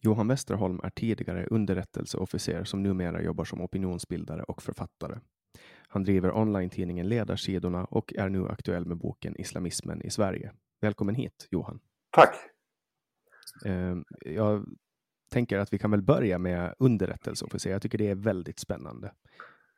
[0.00, 5.18] Johan Westerholm är tidigare underrättelseofficer som numera jobbar som opinionsbildare och författare.
[5.88, 10.52] Han driver online-tidningen Ledarsidorna och är nu aktuell med boken Islamismen i Sverige.
[10.80, 11.80] Välkommen hit, Johan.
[12.10, 12.34] Tack.
[13.64, 14.64] Ehm, jag
[15.30, 17.70] tänker att vi kan väl börja med underrättelseofficer.
[17.70, 19.12] Jag tycker det är väldigt spännande.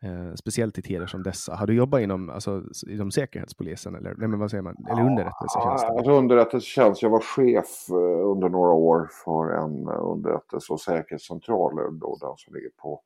[0.03, 1.55] Eh, speciellt i tider som dessa.
[1.55, 5.91] Har du jobbat inom, alltså, inom Säkerhetspolisen eller, nej, men vad säger man, eller underrättelsetjänsten?
[5.91, 7.03] Alltså underrättelsetjänst.
[7.03, 11.99] Jag var chef eh, under några år för en eh, underrättelse och säkerhetscentral.
[11.99, 13.01] Då, den som ligger på,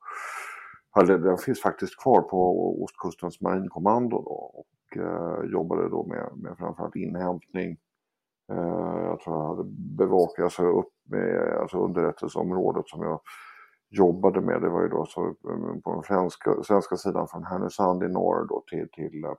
[0.95, 6.95] den finns faktiskt kvar på Ostkustens marinkommando då, och eh, jobbade då med, med framförallt
[6.95, 7.77] inhämtning.
[8.51, 13.19] Eh, jag tror jag hade bevakat alltså upp med alltså underrättelseområdet som jag
[13.93, 14.61] jobbade med.
[14.61, 18.47] Det var ju då så eh, på den svenska, svenska sidan från Härnösand i norr
[18.49, 19.33] då till, till äh,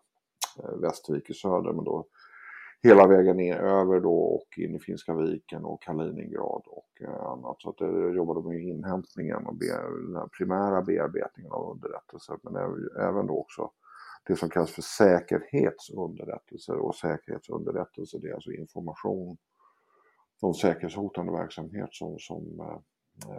[0.80, 1.72] Västervik i söder.
[1.72, 2.06] Men då
[2.82, 7.56] hela vägen ner över då och in i Finska viken och Kaliningrad och äh, annat.
[7.58, 9.66] Så att jag jobbade med inhämtningen och be,
[10.20, 12.36] den primära bearbetningen av underrättelser.
[12.42, 12.56] Men
[12.98, 13.70] även då också
[14.26, 19.36] det som kallas för säkerhetsunderrättelser och säkerhetsunderrättelser det är alltså information
[20.40, 22.78] om säkerhetshotande verksamhet som, som äh,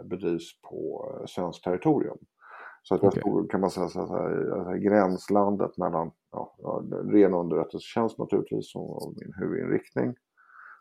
[0.04, 2.18] bedrivs på eh, svenskt territorium.
[2.82, 3.20] Så att okay.
[3.24, 6.82] jag stod, kan man säga så här, gränslandet mellan ja,
[7.12, 10.14] ren underrättelsetjänst naturligtvis som min huvudinriktning.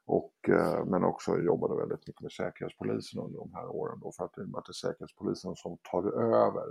[0.06, 4.26] Och, eh, men också jobbade väldigt mycket med Säkerhetspolisen under de här åren då för
[4.26, 6.66] att det är Säkerhetspolisen som tar över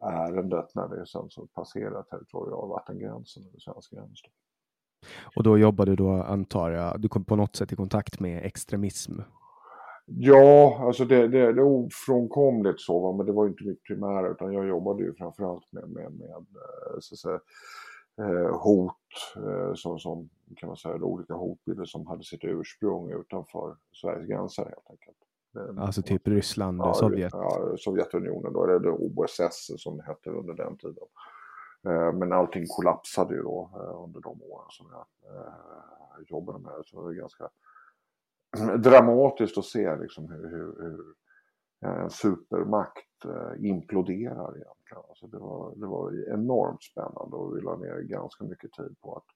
[0.00, 4.22] ärendet när det sen så passerar territorialvattengränsen eller svensk gräns.
[5.36, 8.44] Och då jobbade du då antar jag, du kom på något sätt i kontakt med
[8.44, 9.20] extremism
[10.06, 13.12] Ja, alltså det, det, det är ofrånkomligt så, va?
[13.12, 16.98] men det var inte mitt primära utan jag jobbade ju framförallt med, med, med eh,
[17.00, 17.40] så att säga,
[18.18, 18.96] eh, hot,
[19.36, 24.64] eh, som, som kan man säga, olika hotbilder som hade sitt ursprung utanför Sveriges gränser
[24.64, 25.16] helt enkelt.
[25.78, 27.32] Alltså typ Ryssland och ja, Sovjet?
[27.32, 31.04] Ja, Sovjetunionen då, eller OSS som det hette under den tiden.
[32.18, 33.70] Men allting kollapsade ju då
[34.04, 35.06] under de åren som jag
[36.28, 36.82] jobbade med det.
[36.84, 37.48] Så det var ganska
[38.78, 41.14] dramatiskt att se liksom hur, hur, hur
[41.82, 45.02] en supermakt eh, imploderar egentligen.
[45.08, 49.16] Alltså det, var, det var enormt spännande och vi la ner ganska mycket tid på
[49.16, 49.26] att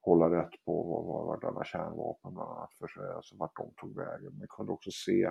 [0.00, 3.96] hålla rätt på vad var alla kärnvapen bland annat för sig, alltså vart de tog
[3.96, 4.38] vägen.
[4.38, 5.30] Man kunde också se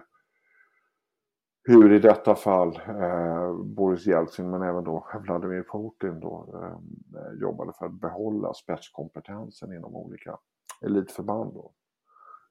[1.63, 7.74] hur i detta fall eh, Boris Jeltsin men även då Vladimir Putin då eh, jobbade
[7.80, 10.38] för att behålla spetskompetensen inom olika
[10.86, 11.53] elitförband.
[11.53, 11.72] Då.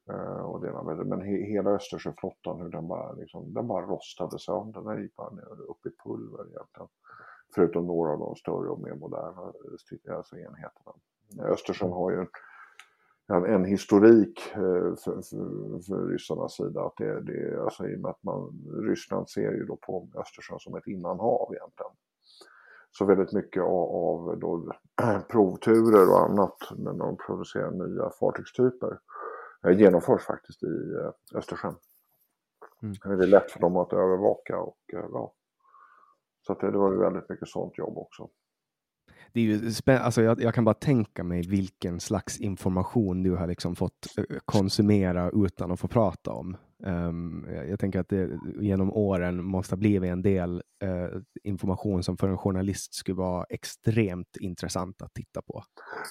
[0.09, 4.81] Eh, och det men he, hela Östersjöflottan, hur den bara, liksom, den bara rostade sönder.
[4.81, 6.87] Den gick bara ner, upp i pulver egentligen.
[7.55, 9.53] Förutom några av de större och mer moderna
[10.07, 10.93] eh, alltså enheterna.
[11.39, 12.27] Östersjön har ju en,
[13.27, 16.81] en, en historik eh, för, för, för ryssarnas sida.
[16.81, 20.59] Att det, det, alltså, I och med att man, Ryssland ser ju då på Östersjön
[20.59, 21.91] som ett innanhav egentligen.
[22.91, 24.71] Så väldigt mycket av, av då,
[25.29, 28.97] provturer och annat när de producerar nya fartygstyper
[29.69, 31.75] genomförs faktiskt i eh, Östersjön.
[32.83, 33.19] Mm.
[33.19, 35.33] Det är lätt för dem att övervaka och eh, ja.
[36.47, 38.29] Så det, det var ju väldigt mycket sånt jobb också.
[39.33, 43.47] Det är ju alltså jag, jag, kan bara tänka mig vilken slags information du har
[43.47, 46.57] liksom fått eh, konsumera utan att få prata om.
[46.83, 48.29] Um, jag tänker att det
[48.59, 53.43] genom åren måste ha blivit en del uh, information som för en journalist skulle vara
[53.49, 55.63] extremt intressant att titta på.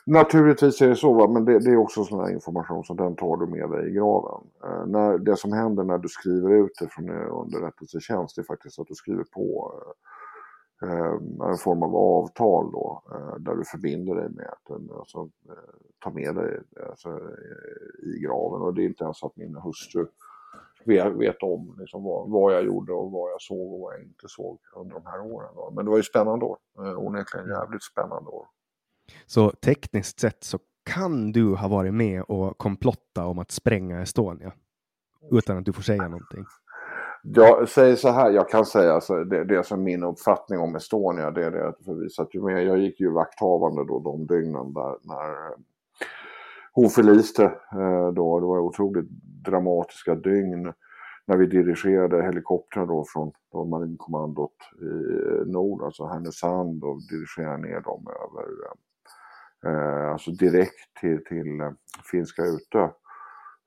[0.06, 1.28] Naturligtvis är det så, va?
[1.28, 3.93] men det, det är också sån här information som den tar du med dig i
[3.93, 4.46] graven.
[4.64, 8.78] Uh, när, det som händer när du skriver ut det från eh, underrättelsetjänst är faktiskt
[8.78, 9.75] att du skriver på
[10.82, 13.02] uh, en form av avtal då,
[13.38, 15.28] där du förbinder dig med att alltså,
[15.99, 17.20] ta med dig alltså,
[18.02, 18.62] i graven.
[18.62, 20.06] Och det är inte ens att min hustru
[20.87, 24.03] vet, vet om liksom vad, vad jag gjorde och vad jag såg och vad jag
[24.03, 25.50] inte såg under de här åren.
[25.55, 25.73] Då.
[25.77, 28.47] Men det var ju spännande år, eh, onekligen jävligt spännande år.
[29.27, 34.53] Så tekniskt sett så kan du ha varit med och komplotta om att spränga Estonia
[35.31, 36.44] utan att du får säga någonting?
[37.23, 41.31] Jag säger så här, jag kan säga alltså, det, det som min uppfattning om Estonia,
[41.31, 44.27] det är det att för vi satt ju med, jag gick ju vakthavande då de
[44.27, 45.55] dygnen där när
[46.72, 48.40] hon förliste eh, då.
[48.40, 49.08] Det var otroligt
[49.44, 50.72] dramatiska dygn
[51.26, 53.32] när vi dirigerade helikoptrar då från
[53.70, 60.96] marinkommandot i eh, nord, alltså Härnösand och dirigerade ner dem över, eh, eh alltså direkt
[61.00, 61.72] till, till
[62.11, 62.88] Finska Utö.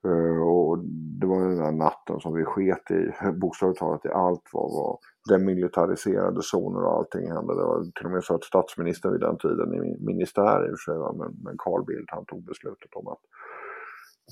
[0.04, 0.78] Eh, och
[1.20, 4.98] det var den där natten som vi sket i, bokstavligt talat i allt vad var
[5.28, 7.54] demilitariserade zoner och allting hände.
[7.54, 10.78] Det var till och med så att statsministern vid den tiden i ministär i och
[10.78, 13.22] för sig, men, men Carl Bildt han tog beslutet om att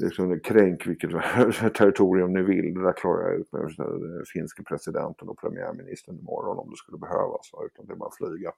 [0.00, 1.10] liksom, kränk vilket
[1.74, 6.58] territorium ni vill, det där klarar jag ut med den finske presidenten och premiärministern imorgon
[6.58, 8.52] om det skulle behövas, utan det är bara att flyga.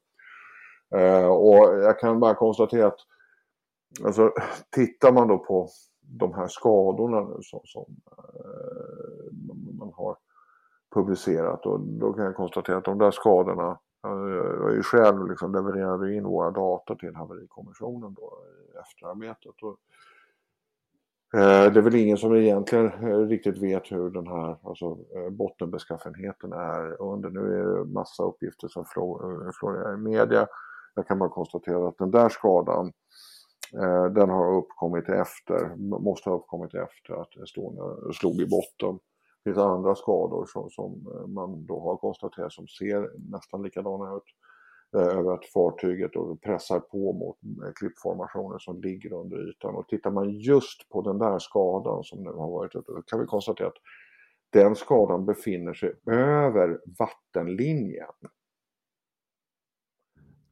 [0.95, 3.01] Eh, och jag kan bara konstatera att
[4.05, 4.33] alltså,
[4.71, 5.69] tittar man då på
[6.01, 7.87] de här skadorna nu som, som
[8.19, 8.94] eh,
[10.95, 15.53] publicerat och då kan jag konstatera att de där skadorna jag är ju själv liksom
[15.53, 18.39] levererade in våra data till haverikommissionen då
[18.75, 19.63] i efterarbetet.
[19.63, 19.79] Och,
[21.41, 25.31] eh, det är väl ingen som egentligen eh, riktigt vet hur den här alltså, eh,
[25.31, 27.31] bottenbeskaffenheten är under.
[27.31, 30.47] Nu är det massa uppgifter som eh, florerar i media.
[30.95, 32.93] Jag kan bara konstatera att den där skadan
[34.11, 38.99] den har uppkommit efter, måste ha uppkommit efter att Estonia slog i botten.
[39.45, 44.23] Finns andra skador som, som eh, man då har konstaterat som ser nästan likadana ut
[44.97, 49.75] eh, över att fartyget då pressar på mot eh, klippformationer som ligger under ytan.
[49.75, 53.21] Och tittar man just på den där skadan som nu har varit ute, då kan
[53.21, 53.79] vi konstatera att
[54.51, 58.13] den skadan befinner sig över vattenlinjen.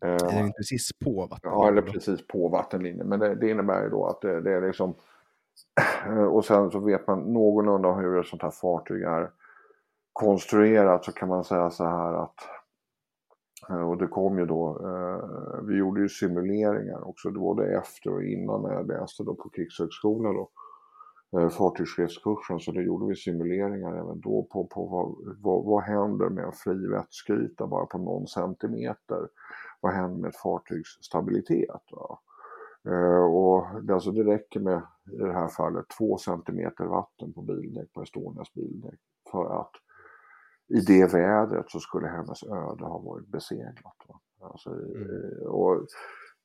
[0.01, 1.61] Är den precis på vattenlinjen?
[1.61, 3.09] Ja, eller precis på vattenlinjen.
[3.09, 4.95] Men det, det innebär ju då att det, det är liksom
[6.07, 9.31] Eh, och sen så vet man någorlunda hur ett sånt här fartyg är
[10.13, 12.37] konstruerat så kan man säga så här att
[13.69, 18.25] eh, och det kom ju då, eh, vi gjorde ju simuleringar också både efter och
[18.25, 20.51] innan när jag läste då på Krigshögskolan då,
[21.51, 26.45] fartygschefskursen så då gjorde vi simuleringar även då på, på vad, vad, vad händer med
[26.45, 29.29] en fri vätskeyta bara på någon centimeter.
[29.81, 31.83] Vad händer med ett fartygs stabilitet?
[31.93, 32.19] Va?
[32.89, 34.83] Eh, och det, alltså det räcker med,
[35.13, 39.01] i det här fallet, två centimeter vatten på bildäck, på Estonias bildäck,
[39.33, 39.71] för att
[40.69, 43.97] i det vädret så skulle hennes öde ha varit beseglat.
[44.41, 45.47] Alltså, mm.
[45.47, 45.87] Och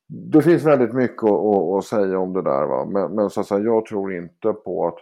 [0.08, 2.84] det finns väldigt mycket att, att, att, säga om det där, va?
[2.84, 4.98] men, men så att säga, jag tror inte på att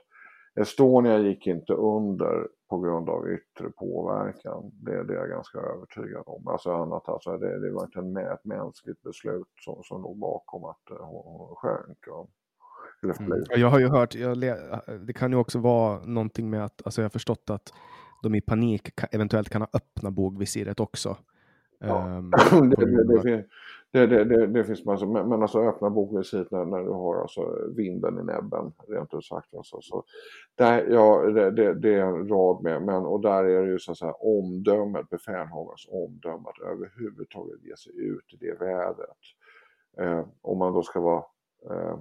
[0.60, 4.70] Estonia gick inte under på grund av yttre påverkan.
[4.72, 6.48] Det, det är jag ganska övertygad om.
[6.48, 10.64] Alltså annat, alltså det, det var inte en, ett mänskligt beslut som, som låg bakom
[10.64, 11.98] att uh, hon sjönk.
[12.06, 12.28] Ja.
[13.02, 13.44] Mm.
[13.48, 14.38] Jag har ju hört, jag,
[15.06, 17.72] det kan ju också vara någonting med att, alltså jag har förstått att
[18.22, 21.16] de i panik eventuellt kan ha öppnat bogvisiret också.
[21.78, 22.18] Ja.
[22.18, 22.30] Um,
[22.70, 23.46] det,
[23.92, 27.20] det, det, det, det, finns massor, men, men alltså öppna bokvisit när, när du har
[27.20, 29.54] alltså vinden i näbben, rent ut sagt.
[29.54, 30.04] Alltså, så,
[30.54, 33.92] där, ja, det, det, är en rad med, men och där är det ju så
[33.92, 39.16] att säga omdömet, befälhavarens omdöme att överhuvudtaget ge sig ut i det vädret.
[39.98, 41.24] Eh, om man då ska vara,
[41.70, 41.98] eh,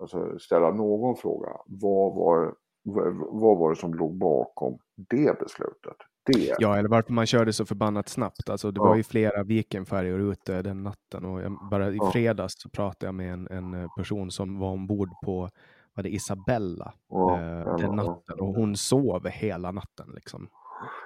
[0.00, 5.96] alltså ställa någon fråga, vad var, vad, vad var det som låg bakom det beslutet?
[6.26, 6.56] Det.
[6.58, 8.50] Ja, eller varför man körde så förbannat snabbt.
[8.50, 8.84] Alltså, det ja.
[8.84, 13.14] var ju flera Vikenfärjor ute den natten och jag, bara i fredags så pratade jag
[13.14, 15.50] med en, en eh, person som var ombord på
[15.94, 20.06] var det Isabella ja, eh, den natten och hon sov hela natten.
[20.14, 20.48] Liksom.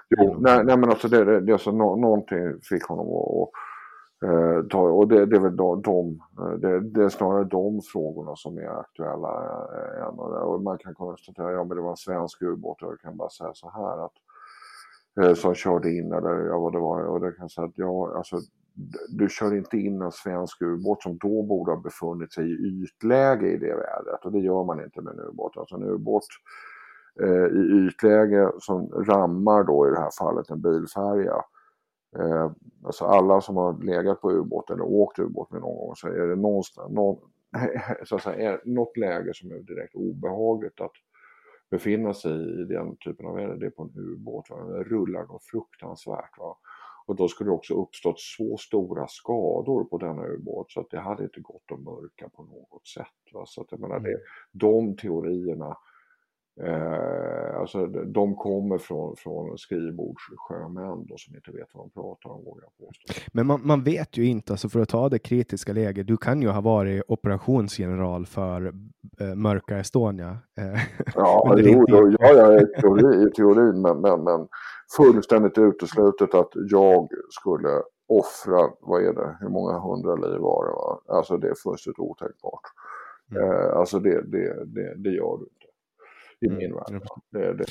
[0.09, 3.51] Jo, nej, nej men alltså det, det, det alltså, no, någonting fick honom att
[4.75, 8.37] eh, och det, det är väl de, de eh, det, det, är snarare de frågorna
[8.37, 9.29] som är aktuella
[9.99, 10.07] eh,
[10.41, 13.31] och man kan konstatera, ja men det var en svensk ubåt och jag kan bara
[13.31, 14.13] säga så här att
[15.21, 17.05] Eh, som körde in eller ja, vad det var.
[17.05, 18.37] Och det kan säga att ja, alltså,
[19.09, 23.47] du kör inte in en svensk ubåt som då borde ha befunnit sig i ytläge
[23.47, 25.57] i det vädret och det gör man inte med en ubåt.
[25.57, 26.25] Alltså en ubåt
[27.23, 31.45] eh, i ytläge som rammar då i det här fallet en bilfärja.
[32.19, 32.51] Eh,
[32.85, 36.27] alltså alla som har legat på ubåt eller åkt ubåt med någon gång så är
[36.27, 37.19] det någonstans, någon,
[38.05, 40.93] så att säga, är något läge som är direkt obehagligt att
[41.71, 44.49] befinna sig i den typen av väder, det är på en ubåt.
[44.49, 46.39] Det rullar något fruktansvärt.
[46.39, 46.59] Va?
[47.07, 51.01] Och då skulle det också uppstått så stora skador på denna ubåt så att det
[51.01, 53.33] hade inte gått att mörka på något sätt.
[53.33, 53.45] Va?
[53.47, 54.21] Så att jag menar, det, mm.
[54.53, 55.77] de teorierna,
[56.63, 62.45] eh, alltså, de kommer från, från skrivbordssjömän då, som inte vet vad de pratar om,
[62.45, 63.13] vågar jag påstå.
[63.33, 66.43] Men man, man, vet ju inte, alltså för att ta det kritiska läget, du kan
[66.43, 68.73] ju ha varit operationsgeneral för
[69.21, 70.39] äh, Mörka Estonia.
[70.59, 70.81] Äh,
[71.15, 74.49] ja, jo, då, ja, ja, i teori, i teorin, men, men, men
[74.97, 80.73] fullständigt uteslutet att jag skulle offra, vad är det, hur många hundra liv var det?
[80.73, 81.17] Va?
[81.17, 82.63] Alltså det är fullständigt otänkbart.
[83.31, 83.43] Mm.
[83.43, 85.47] Eh, alltså det, det, det, det gör du
[86.41, 86.59] i mm.
[86.59, 87.03] min värld.
[87.31, 87.67] Det, det,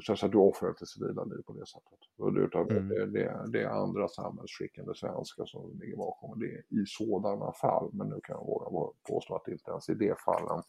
[0.00, 1.98] så att du offrar inte civila liv på det sättet.
[2.44, 2.88] Utan mm.
[2.88, 7.90] det, det, det är andra samhällsskickande svenskar som ligger bakom det i sådana fall.
[7.92, 10.62] Men nu kan jag våga påstå att inte ens i det fallen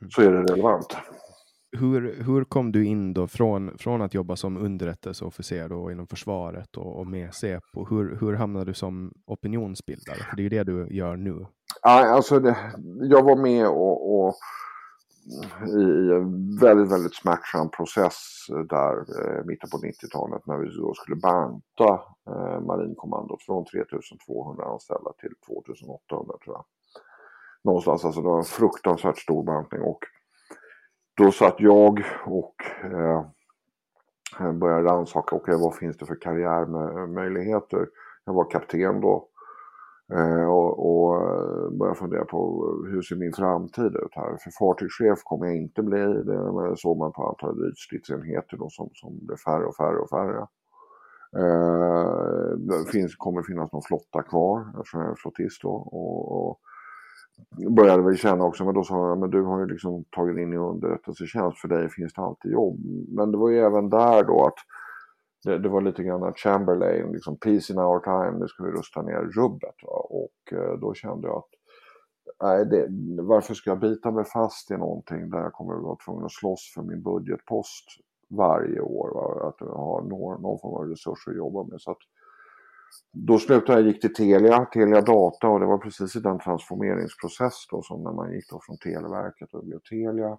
[0.00, 0.10] mm.
[0.10, 0.96] så är det relevant.
[1.72, 6.76] Hur, hur kom du in då från, från att jobba som underrättelseofficer då inom försvaret
[6.76, 7.86] och, och med Säpo?
[7.90, 10.16] Hur, hur hamnade du som opinionsbildare?
[10.16, 11.46] För det är ju det du gör nu.
[11.82, 12.56] Ja, alltså det,
[13.00, 14.34] jag var med och, och
[15.66, 21.16] i en väldigt, väldigt smärtsam process där eh, mitten på 90-talet när vi då skulle
[21.16, 26.64] banta eh, marinkommandot från 3200 anställda till 2800 tror jag.
[27.64, 29.98] Någonstans, alltså det var en fruktansvärt stor bantning och
[31.16, 32.54] då satt jag och
[32.84, 33.24] eh,
[34.52, 37.88] började rannsaka, okej okay, vad finns det för karriärmöjligheter?
[38.24, 39.27] Jag var kapten då Eh,
[40.12, 44.36] Eh, och, och eh, börja fundera på hur ser min framtid ut här.
[44.36, 46.22] För fartygschef kommer jag inte bli.
[46.22, 50.46] Det såg man på antalet ytstridsenheter som, som blev färre och färre och färre.
[51.36, 55.70] Eh, det finns, kommer finnas någon flotta kvar eftersom jag är flottist då.
[55.70, 56.60] Och, och
[57.76, 60.52] började väl känna också, men då sa jag, men du har ju liksom tagit in
[60.52, 62.80] i underrättelsetjänst, för dig finns det alltid jobb.
[63.08, 64.58] Men det var ju även där då att
[65.44, 69.02] det, det, var lite grann Chamberlain, liksom peace in our time, nu ska vi rusta
[69.02, 69.74] ner rubbet.
[69.82, 70.06] Va?
[70.10, 71.50] Och eh, då kände jag att
[72.42, 72.86] nej, det,
[73.22, 76.32] varför ska jag bita mig fast i någonting där jag kommer att vara tvungen att
[76.32, 77.84] slåss för min budgetpost
[78.28, 79.14] varje år.
[79.14, 79.48] Va?
[79.48, 81.80] Att ha någon, någon form av resurser att jobba med.
[81.80, 81.98] Så att,
[83.12, 87.66] då slutade jag, gick till Telia, Telia Data och det var precis i den transformeringsprocess
[87.70, 90.38] då som när man gick då från Televerket och blev Telia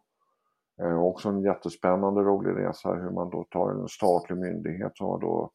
[0.81, 5.19] Eh, också en jättespännande rolig resa hur man då tar en statlig myndighet som var
[5.19, 5.51] då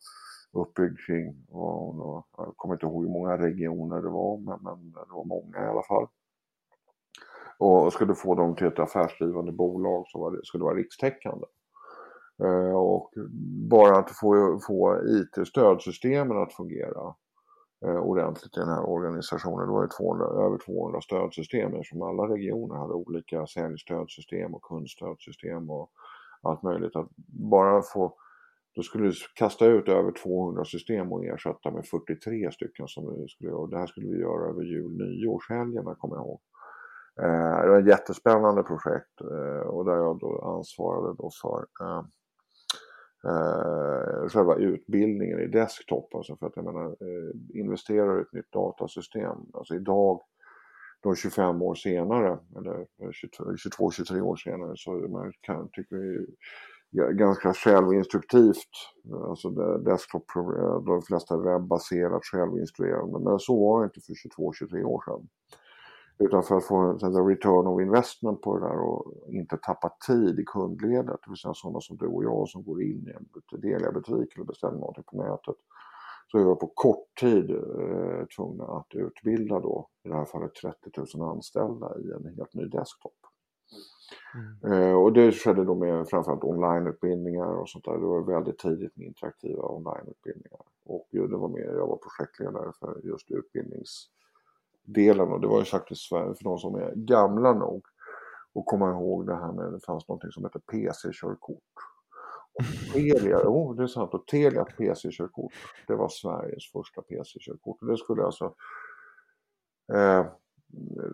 [0.53, 4.93] uppbyggd kring, och, och, jag kommer inte ihåg hur många regioner det var, men, men
[4.93, 6.07] det var många i alla fall.
[7.59, 11.47] Och skulle få dem till ett affärsdrivande bolag som var, skulle vara rikstäckande.
[12.43, 13.11] Eh, och
[13.71, 17.15] bara att få, få IT-stödsystemen att fungera
[17.85, 19.67] Eh, ordentligt i den här organisationen.
[19.67, 25.71] Det var ju 200, över 200 stödsystem som alla regioner hade olika säljstödsystem och kundstödsystem
[25.71, 25.91] och
[26.43, 26.97] allt möjligt.
[26.97, 27.09] Att
[27.53, 28.17] bara få
[28.75, 33.29] då skulle du kasta ut över 200 system och ersätta med 43 stycken som vi
[33.29, 33.67] skulle göra.
[33.67, 36.41] Det här skulle vi göra över jul nyårshelgerna kommer jag ihåg.
[37.23, 41.67] Eh, det var ett jättespännande projekt eh, och där jag då ansvarade då för
[43.25, 46.15] eh, själva utbildningen i desktop.
[46.15, 49.39] Alltså för att jag menar, eh, investerar i ett nytt datasystem.
[49.53, 50.21] Alltså idag,
[51.03, 53.09] då 25 år senare, eller eh,
[53.79, 56.27] 22-23 år senare, så man kan, tycker det
[57.13, 58.71] ganska självinstruktivt.
[59.29, 63.19] Alltså desktop, eh, de flesta webbaserat självinstruerande.
[63.19, 65.29] Men så var det inte för 22-23 år sedan.
[66.19, 70.39] Utan för att få en return of investment på det där och inte tappa tid
[70.39, 71.21] i kundledet.
[71.25, 74.45] Det vill säga sådana som du och jag som går in i en Telia-butik eller
[74.45, 75.57] beställer någonting på nätet.
[76.31, 80.55] Så är vi på kort tid eh, tvungna att utbilda då, i det här fallet
[80.55, 83.13] 30 000 anställda i en helt ny desktop.
[84.35, 84.73] Mm.
[84.73, 87.93] Eh, och det skedde då med framförallt onlineutbildningar och sånt där.
[87.93, 90.61] Det var väldigt tidigt med interaktiva onlineutbildningar.
[90.85, 94.11] Och det var med, jag var projektledare för just utbildnings
[94.85, 97.83] delen och det var ju faktiskt för de som är gamla nog
[98.55, 101.63] och komma ihåg det här med det fanns någonting som hette PC-körkort.
[102.93, 105.53] Telia, oh, det är sant, och Telias PC-körkort,
[105.87, 107.83] det var Sveriges första PC-körkort.
[107.83, 108.55] Och det skulle alltså,
[109.93, 110.27] eh,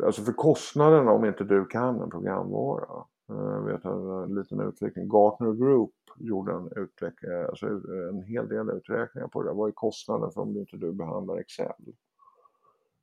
[0.04, 5.52] alltså för kostnaderna om inte du kan en programvara, eh, vet en liten utveckling, Gartner
[5.52, 7.66] Group gjorde en, utveckling, alltså
[8.10, 11.94] en hel del uträkningar på det, vad är kostnaden för om inte du behandlar Excel?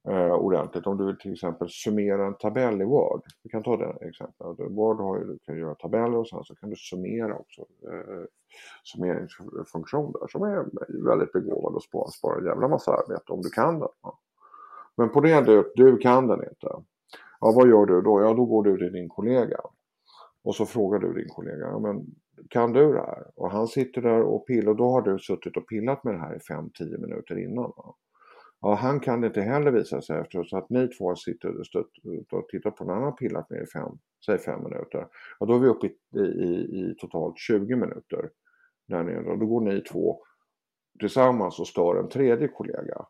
[0.10, 0.88] Eh, ordentligt.
[0.88, 3.22] Om du vill till exempel summera en tabell i Word.
[3.44, 4.60] Vi kan ta det exemplet.
[4.70, 7.62] Word har ju, du kan göra tabeller och sen så kan du summera också.
[7.62, 8.24] Eh,
[8.84, 10.66] summeringsfunktion där som är
[11.10, 13.90] väldigt begåvad och sparar, sparar en jävla massa arbete om du kan den.
[14.02, 14.20] Ja.
[14.96, 16.68] Men på det du, du kan den inte.
[17.40, 18.22] Ja, vad gör du då?
[18.22, 19.58] Ja, då går du till din kollega.
[20.44, 22.06] Och så frågar du din kollega, ja, men
[22.50, 23.24] kan du det här?
[23.36, 26.20] Och han sitter där och pillar, och då har du suttit och pillat med det
[26.20, 27.74] här i 5-10 minuter innan.
[27.78, 27.96] Va?
[28.62, 31.56] Ja, han kan det inte heller visa sig efteråt så att ni två sitter
[32.32, 33.92] och tittar på en annan pillat med i fem,
[34.26, 35.08] säg fem minuter.
[35.40, 38.30] Ja, då är vi uppe i, i, i totalt 20 minuter
[38.88, 40.22] där nere och då går ni två
[41.00, 43.06] tillsammans och stör en tredje kollega.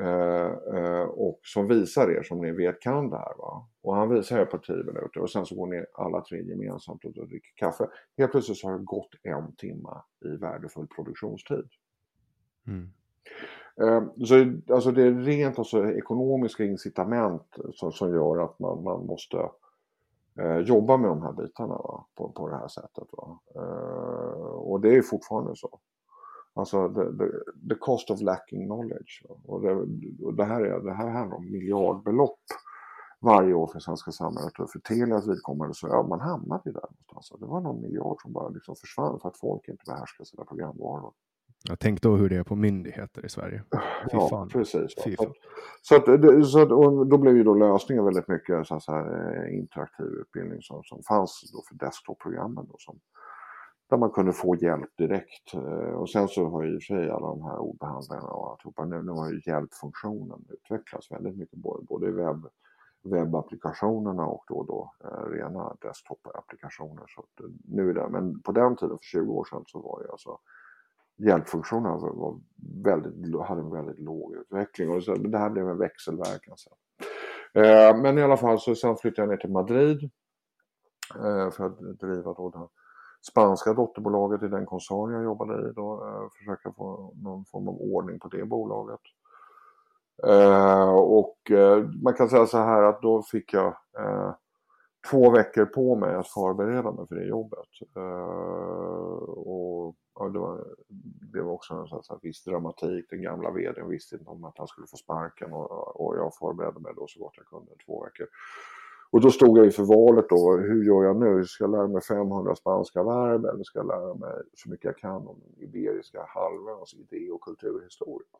[0.00, 3.38] Eh, eh, och som visar er som ni vet kan det här.
[3.38, 3.68] Va?
[3.82, 7.04] Och han visar er på 10 minuter och sen så går ni alla tre gemensamt
[7.04, 7.88] och dricker kaffe.
[8.18, 11.68] Helt plötsligt så har det gått en timme i värdefull produktionstid.
[12.66, 12.92] Mm.
[13.76, 14.34] Ehm, så
[14.74, 19.36] alltså det är rent alltså ekonomiska incitament som, som gör att man, man måste
[20.38, 22.06] eh, jobba med de här bitarna va?
[22.14, 23.08] På, på det här sättet.
[23.12, 23.38] Va?
[23.54, 25.78] Eh, och det är fortfarande så.
[26.54, 27.30] Alltså the, the,
[27.68, 29.22] the cost of lacking knowledge.
[29.44, 29.72] Och det,
[30.24, 32.40] och det, här, är, det här handlar om miljardbelopp
[33.20, 34.58] varje år för svenska samhället.
[34.58, 37.40] Och för Telias vidkommande så ja, man hamnade ju där någonstans.
[37.40, 41.12] Det var någon miljard som bara liksom försvann för att folk inte behärskade sina programvaror.
[41.68, 43.62] Jag tänk då hur det är på myndigheter i Sverige.
[44.10, 44.48] Fy ja, fan.
[44.48, 44.94] precis.
[44.94, 45.34] Fan.
[45.82, 46.04] Så, att,
[46.46, 46.68] så att,
[47.10, 51.50] då blev ju då lösningen väldigt mycket så här, eh, interaktiv utbildning som, som fanns
[51.52, 52.66] då för desktop-programmen.
[52.68, 53.00] Då, som,
[53.90, 55.54] där man kunde få hjälp direkt.
[55.54, 58.50] Eh, och sen så har ju i och för sig alla de här ordbehandlarna och
[58.50, 62.46] alltihopa, nu, nu har ju hjälpfunktionen utvecklats väldigt mycket både, i webb,
[63.04, 67.04] webbapplikationerna och då, då eh, rena desktop-applikationer.
[67.08, 67.24] Så
[67.64, 70.38] nu är det, men på den tiden, för 20 år sedan, så var det alltså
[71.26, 72.40] Hjälpfunktionen var, alltså, var
[72.84, 76.70] väldigt, hade en väldigt låg utveckling och så, det här blev en växelverkan alltså.
[76.70, 77.64] sen.
[77.64, 80.10] Eh, men i alla fall så sen flyttade jag ner till Madrid
[81.14, 82.68] eh, för att driva då den
[83.30, 87.74] spanska dotterbolaget i den koncern jag jobbade i då, eh, försöka få någon form av
[87.74, 89.00] ordning på det bolaget.
[90.26, 93.66] Eh, och eh, man kan säga så här att då fick jag
[93.98, 94.34] eh,
[95.10, 97.68] två veckor på mig att förbereda mig för det jobbet.
[97.96, 100.64] Eh, och det, var,
[101.32, 103.06] det var också en sån här viss dramatik.
[103.10, 106.80] Den gamla vdn visste inte om att han skulle få sparken och, och jag förberedde
[106.80, 108.26] mig då så gott jag kunde två veckor.
[109.10, 111.44] Och då stod jag inför valet då, hur gör jag nu?
[111.44, 114.98] Ska jag lära mig 500 spanska verb eller ska jag lära mig så mycket jag
[114.98, 118.38] kan om den iberiska halvöns idé och kulturhistoria?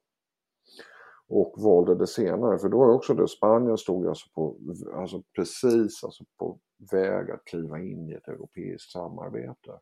[1.29, 4.57] Och valde det senare, för då var också det, Spanien stod alltså, på,
[4.95, 6.59] alltså precis alltså på
[6.93, 9.73] väg att kliva in i ett europeiskt samarbete.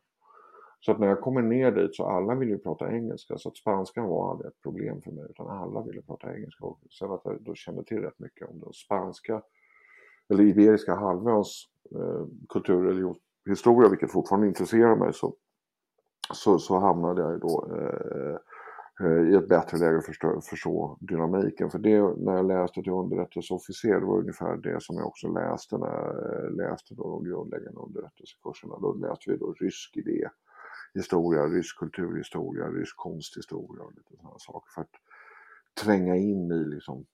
[0.85, 3.57] Så att när jag kommer ner dit så alla vill ju prata engelska så att
[3.57, 6.65] spanskan var aldrig ett problem för mig utan alla ville prata engelska.
[6.65, 9.41] Och sen att jag då kände till rätt mycket om den spanska
[10.29, 11.63] eller Iberiska halvöns
[11.95, 13.17] eh, kultur och
[13.49, 15.35] historia, vilket fortfarande intresserar mig, så,
[16.33, 18.37] så, så hamnade jag då eh,
[19.07, 21.69] eh, i ett bättre läge att förstå, förstå dynamiken.
[21.69, 25.77] För det, när jag läste till underrättelseofficer, det var ungefär det som jag också läste
[25.77, 28.79] när jag eh, läste då de grundläggande underrättelsekurserna.
[28.81, 30.29] Då läste vi då rysk idé,
[30.93, 34.71] historia, rysk kulturhistoria, rysk konsthistoria och lite sådana saker.
[34.75, 34.95] För att
[35.83, 37.05] tränga in i liksom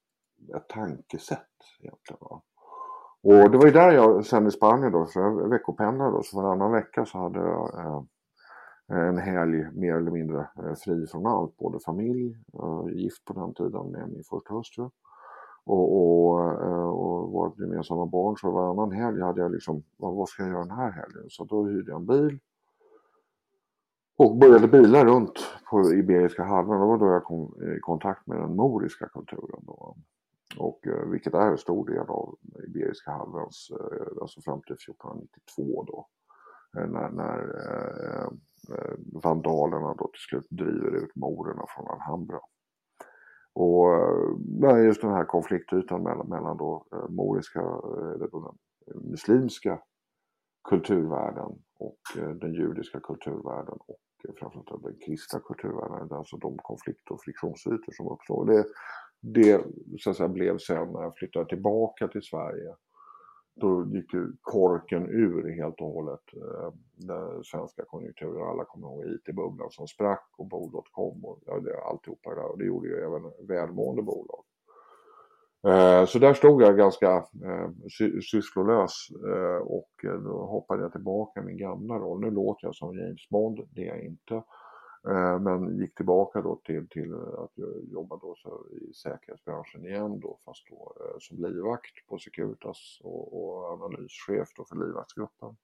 [0.56, 2.20] ett tankesätt egentligen.
[2.22, 2.42] Va?
[3.24, 6.42] Och det var ju där jag sen i Spanien då, så jag veckopendlade då, så
[6.42, 8.04] varannan vecka så hade jag eh,
[9.08, 13.54] en helg mer eller mindre eh, fri från allt, både familj, eh, gift på den
[13.54, 14.90] tiden med min första hustru
[15.66, 18.38] och, och, eh, och vårt gemensamma barn.
[18.38, 21.26] Så varannan helg hade jag liksom, vad, vad ska jag göra den här helgen?
[21.30, 22.40] Så då hyrde jag en bil
[24.17, 26.80] och började bila runt på Iberiska halvön.
[26.80, 29.62] Det var då jag kom i kontakt med den moriska kulturen.
[29.62, 29.95] Då.
[30.58, 32.36] Och, eh, vilket är en stor del av
[32.67, 36.08] Iberiska halvöns, eh, alltså fram till 1492 då.
[36.77, 38.27] Eh, när, när eh,
[38.77, 42.39] eh, vandalerna då till slut driver ut morerna från Alhambra.
[43.53, 43.93] Och
[44.73, 49.80] eh, just den här konfliktytan mellan, mellan då eh, moriska, eh, eller då den muslimska
[50.69, 53.97] kulturvärlden och eh, den judiska kulturvärlden och
[54.39, 56.17] framförallt den kristna kulturvärlden.
[56.17, 58.45] Alltså de konflikt och friktionsytor som uppstår.
[58.45, 58.65] Det,
[59.21, 59.63] det
[59.99, 62.75] så att säga, blev sen när jag flyttade tillbaka till Sverige.
[63.56, 66.23] Då gick ju korken ur helt och hållet.
[66.34, 72.30] Eh, den svenska konjunkturen, alla kommer ihåg IT-bubblan som sprack och Bo.com och ja, alltihopa
[72.30, 72.51] det där.
[72.51, 74.43] Och det gjorde ju även välmående bolag.
[75.63, 77.70] Eh, så där stod jag ganska eh,
[78.32, 82.22] sysslolös eh, och då hoppade jag tillbaka min gamla roll.
[82.22, 84.43] Nu låter jag som James Bond, det är jag inte.
[85.41, 87.52] Men gick tillbaka då till, till att
[87.91, 88.36] jobba då
[88.72, 94.86] i säkerhetsbranschen igen då fast då som livvakt på Securitas och, och analyschef då för
[94.86, 95.56] livvaktsgruppen.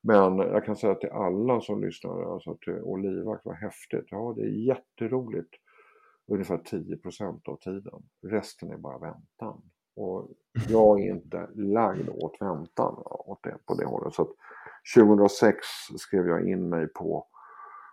[0.00, 4.06] Men jag kan säga till alla som lyssnar, alltså till, och livvakt var häftigt.
[4.10, 5.54] Ja, det är jätteroligt
[6.26, 8.02] ungefär 10% av tiden.
[8.22, 9.62] Resten är bara väntan.
[9.96, 10.28] Och
[10.68, 14.14] jag är inte lagd åt väntan åt det, på det hållet.
[14.14, 14.32] Så att
[14.96, 15.58] 2006
[15.98, 17.26] skrev jag in mig på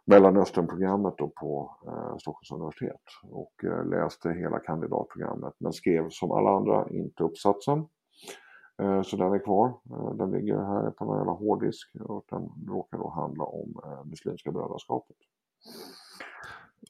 [0.05, 6.49] Mellanösternprogrammet då på eh, Stockholms universitet och eh, läste hela kandidatprogrammet men skrev som alla
[6.49, 7.87] andra inte uppsatsen.
[8.81, 9.67] Eh, så den är kvar.
[9.67, 14.05] Eh, den ligger här på någon jävla hårddisk och den råkar då handla om eh,
[14.05, 15.17] Muslimska brödraskapet.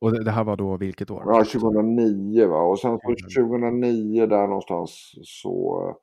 [0.03, 1.23] Och det här var då vilket år?
[1.25, 2.61] Ja, 2009 va.
[2.61, 5.95] Och sen 2009 där någonstans så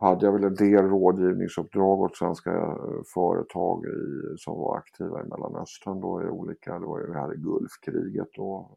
[0.00, 2.76] hade jag väl en del rådgivningsuppdrag åt svenska
[3.14, 7.34] företag i, som var aktiva i Mellanöstern då i olika, det var ju det här
[7.34, 8.76] Gulfkriget då.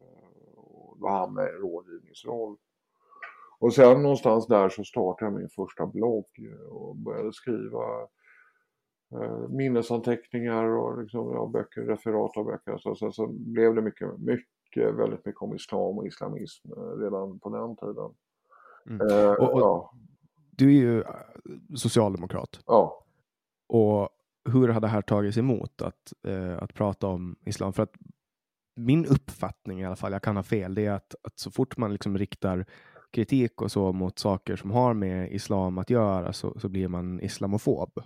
[0.56, 2.56] Och då hamnade jag i rådgivningsroll.
[3.58, 6.26] Och sen någonstans där så startade jag min första blogg
[6.70, 8.08] och började skriva eh,
[9.48, 12.78] minnesanteckningar och liksom, ja, böcker, referat av böcker.
[12.78, 17.38] Så sen så blev det mycket, mycket, väldigt mycket om islam och islamism eh, redan
[17.38, 18.10] på den tiden.
[18.86, 19.08] Mm.
[19.08, 19.94] Eh, och, och, ja.
[20.50, 21.06] Du är ju eh,
[21.74, 22.60] socialdemokrat.
[22.66, 23.04] Ja.
[23.66, 24.08] Och
[24.44, 27.72] hur har det här tagits emot att, eh, att prata om islam?
[27.72, 27.94] För att
[28.76, 31.76] min uppfattning i alla fall, jag kan ha fel, det är att, att så fort
[31.76, 32.66] man liksom riktar
[33.10, 37.20] kritik och så mot saker som har med islam att göra så, så blir man
[37.20, 38.02] islamofob.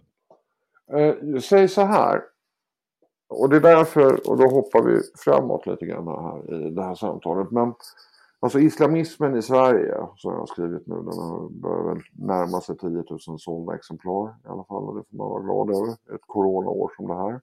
[0.92, 2.22] Eh, säg så här.
[3.28, 6.94] Och det är därför, och då hoppar vi framåt lite grann här i det här
[6.94, 7.50] samtalet.
[7.50, 7.74] Men
[8.40, 13.04] alltså islamismen i Sverige, som jag har skrivit nu, den börjar väl närma sig 10
[13.28, 14.88] 000 sålda exemplar i alla fall.
[14.88, 15.92] Och det får man vara glad över.
[15.92, 17.40] Ett coronaår som det här.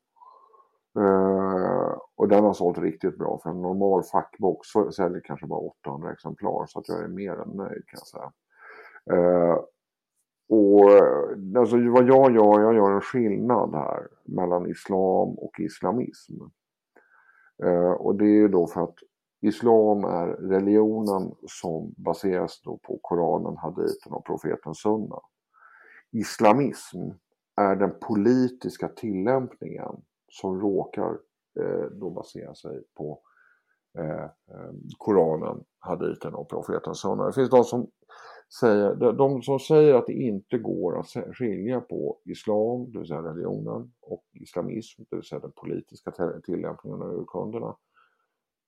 [0.98, 6.12] Uh, och den har sålt riktigt bra för en normal fackbox säljer kanske bara 800
[6.12, 8.32] exemplar så att jag är mer än nöjd kan jag säga.
[9.12, 9.60] Uh,
[10.50, 16.34] och eh, alltså vad jag gör, jag gör en skillnad här mellan islam och islamism.
[17.64, 18.96] Eh, och det är ju då för att
[19.42, 25.20] islam är religionen som baseras då på Koranen, haditen och profeten sunna.
[26.12, 27.00] Islamism
[27.56, 31.20] är den politiska tillämpningen som råkar
[31.60, 33.20] eh, då basera sig på
[33.98, 37.26] eh, eh Koranen, haditen och Profeten sunna.
[37.26, 37.88] Det finns de som
[38.60, 43.24] säger, de som säger att det inte går att skilja på islam, det vill säga
[43.24, 46.12] religionen, och islamism, det vill säga den politiska
[46.46, 47.76] tillämpningen av urkunderna.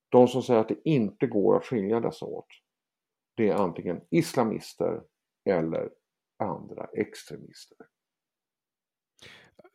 [0.09, 2.47] De som säger att det inte går att skilja dessa åt,
[3.35, 5.01] det är antingen islamister
[5.45, 5.89] eller
[6.37, 7.77] andra extremister.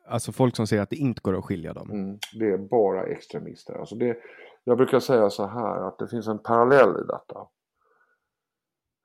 [0.06, 1.90] Alltså folk som säger att det inte går att skilja dem.
[1.90, 3.74] Mm, det är bara extremister.
[3.74, 4.18] Alltså det,
[4.64, 7.48] jag brukar säga så här att det finns en parallell i detta.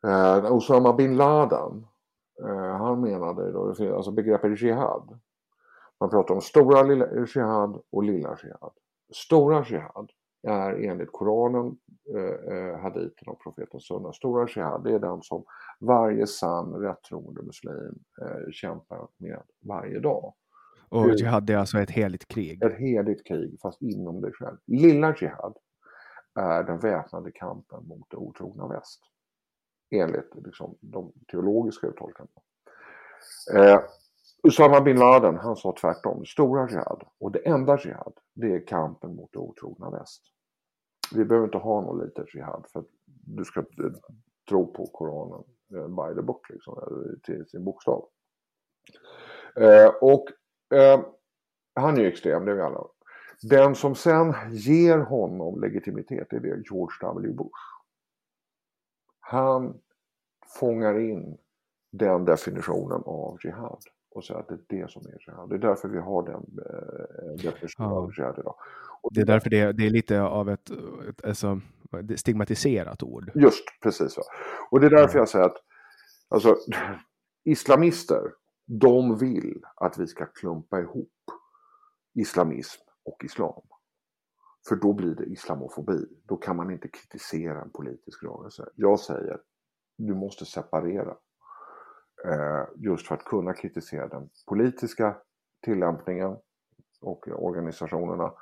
[0.08, 1.86] Eh, Osama bin Laden,
[2.44, 5.20] eh, han menade då, alltså begreppet jihad.
[6.00, 8.72] Man pratar om stora lilla jihad och lilla jihad.
[9.14, 10.12] Stora jihad
[10.48, 11.78] är enligt Koranen,
[12.16, 14.14] eh, eh haditen och profetens sunna.
[14.14, 15.44] Stora jihad det är den som
[15.80, 20.34] varje sann rättroende muslim eh, kämpar med varje dag.
[20.90, 22.64] Och jihad är alltså ett heligt krig?
[22.64, 24.58] Ett heligt krig, fast inom dig själv.
[24.68, 25.58] Lilla jihad
[26.40, 29.02] är den väpnade kampen mot det otrogna väst.
[29.90, 32.42] Enligt liksom, de teologiska uttolkningarna.
[33.56, 33.82] Eh,
[34.44, 36.26] Usama bin Laden, han sa tvärtom.
[36.26, 40.24] Stora jihad och det enda jihad, det är kampen mot det otrogna väst.
[41.16, 43.66] Vi behöver inte ha någon liten jihad för att du ska eh,
[44.50, 46.76] tro på Koranen eh, by the book, liksom,
[47.24, 48.06] till sin bokstav.
[49.56, 50.30] Eh, och
[50.74, 51.02] Eh,
[51.76, 52.84] han är ju extrem, det är vi alla.
[53.42, 57.34] Den som sen ger honom legitimitet är det George W.
[57.34, 57.77] Bush.
[59.30, 59.80] Han
[60.60, 61.38] fångar in
[61.92, 63.80] den definitionen av jihad
[64.12, 65.50] och säger att det är det som är jihad.
[65.50, 67.96] Det är därför vi har den eh, definitionen ja.
[67.96, 68.56] av jihad idag.
[69.02, 70.70] Och det är därför det, det är lite av ett,
[71.10, 71.62] ett alltså,
[72.16, 73.32] stigmatiserat ord.
[73.36, 74.18] Just precis.
[74.18, 74.24] Va?
[74.72, 75.58] Och det är därför jag säger att
[76.28, 76.56] alltså,
[77.44, 78.22] islamister
[78.66, 81.14] de vill att vi ska klumpa ihop
[82.14, 83.62] islamism och islam.
[84.68, 86.06] För då blir det islamofobi.
[86.24, 88.70] Då kan man inte kritisera en politisk rörelse.
[88.76, 89.40] Jag säger,
[89.98, 91.18] du måste separera.
[92.26, 95.18] Eh, just för att kunna kritisera den politiska
[95.66, 96.38] tillämpningen
[97.02, 98.34] och organisationerna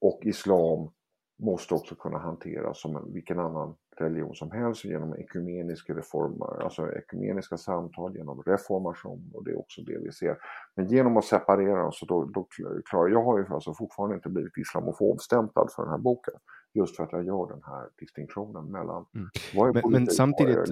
[0.00, 0.90] och islam
[1.38, 7.56] måste också kunna hanteras som vilken annan religion som helst genom ekumeniska reformer, alltså ekumeniska
[7.56, 10.36] samtal, genom reformation och det är också det vi ser.
[10.76, 12.48] Men genom att separera dem så då, då
[12.90, 16.34] klarar jag har ju alltså fortfarande inte blivit islamofobstämplad för den här boken.
[16.74, 19.28] Just för att jag gör den här distinktionen mellan mm.
[19.54, 20.68] vad är politik, Men, men samtidigt,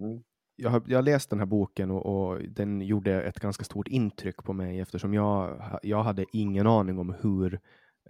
[0.00, 0.22] mm.
[0.56, 4.44] jag har, jag läst den här boken och, och, den gjorde ett ganska stort intryck
[4.44, 7.60] på mig eftersom jag, jag hade ingen aning om hur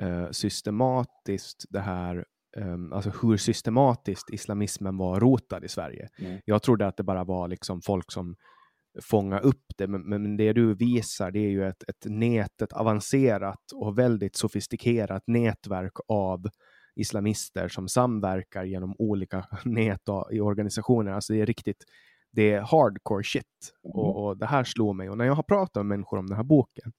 [0.00, 2.24] eh, systematiskt det här
[2.56, 6.08] um, alltså hur systematiskt islamismen var rotad i Sverige.
[6.18, 6.40] Mm.
[6.44, 8.36] Jag trodde att det bara var liksom folk som
[9.02, 9.86] fånga upp det.
[9.86, 14.36] Men, men det du visar det är ju ett, ett nät, ett avancerat och väldigt
[14.36, 16.46] sofistikerat nätverk av
[16.96, 21.12] islamister som samverkar genom olika nät i organisationer.
[21.12, 21.84] Alltså det är riktigt,
[22.32, 23.44] det är hardcore shit.
[23.82, 24.16] Och, mm.
[24.16, 25.10] och, det här slår mig.
[25.10, 26.92] Och när jag har pratat med människor om den här boken.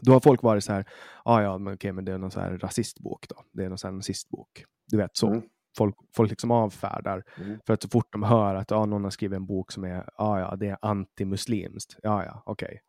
[0.00, 0.88] Då har folk varit så här,
[1.24, 3.44] ah, ja, men okej, men det är någon så här rasistbok då.
[3.52, 4.64] Det är någon så här nazistbok.
[4.86, 5.28] Du vet, så.
[5.28, 5.42] Mm.
[5.76, 7.24] Folk, folk liksom avfärdar.
[7.38, 7.58] Mm.
[7.66, 10.08] För att så fort de hör att ah, någon har skrivit en bok som är,
[10.16, 11.96] ah, ja, det är antimuslimskt.
[12.02, 12.80] Ja, ja, okej.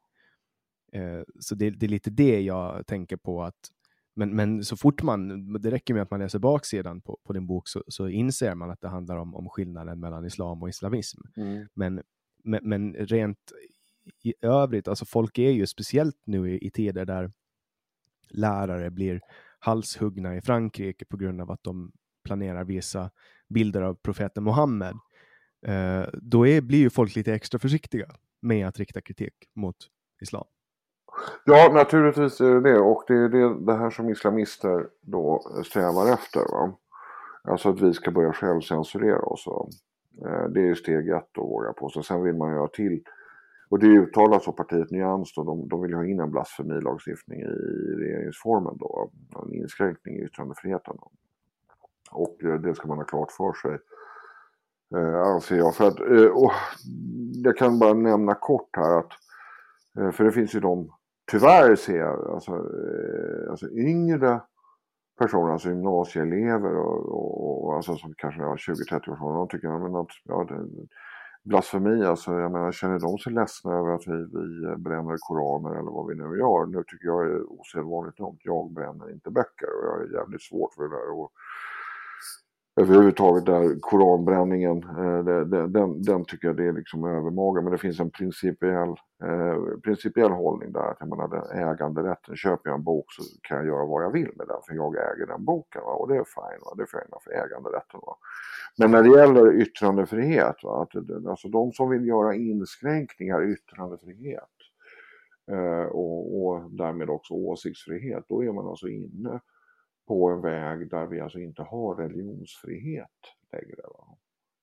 [0.91, 1.01] Okay.
[1.01, 3.71] Eh, så det, det, är lite det jag tänker på att
[4.17, 7.47] men, men så fort man, det räcker med att man läser baksidan på, på din
[7.47, 11.21] bok så, så inser man att det handlar om, om skillnaden mellan islam och islamism.
[11.35, 11.67] Mm.
[11.73, 12.01] Men,
[12.43, 13.51] men, men, rent
[14.23, 17.31] i övrigt, alltså folk är ju speciellt nu i, i tider där
[18.29, 19.21] lärare blir
[19.59, 21.91] halshuggna i Frankrike på grund av att de
[22.23, 23.09] planerar visa
[23.49, 24.95] bilder av profeten Muhammed.
[25.65, 28.07] Eh, då är, blir ju folk lite extra försiktiga
[28.41, 29.75] med att rikta kritik mot
[30.21, 30.45] islam.
[31.45, 32.79] Ja, naturligtvis är det det.
[32.79, 36.39] Och det är det, det här som islamister då strävar efter.
[36.39, 36.77] Va?
[37.43, 39.47] Alltså att vi ska börja självcensurera oss.
[40.25, 42.03] Eh, det är steg ett att våga på sig.
[42.03, 43.03] Sen vill man ju ha till
[43.69, 47.45] och det uttalas av partiet Nyans då, de, de vill ha in en blasfemilagstiftning i
[47.97, 49.11] regeringsformen då,
[49.43, 50.97] en inskränkning i yttrandefriheten.
[50.99, 51.11] Då.
[52.11, 53.77] Och eh, det ska man ha klart för sig,
[54.95, 55.75] eh, anser jag.
[55.75, 56.51] För att, eh, och
[57.43, 59.11] jag kan bara nämna kort här att,
[59.99, 60.89] eh, för det finns ju de
[61.31, 64.41] tyvärr ser jag alltså, eh, alltså yngre
[65.19, 70.07] personer, alltså gymnasieelever och, och, och alltså som kanske har 20-30 år, de tycker att
[70.23, 70.65] ja, det,
[71.47, 75.91] blasfemi, alltså jag menar känner de sig ledsna över att vi, vi bränner koraner eller
[75.91, 76.65] vad vi nu gör?
[76.65, 78.39] Nu tycker jag det är osedvanligt dumt.
[78.39, 81.09] Jag bränner inte böcker och jag är jävligt svårt för det där.
[81.19, 81.31] Och,
[82.77, 87.61] överhuvudtaget där koranbränningen, eh, den, den, den, tycker jag det är liksom övermaga.
[87.61, 88.89] Men det finns en principiell,
[89.23, 90.91] eh, principiell hållning där.
[90.91, 94.31] Att jag menar, äganderätten, köper jag en bok så kan jag göra vad jag vill
[94.35, 95.81] med den för jag äger den boken.
[95.81, 95.91] Va?
[95.91, 96.73] Och det är fine, va?
[96.75, 97.99] det är fine för äganderätten.
[98.03, 98.15] Va?
[98.77, 100.81] Men när det gäller yttrandefrihet, va?
[100.81, 104.55] Att, alltså de som vill göra inskränkningar i yttrandefrihet
[105.51, 109.39] eh, och, och därmed också åsiktsfrihet, då är man alltså inne
[110.07, 113.09] på en väg där vi alltså inte har religionsfrihet
[113.51, 113.81] längre.
[113.97, 114.17] Va?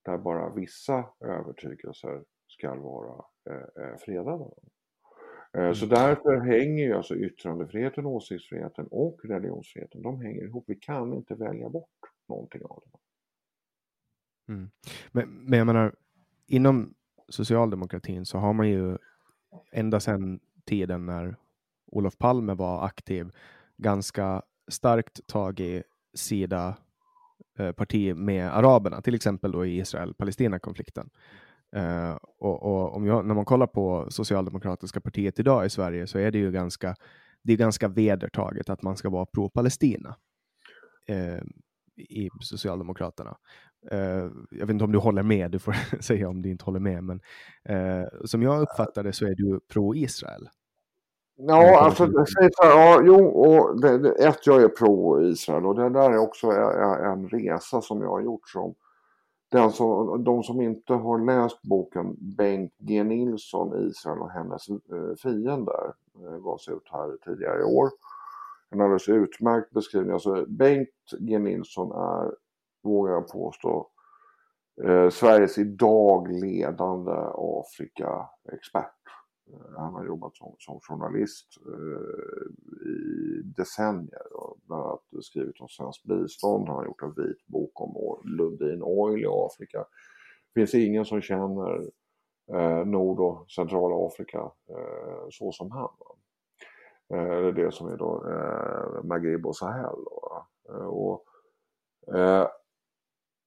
[0.04, 4.44] Där bara vissa övertygelser ska vara eh, eh fredade.
[5.52, 5.74] Eh, mm.
[5.74, 10.64] Så därför hänger ju alltså yttrandefriheten, åsiktsfriheten och religionsfriheten, de hänger ihop.
[10.66, 11.88] Vi kan inte välja bort
[12.28, 12.98] någonting av det.
[14.52, 14.70] Mm.
[15.12, 15.94] Men, men jag menar,
[16.46, 16.94] inom
[17.28, 18.98] socialdemokratin så har man ju
[19.72, 21.36] ända sedan tiden när
[21.86, 23.30] Olof Palme var aktiv
[23.76, 25.82] ganska starkt tagit
[26.14, 26.76] sida
[27.58, 31.10] eh, parti med araberna, till exempel då i Israel-Palestina-konflikten.
[31.76, 36.18] Eh, och, och, om jag, när man kollar på Socialdemokratiska partiet idag i Sverige så
[36.18, 36.96] är det ju ganska,
[37.42, 40.16] det är ganska vedertaget att man ska vara pro-Palestina
[41.08, 41.42] eh,
[41.96, 43.36] i Socialdemokraterna.
[43.90, 46.80] Eh, jag vet inte om du håller med, du får säga om du inte håller
[46.80, 47.20] med, men
[47.64, 50.48] eh, som jag uppfattar det så är du pro-Israel.
[51.36, 55.88] Ja, alltså det sägs ja, jo, och det, det, ett, jag är pro-Israel och det
[55.88, 58.74] där är också en resa som jag har gjort som
[59.54, 65.14] den som, de som inte har läst boken Bengt G Nilsson, Israel och hennes eh,
[65.22, 67.90] fiender, eh, gavs ut här tidigare i år.
[68.70, 70.12] En alldeles utmärkt beskrivning.
[70.12, 72.34] Alltså Bengt G Nilsson är,
[72.82, 73.88] vågar jag påstå,
[74.84, 79.03] eh, Sveriges idag ledande Afrika-expert.
[79.52, 82.46] Eh, han har jobbat som, som journalist eh,
[82.88, 86.68] i decennier och bland annat skrivit om svenskt bistånd.
[86.68, 89.78] Han har gjort en vit bok om Lundin Oil i Afrika.
[90.54, 91.90] Det finns ingen som känner
[92.52, 94.38] eh, Nord och Centralafrika
[94.70, 95.90] eh, så som han.
[97.14, 99.96] Eh, det är det som är då eh, Maghreb och Sahel.
[100.04, 101.24] Då, eh, och,
[102.14, 102.46] eh,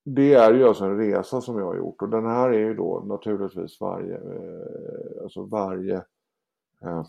[0.10, 2.74] det är ju alltså en resa som jag har gjort och den här är ju
[2.74, 5.96] då naturligtvis varje, eh, alltså varje,
[6.82, 7.06] eh,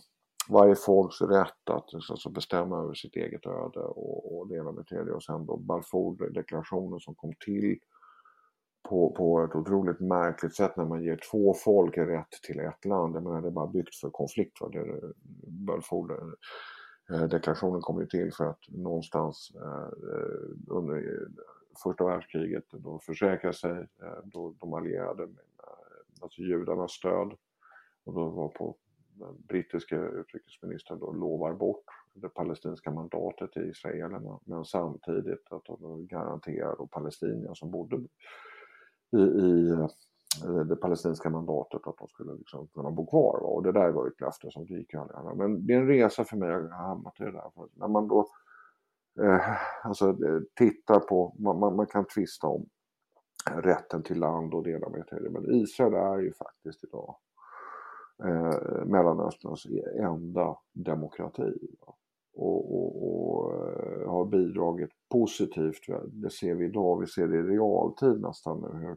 [0.49, 4.87] varje folks rätt att alltså bestämma över sitt eget öde och, och det ena med
[4.87, 7.79] tredje och sen då Balfour-deklarationen som kom till
[8.89, 13.17] på, på ett otroligt märkligt sätt när man ger två folk rätt till ett land.
[13.17, 14.61] Jag menar det är bara byggt för konflikt.
[14.61, 14.69] Va?
[14.69, 15.01] Det,
[15.47, 19.89] Balfour-deklarationen eh, kom ju till för att någonstans eh,
[20.69, 21.29] under
[21.83, 27.33] första världskriget då försäkrade sig eh, då de allierade med eh, alltså judarnas stöd
[28.05, 28.77] och då var på
[29.15, 36.07] den brittiska utrikesministern då lovar bort det palestinska mandatet till israelerna men samtidigt att de
[36.07, 37.97] garanterar då palestinier som bodde
[39.11, 39.89] i, i eh,
[40.67, 43.39] det palestinska mandatet att de skulle liksom kunna bo kvar.
[43.43, 45.37] Och det där var ju ett löfte som gick ju aldrig.
[45.37, 47.51] Men det är en resa för mig att ha hamnat i det där.
[47.55, 48.27] För när man då
[49.23, 49.41] eh,
[49.83, 52.67] alltså, eh, tittar på, man, man, man kan tvista om
[53.51, 55.31] rätten till land och delar med det.
[55.31, 57.17] Men Israel är ju faktiskt idag
[58.25, 61.53] eh, Mellanösterns enda demokrati.
[62.33, 65.87] Och, och, och, eh, har bidragit positivt.
[66.07, 68.87] Det ser vi idag, vi ser det i realtid nästan nu.
[68.87, 68.97] Hur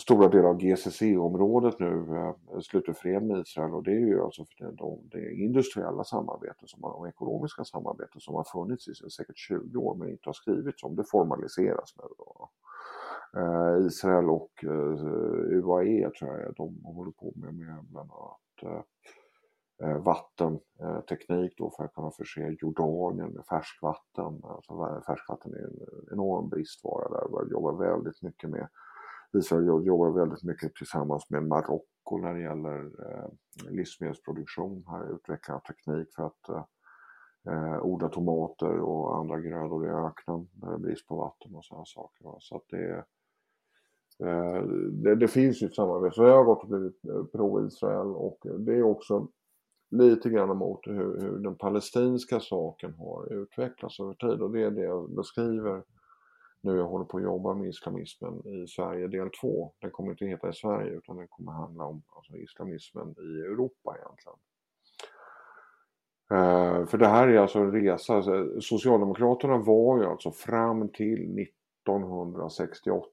[0.00, 4.44] stora delar av GCC-området nu eh, sluter fred med Israel och det är ju alltså
[4.44, 9.78] för det, det industriella samarbetet, som de ekonomiska samarbete som har funnits i säkert 20
[9.78, 12.04] år men inte har skrivits om, det formaliseras nu.
[12.18, 12.50] Då.
[13.36, 18.40] Eh, Israel och eh, UAE tror jag de håller på med, med bland annat
[20.04, 24.40] vattenteknik då för att kunna förse Jordanien med färskvatten.
[24.44, 27.28] Alltså färskvatten är en enorm bristvara där.
[27.28, 28.68] Man jobbar väldigt mycket med
[29.34, 33.28] Israel jobbar väldigt mycket tillsammans med Marocko när det gäller eh,
[33.70, 34.84] livsmedelsproduktion.
[34.88, 36.64] Här utvecklar teknik för att eh,
[37.52, 41.64] eh, odla tomater och andra grödor i öknen När det är brist på vatten och
[41.64, 42.36] sådana saker.
[42.38, 43.04] Så att det,
[44.22, 46.14] Eh, det, det, finns ju ett samarbete.
[46.14, 49.28] Så jag har gått och blivit pro-Israel och det är också
[49.90, 54.70] lite grann emot hur, hur, den palestinska saken har utvecklats över tid och det är
[54.70, 55.82] det jag beskriver
[56.64, 59.72] nu jag håller på att jobba med islamismen i Sverige del 2.
[59.80, 63.96] Den kommer inte heta i Sverige utan den kommer handla om alltså, islamismen i Europa
[63.96, 64.38] egentligen.
[66.30, 71.38] Eh, för det här är alltså en resa, alltså, Socialdemokraterna var ju alltså fram till
[71.38, 73.08] 1968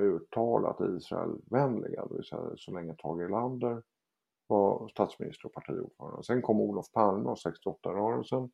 [0.00, 3.82] uttalat Israelvänliga, det vill säga så länge Tage Erlander
[4.46, 6.22] var statsminister och partiordförande.
[6.22, 8.50] Sen kom Olof Palme och 68-rörelsen.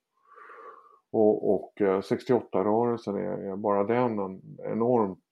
[1.13, 5.29] Och, och eh, 68-rörelsen är, är, bara den en enormt,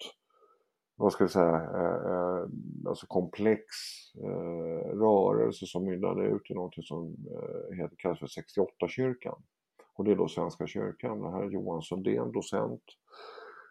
[0.97, 2.45] vad ska jag säga, eh, eh
[2.87, 3.65] alltså komplex
[4.23, 9.43] eh, rörelse som mynnade ut i något som eh, heter, kallas för 68-kyrkan.
[9.95, 11.21] Och det är då Svenska kyrkan.
[11.21, 12.83] Det här är Johan Sundén, docent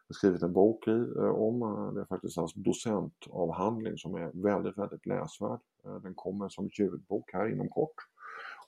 [0.10, 1.62] skrivit en bok i, eh, om.
[1.62, 5.60] Eh, det är faktiskt hans docentavhandling som är väldigt, väldigt läsvärd.
[5.86, 7.96] Eh, den kommer som ljudbok här inom kort.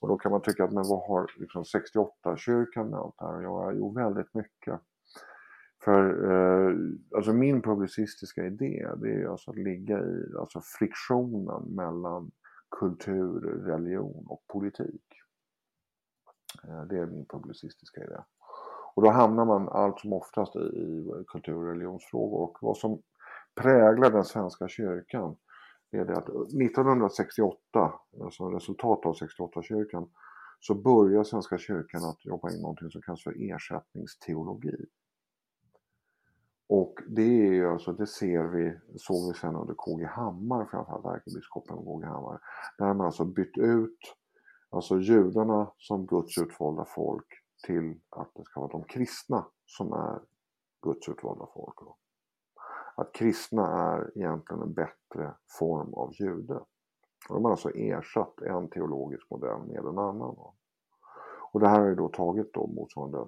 [0.01, 3.41] Och då kan man tycka att men vad har liksom 68-kyrkan med allt det här
[3.41, 4.79] Ja, jo väldigt mycket.
[5.83, 6.75] För eh,
[7.15, 12.31] alltså min publicistiska idé det är alltså att ligga i alltså friktionen mellan
[12.79, 15.05] kultur, religion och politik.
[16.67, 18.17] Eh, det är min publicistiska idé.
[18.95, 22.39] Och då hamnar man allt som oftast i, i kultur och religionsfrågor.
[22.39, 23.01] Och vad som
[23.55, 25.35] präglar den svenska kyrkan
[25.91, 30.09] är det att 1968, alltså resultat av 68-kyrkan,
[30.59, 34.85] så börjar Svenska kyrkan att jobba in någonting som kallas för ersättningsteologi.
[36.67, 41.77] Och det är alltså, det ser vi, såg vi sen under KG Hammar, framförallt ärkebiskopen
[41.77, 42.39] KG Hammar,
[42.77, 43.99] där man alltså bytt ut
[44.69, 47.25] alltså judarna som Guds utvalda folk
[47.67, 50.19] till att det ska vara de kristna som är
[50.81, 51.75] Guds utvalda folk.
[52.95, 56.53] Att kristna är egentligen en bättre form av jude.
[57.29, 60.35] Och de har alltså ersatt en teologisk modell med en annan.
[61.51, 63.27] Och det här har ju då tagit då motsvarande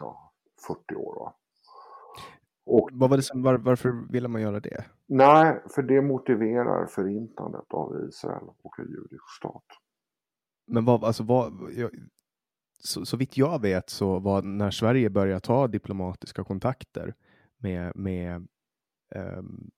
[0.00, 0.32] ja,
[0.66, 1.14] 40 år.
[1.14, 1.34] Va?
[2.66, 4.84] Och, Vad var det som, var, varför ville man göra det?
[5.06, 9.64] Nej, för det motiverar förintandet av Israel och en judisk stat.
[10.66, 11.90] Men vad, alltså vad, jag,
[12.78, 17.14] så, så vitt jag vet så var när Sverige började ta diplomatiska kontakter
[17.58, 18.48] med, med
[19.14, 19.70] um,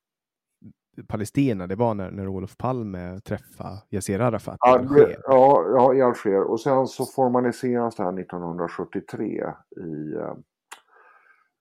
[1.09, 5.17] Palestina, det var när, när Olof Palme träffade Yassir Arafat ja, i Alger.
[5.23, 6.43] Ja, ja, i Alger.
[6.43, 9.45] Och sen så formaliseras det här 1973
[9.77, 10.15] i,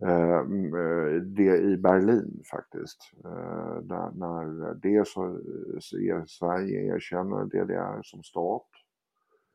[0.05, 0.39] eh,
[1.21, 3.11] det i Berlin faktiskt.
[3.25, 5.39] Eh, där, när det så,
[6.27, 8.67] Sverige erkänner DDR som stat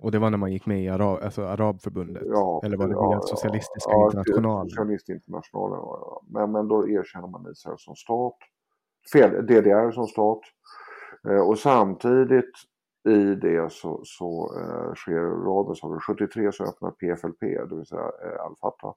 [0.00, 2.22] och det var när man gick med i Arab, alltså Arabförbundet?
[2.26, 4.70] Ja, Eller var det via ja, Socialistiska ja, internationalen?
[4.70, 6.22] Socialistinternationalen, ja.
[6.26, 8.36] men, men då erkänner man Israel som stat.
[9.12, 10.40] Fel, DDR som stat.
[11.28, 12.52] Eh, och samtidigt
[13.08, 16.00] i det så, så eh, sker raden saker.
[16.00, 18.94] 73 så öppnar PFLP, det vill säga eh, Al-Fatah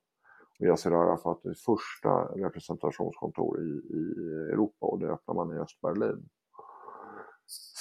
[0.59, 2.09] och Yassir Arafat det första
[2.45, 4.13] representationskontor i, i
[4.53, 6.29] Europa och det öppnar man i Östberlin.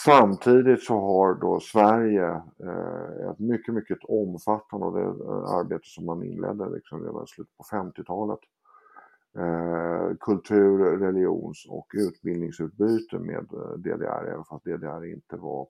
[0.04, 2.28] Samtidigt så har då Sverige
[2.64, 7.26] eh, ett mycket, mycket omfattande och det eh, arbete som man inledde liksom redan i
[7.26, 8.38] slutet på 50-talet.
[9.38, 15.68] Eh, kultur, religions och utbildningsutbyte med eh, DDR, även fast DDR inte var,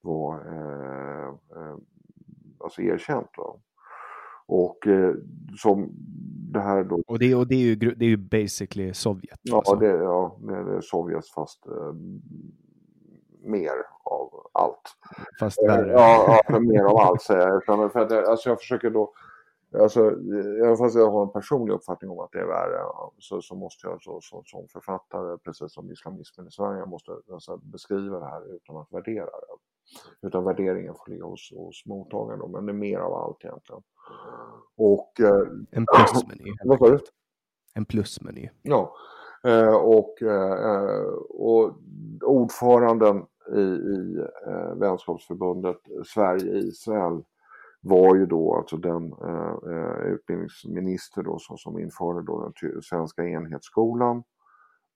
[0.00, 1.76] var eh, eh,
[2.58, 3.28] alltså erkänt.
[3.36, 3.60] Då.
[4.46, 4.78] Och
[5.58, 5.90] som
[6.52, 7.02] det här då...
[7.06, 9.40] Och det, och det, är, ju, det är ju basically Sovjet.
[9.42, 9.76] Ja, alltså.
[9.76, 11.92] det, ja det, är Sovjet fast eh,
[13.44, 13.72] mer
[14.04, 14.96] av allt.
[15.40, 15.92] Fast värre.
[15.92, 17.92] Ja, ja mer av allt säger jag.
[17.92, 19.12] För att, alltså jag försöker då
[19.80, 20.00] Alltså,
[20.64, 22.80] även fast jag har en personlig uppfattning om att det är värre
[23.18, 27.12] så, så måste jag så, så, som författare, precis som islamismen i Sverige, jag måste
[27.32, 30.26] alltså, beskriva det här utan att värdera det.
[30.26, 32.50] Utan värderingen får ligga hos, hos mottagaren.
[32.50, 33.82] Men det är mer av allt egentligen.
[34.76, 36.52] Och, eh, en plusmeny.
[36.64, 36.98] Vad sa du?
[37.74, 38.50] En plusmeny.
[38.62, 38.94] Ja.
[39.44, 41.74] Eh, och, eh, och
[42.22, 47.22] ordföranden i, i eh, vänskapsförbundet Sverige-Israel
[47.80, 53.24] var ju då alltså den eh, eh utbildningsminister då som, som införde då den svenska
[53.24, 54.22] enhetsskolan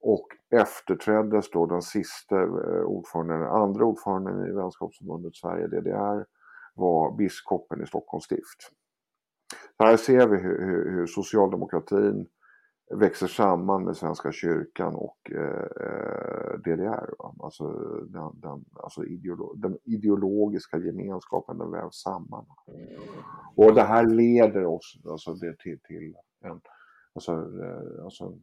[0.01, 6.25] och efterträddes då den sista eh, ordföranden, den andra ordföranden i vänskapsförbundet Sverige-DDR
[6.75, 8.71] var biskopen i Stockholms stift.
[9.79, 12.27] Här ser vi hur, hur, hur socialdemokratin
[12.89, 17.09] växer samman med Svenska kyrkan och eh, eh DDR.
[17.19, 17.35] Va?
[17.39, 17.69] Alltså,
[18.09, 22.45] den, den, alltså ideolo den ideologiska gemenskapen den vävs samman.
[23.55, 26.61] Och det här leder oss alltså, det till, till en,
[27.13, 28.37] alltså, eh, alltså,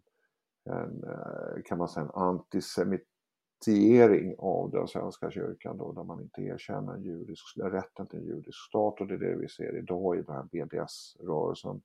[0.64, 6.42] en, eh, kan man säga, en antisemitering av den svenska kyrkan då, där man inte
[6.42, 10.22] erkänner judisk, rätten till en judisk stat och det är det vi ser idag i
[10.22, 11.82] den här BDS-rörelsen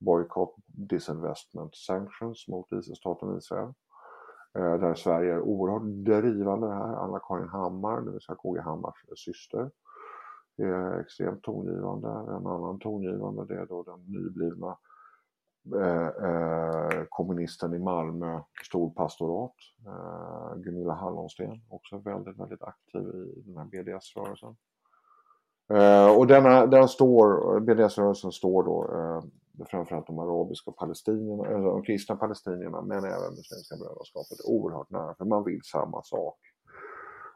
[0.00, 3.72] boycott, disinvestment sanctions mot staten Israel.
[4.54, 6.94] Eh, där Sverige är oerhört drivande här.
[6.94, 9.70] Anna-Karin Hammar, det vill säga KG Hammars syster,
[10.56, 12.08] är extremt tongivande.
[12.08, 14.76] En annan tongivande det är då den nyblivna
[15.74, 19.54] eh, eh, kommunisten i Malmö storpastorat,
[19.86, 23.02] eh, Gunilla Hallonsten, också väldigt, väldigt aktiv
[23.36, 24.56] i den här BDS-rörelsen.
[25.72, 29.22] Eh, och denna, den står, BDS-rörelsen står då eh,
[29.70, 35.24] framförallt de arabiska palestinierna, eller de kristna palestinierna men även Muslimska brödraskapet oerhört nära för
[35.24, 36.38] man vill samma sak.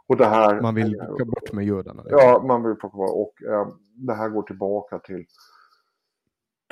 [0.07, 2.03] Och det här, man vill plocka bort med judarna?
[2.07, 5.25] Ja, man vill plocka bort och eh, det här går tillbaka till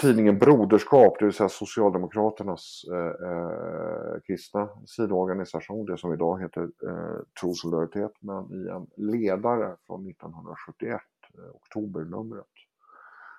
[0.03, 7.20] tidningen Broderskap, det vill säga Socialdemokraternas eh, eh, kristna sidoorganisation, det som idag heter eh,
[7.40, 11.01] Trosolidaritet, men i en ledare från 1971,
[11.38, 12.47] eh, oktobernumret,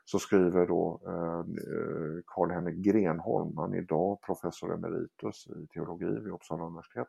[0.06, 6.34] så skriver då eh, eh, Karl-Henrik Grenholm, han är idag professor emeritus i teologi vid
[6.34, 7.08] Uppsala universitet,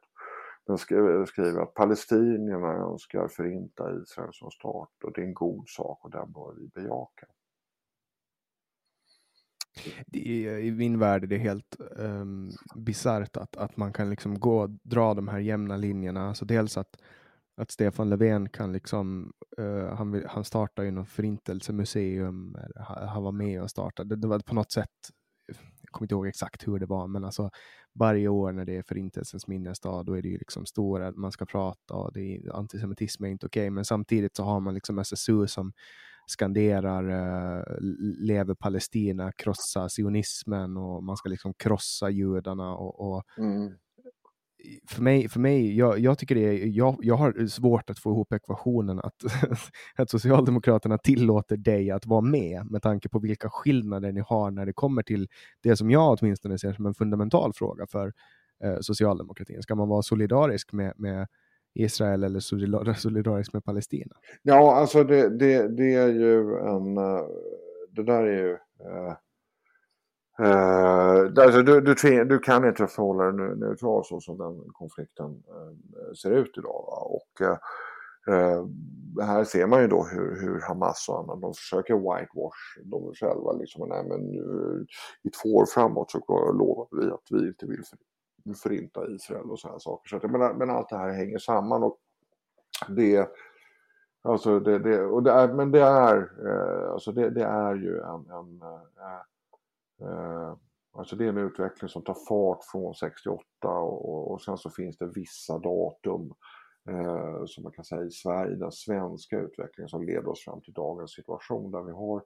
[0.67, 6.05] den skriver att palestinierna önskar förinta Israel som stat och det är en god sak
[6.05, 7.27] och den bör vi bejaka.
[10.13, 14.67] Är, I min värld är det helt um, bisarrt att, att man kan liksom gå
[14.67, 16.29] dra de här jämna linjerna.
[16.29, 16.97] Alltså dels att
[17.57, 23.33] att Stefan Löfven kan liksom, uh, han, vill, han startar ju något förintelsemuseum, han var
[23.33, 24.91] med och startade, det var på något sätt,
[25.83, 27.51] jag kommer inte ihåg exakt hur det var, men alltså
[27.99, 31.47] varje år när det är förintelsens minnesdag, då är det ju liksom stora, man ska
[31.47, 34.99] prata och det är, antisemitism är inte okej, okay, men samtidigt så har man liksom
[34.99, 35.73] SSU som
[36.27, 37.65] skanderar uh,
[38.19, 43.73] lever Palestina, krossa sionismen och man ska liksom krossa judarna och, och mm
[44.89, 48.11] för mig, för mig jag, jag tycker det är, jag, jag har svårt att få
[48.11, 49.15] ihop ekvationen att,
[49.97, 54.67] att Socialdemokraterna tillåter dig att vara med med tanke på vilka skillnader ni har när
[54.67, 55.29] det kommer till
[55.63, 58.13] det som jag åtminstone ser som en fundamental fråga för
[58.65, 59.63] eh, socialdemokratin.
[59.63, 61.27] Ska man vara solidarisk med, med
[61.75, 62.41] Israel eller
[62.95, 64.17] solidarisk med Palestina?
[64.43, 66.97] Ja, alltså det, det, det är ju en...
[66.99, 67.25] Eh,
[67.91, 68.53] det där är ju...
[68.53, 69.15] Eh
[70.41, 76.15] Uh, alltså du, du, du, kan inte förhålla dig neutral så som den konflikten uh,
[76.23, 76.85] ser ut idag.
[76.87, 76.97] Va?
[76.97, 78.67] Och uh,
[79.25, 83.53] här ser man ju då hur, hur Hamas och andra de försöker whitewash de själva.
[83.53, 84.87] Liksom, nej, men nu,
[85.23, 86.19] I två år framåt så
[86.53, 87.83] lovar vi att vi inte vill
[88.63, 90.09] förinta Israel och sådana saker.
[90.09, 91.99] Så att, men, men allt det här hänger samman och
[92.89, 93.29] det
[94.29, 96.31] Alltså det, det, och det är, men det är,
[96.93, 98.63] alltså det, det är ju en, en
[99.05, 99.34] Eh,
[100.05, 100.57] Eh,
[100.93, 104.99] alltså det är en utveckling som tar fart från 68 och, och sen så finns
[104.99, 106.35] det vissa datum
[106.89, 110.73] eh, som man kan säga i Sverige, den svenska utvecklingen som leder oss fram till
[110.73, 112.23] dagens situation där vi har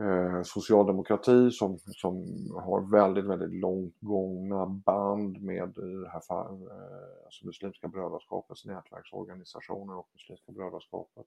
[0.00, 2.14] eh, socialdemokrati som, som
[2.54, 10.08] har väldigt, väldigt långt gångna band med det här eh, alltså Muslimska brödraskapets nätverksorganisationer och
[10.12, 11.26] Muslimska brödraskapet.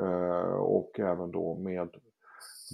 [0.00, 1.90] Eh, och även då med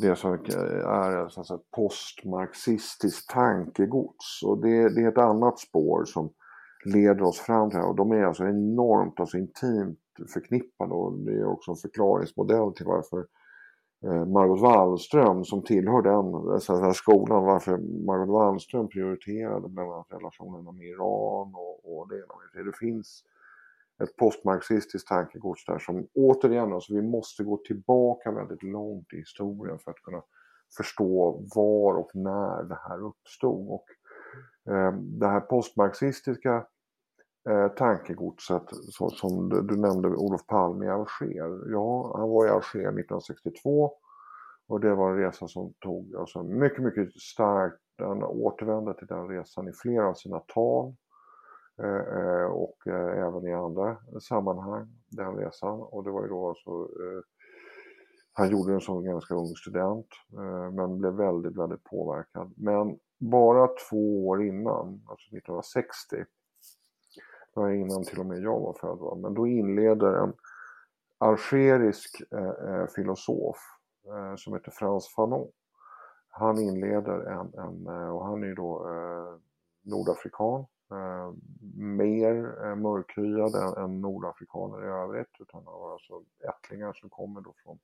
[0.01, 4.42] det som är så att postmarxistiskt tankegods.
[4.44, 6.30] Och det, det, är ett annat spår som
[6.84, 7.90] leder oss fram till det här.
[7.90, 9.99] Och de är alltså enormt alltså intimt
[10.34, 13.26] förknippade och det är också en förklaringsmodell till varför
[14.05, 20.07] eh, Margot Wallström som tillhör den så här, skolan varför Margot Wallström prioriterade bland annat
[20.11, 22.76] relationerna med Iran och, och det ena det.
[22.76, 23.24] finns
[24.03, 29.78] ett postmarxistiskt tankegods där som återigen, alltså vi måste gå tillbaka väldigt långt i historien
[29.78, 30.22] för att kunna
[30.76, 33.68] förstå var och när det här uppstod.
[33.70, 33.84] Och,
[34.74, 36.66] eh, det här postmarxistiska
[37.51, 41.72] eh, tankegodset så, som du, du, nämnde Olof Palme i Alger.
[41.72, 43.92] Ja, han var i Alger 1962
[44.68, 47.76] och det var en resa som tog alltså, mycket, mycket starkt.
[47.99, 50.94] Han återvände till den resan i flera av sina tal eh,
[51.82, 55.80] Eh, eh, och eh, även i andra sammanhang, den resan.
[55.80, 56.88] Och det var ju då alltså
[58.32, 60.06] han gjorde den som ganska ung student
[60.72, 62.52] men blev väldigt, väldigt påverkad.
[62.56, 66.16] Men bara två år innan, alltså 1960,
[67.54, 70.32] det var innan till och med jag var född, men då inleder en
[71.18, 72.22] algerisk
[72.94, 73.56] filosof
[74.36, 75.50] som heter Frans Fanon.
[76.28, 78.86] Han inleder en, en och han är då
[79.82, 81.32] nordafrikan, eh,
[81.76, 87.55] mer eh, än, än nordafrikaner i övrigt, utan det var alltså ättlingar som kommer då
[87.64, 87.78] från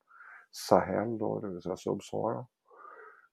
[0.50, 2.46] Sahel, då, det vill säga Subsahara.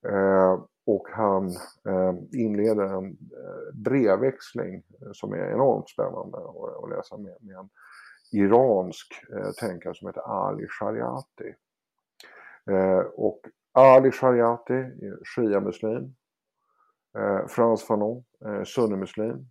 [0.07, 1.47] Eh, och han
[1.87, 7.69] eh, inleder en eh, brevväxling som är enormt spännande att, att läsa med, med en
[8.31, 11.55] iransk eh, tänkare som heter Ali Shariati.
[12.71, 13.41] Eh, och
[13.71, 16.15] Ali Shariati är shia-muslim.
[17.17, 19.45] Eh, Frans Fanon, eh, sunnimuslim.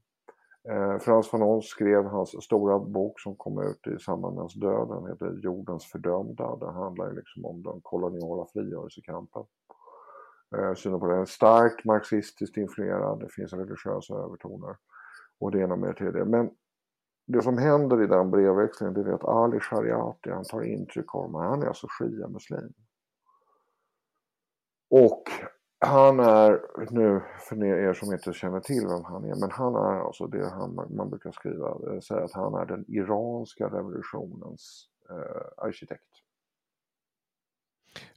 [0.68, 4.88] Eh, Frans Ons skrev hans stora bok som kom ut i samband med hans död.
[4.88, 6.56] Den heter Jordens fördömda.
[6.56, 9.44] Det handlar liksom om den koloniala frigörelsekampen.
[10.56, 13.20] Eh, synen på den är starkt marxistiskt influerad.
[13.20, 14.76] Det finns religiösa övertoner.
[15.38, 16.24] Och det ena med till det.
[16.24, 16.50] Men
[17.26, 21.22] det som händer i den brevväxlingen det är att Ali Shariati han tar intryck av
[21.22, 21.34] dem.
[21.34, 22.72] Han är alltså shia-muslim.
[24.90, 25.22] Och
[25.80, 26.60] han är,
[26.90, 30.50] nu för er som inte känner till vem han är, men han är alltså det
[30.50, 36.02] han, man brukar skriva, eh, säga att han är den iranska revolutionens eh, arkitekt.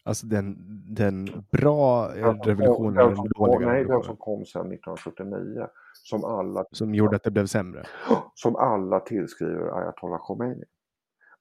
[0.03, 0.55] Alltså den,
[0.95, 2.93] den bra revolutionen?
[2.93, 5.67] Den som, dåliga nej, den som kom sen 1979.
[5.93, 7.83] Som, alla, som gjorde att det blev sämre?
[8.33, 10.63] Som alla tillskriver ayatollah Khomeini.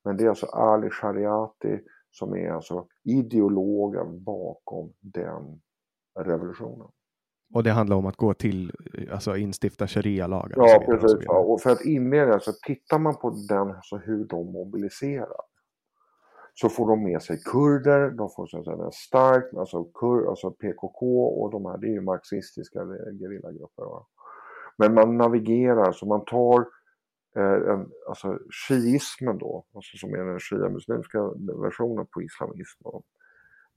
[0.05, 5.61] Men det är alltså Ali Shariati som är alltså ideologen bakom den
[6.17, 6.89] revolutionen.
[7.55, 8.73] Och det handlar om att gå till,
[9.13, 10.57] alltså instifta sharia-lagar?
[10.57, 11.13] Ja, och precis.
[11.13, 11.39] Och, ja.
[11.39, 15.43] och för att inleda så tittar man på den, alltså hur de mobiliserar.
[16.55, 20.51] Så får de med sig kurder, de får så att säga starkt, alltså, kur, alltså
[20.51, 22.85] PKK och de här, det är ju marxistiska
[23.21, 23.85] gerillagrupper.
[24.77, 26.61] Men man navigerar, så man tar
[27.37, 28.39] eh, en, alltså
[28.69, 31.19] shiismen då, alltså som är den shia-muslimska
[31.63, 32.85] versionen på islamism.
[32.85, 33.03] Då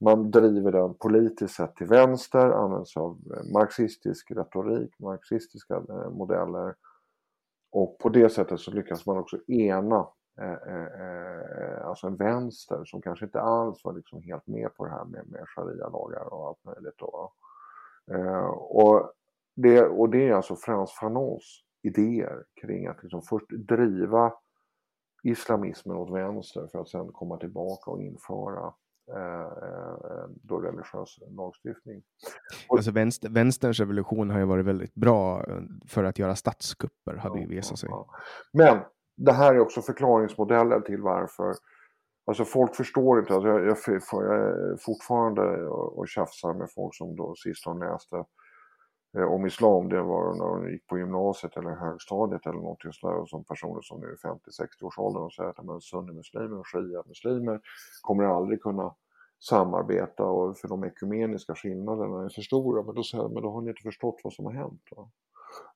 [0.06, 6.10] man driver den politiskt sett till vänster, använder sig av eh, marxistisk retorik, marxistiska eh,
[6.10, 6.76] modeller.
[7.72, 10.08] Och på det sättet så lyckas man också ena
[10.42, 15.06] eh, alltså en vänster som kanske inte alls var liksom helt med på det här
[15.06, 16.98] med, med sharia-lagar och allt möjligt.
[16.98, 17.32] Då.
[18.58, 19.12] Och,
[19.56, 24.34] det, och det är alltså Frans Fanons idéer kring att liksom först driva
[25.24, 28.74] islamismen åt vänster för att sen komma tillbaka och införa
[30.42, 32.04] då religiös lagstiftning.
[32.70, 37.40] Alltså vänster, vänsterns revolution har ju varit väldigt bra eh, för att göra statskupper, hade
[37.40, 37.90] ju visat sig.
[37.92, 38.08] Ja,
[38.52, 38.64] ja.
[38.64, 38.84] Men
[39.18, 41.54] det här är också förklaringsmodellen till varför
[42.28, 43.78] Alltså folk förstår inte, alltså jag, jag,
[44.12, 48.26] jag är fortfarande och, och tjafsar med folk som då sist de läste eh,
[49.16, 53.26] Eh, om islam, det var när de gick på gymnasiet eller högstadiet eller någonting sådär,
[53.26, 57.62] som personer som nu är 50-60 års ålder och säger att sunnimuslimer och shia-muslimer
[58.02, 58.96] kommer aldrig kunna
[59.40, 62.84] samarbeta och för de ekumeniska skillnaderna är för stora.
[62.84, 64.82] Men då säger jag, men då har ni inte förstått vad som har hänt.
[64.92, 65.10] Va?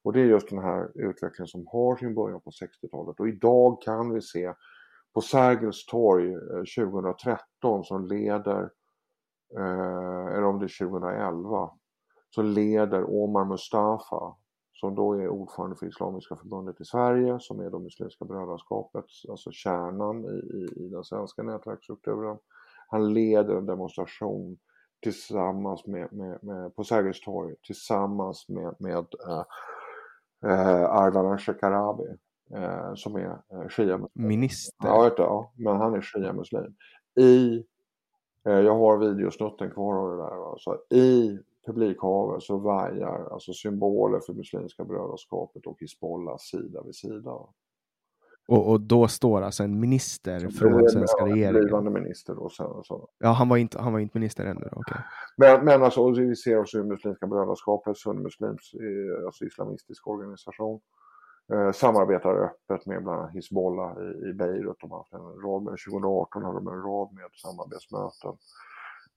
[0.03, 3.19] Och det är just den här utvecklingen som har sin början på 60-talet.
[3.19, 4.53] Och idag kan vi se
[5.13, 8.69] på Sergels torg eh, 2013 som leder,
[9.57, 11.71] eh, eller om det är 2011,
[12.30, 14.36] så leder Omar Mustafa
[14.80, 19.51] som då är ordförande för Islamiska förbundet i Sverige, som är det Muslimska brödraskapet, alltså
[19.51, 22.38] kärnan i, i, i den svenska nätverksstrukturen.
[22.88, 24.57] Han leder en demonstration
[25.01, 29.43] tillsammans med, med, med på Sergels torg tillsammans med, med äh,
[30.51, 32.17] äh, Ardalan Shekarabi
[32.55, 34.27] äh, som är äh, shia-muslim.
[34.27, 34.88] Minister?
[34.88, 36.75] Ja, du, ja, men han är shia-muslim.
[37.19, 37.63] I,
[38.43, 44.34] jag har videosnutten kvar av det där, alltså, i publikhavet så vajar alltså symboler för
[44.34, 47.32] Muslimska brödraskapet och Hizbollah sida vid sida.
[48.47, 51.53] Och, och då står alltså en minister Så från det är en- svenska regeringen?
[51.62, 52.49] Blivande minister då.
[52.49, 53.07] Så, så.
[53.20, 54.70] Ja, han var inte, han var inte minister ännu.
[54.72, 54.97] okej.
[55.38, 60.80] Men, men alltså, och vi ser också i Muslimska brödraskapet, Sunnimuslims eh, alltså islamistisk organisation,
[61.53, 64.78] eh, samarbetar öppet med bland annat Hizbollah i, i Beirut.
[64.82, 68.34] De har haft en rad med, 2018 hade de en rad med samarbetsmöten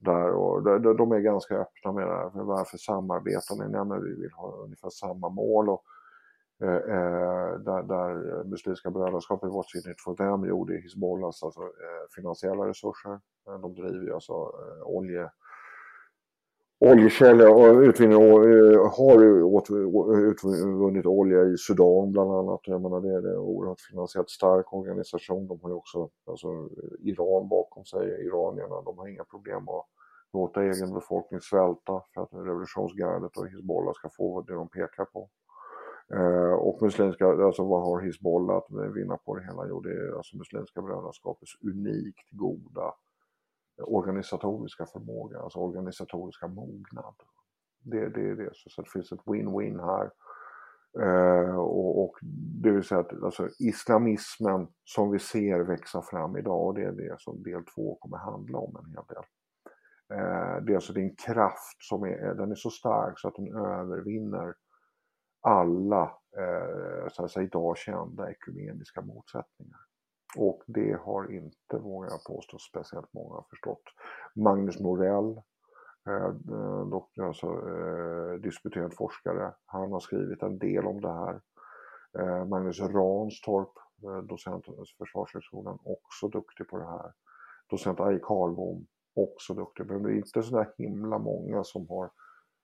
[0.03, 2.43] där och de, de- är ganska öppna med det här.
[2.43, 3.71] Varför samarbetar ni?
[3.71, 5.69] Nej, men vi vill ha ungefär samma mål.
[5.69, 5.83] Och,
[6.63, 13.19] eh, eh där, där Muslimska brödraskapet What's in it gjorde Hizbollahs alltså, eh, finansiella resurser.
[13.61, 15.29] De driver ju alltså eh, olje
[16.91, 19.17] oljekällor och utvinner, eh, har
[20.29, 22.59] utvunnit olja i Sudan bland annat.
[22.63, 25.47] Jag menar det, det är en oerhört finansiellt stark organisation.
[25.47, 26.47] De har ju också alltså,
[26.99, 28.25] Iran bakom sig.
[28.25, 29.85] Iranierna de har inga problem att
[30.33, 35.29] låta egen befolkning svälta för att revolutionsgardet och Hizbollah ska få det de pekar på.
[36.13, 39.67] Eh, och muslimska, alltså vad har Hizbollah att vinna på det hela?
[39.69, 42.93] Jo, det är alltså Muslimska brödraskapets unikt goda
[43.77, 47.15] organisatoriska förmåga, alltså organisatoriska mognad.
[47.83, 50.11] Det, det är det, så, så det finns ett win-win här.
[50.99, 52.17] Eh, och, och
[52.61, 56.91] det vill säga att alltså, islamismen som vi ser växa fram idag, och det är
[56.91, 59.23] det som del två kommer handla om en hel del.
[60.13, 63.27] Eh, det är alltså det är en kraft som är, den är så stark så
[63.27, 64.53] att den övervinner
[65.41, 66.03] alla
[66.37, 69.79] eh, så att säga, idag kända ekumeniska motsättningar.
[70.37, 73.83] Och det har inte, vågar jag påstå, speciellt många förstått.
[74.35, 75.41] Magnus Norell,
[76.07, 76.25] eh,
[76.55, 81.41] eh doktor, alltså, eh, disputerad forskare, han har skrivit en del om det här.
[82.19, 83.73] Eh, Magnus Ranstorp,
[84.03, 87.11] eh, docent vid Försvarshögskolan, också duktig på det här.
[87.69, 89.85] Docent Ari Karlbom, också duktig.
[89.85, 92.11] Men det är inte så där himla många som har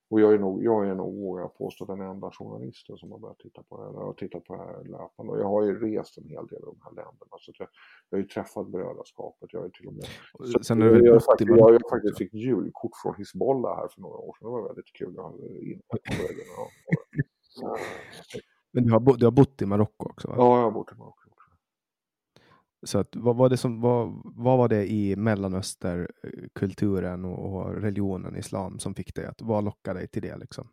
[0.09, 3.39] och jag är nog, jag är nog vågar påstå, den enda journalisten som har börjat
[3.39, 3.93] titta på det här.
[3.93, 5.31] Jag har tittat på det här löpande.
[5.31, 7.35] Och jag har ju rest en hel del i de här länderna.
[7.39, 7.67] Så jag,
[8.09, 9.53] jag har ju träffat brödraskapet.
[9.53, 10.05] Jag har ju till och med...
[10.51, 13.87] Så Sen är det väl jag, faktiskt, jag, jag faktiskt fick julkort från Hizbollah här
[13.87, 14.47] för några år sedan.
[14.47, 15.13] Det var väldigt kul.
[15.15, 16.45] Jag hade in på väggen.
[18.71, 20.27] Men du har, bo, du har bott i Marocko också?
[20.27, 20.33] Va?
[20.37, 21.18] ja, jag har bott i Marocko.
[22.83, 28.35] Så att, vad, var det som, vad, vad var det i Mellanösterkulturen och, och religionen
[28.35, 30.67] islam som fick dig att, vad lockade dig till det liksom?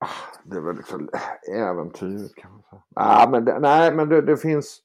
[0.00, 1.20] Ah, det var liksom eh,
[1.60, 2.82] äventyret kan man säga.
[2.96, 4.82] Nej, men det, nej, men det, det finns...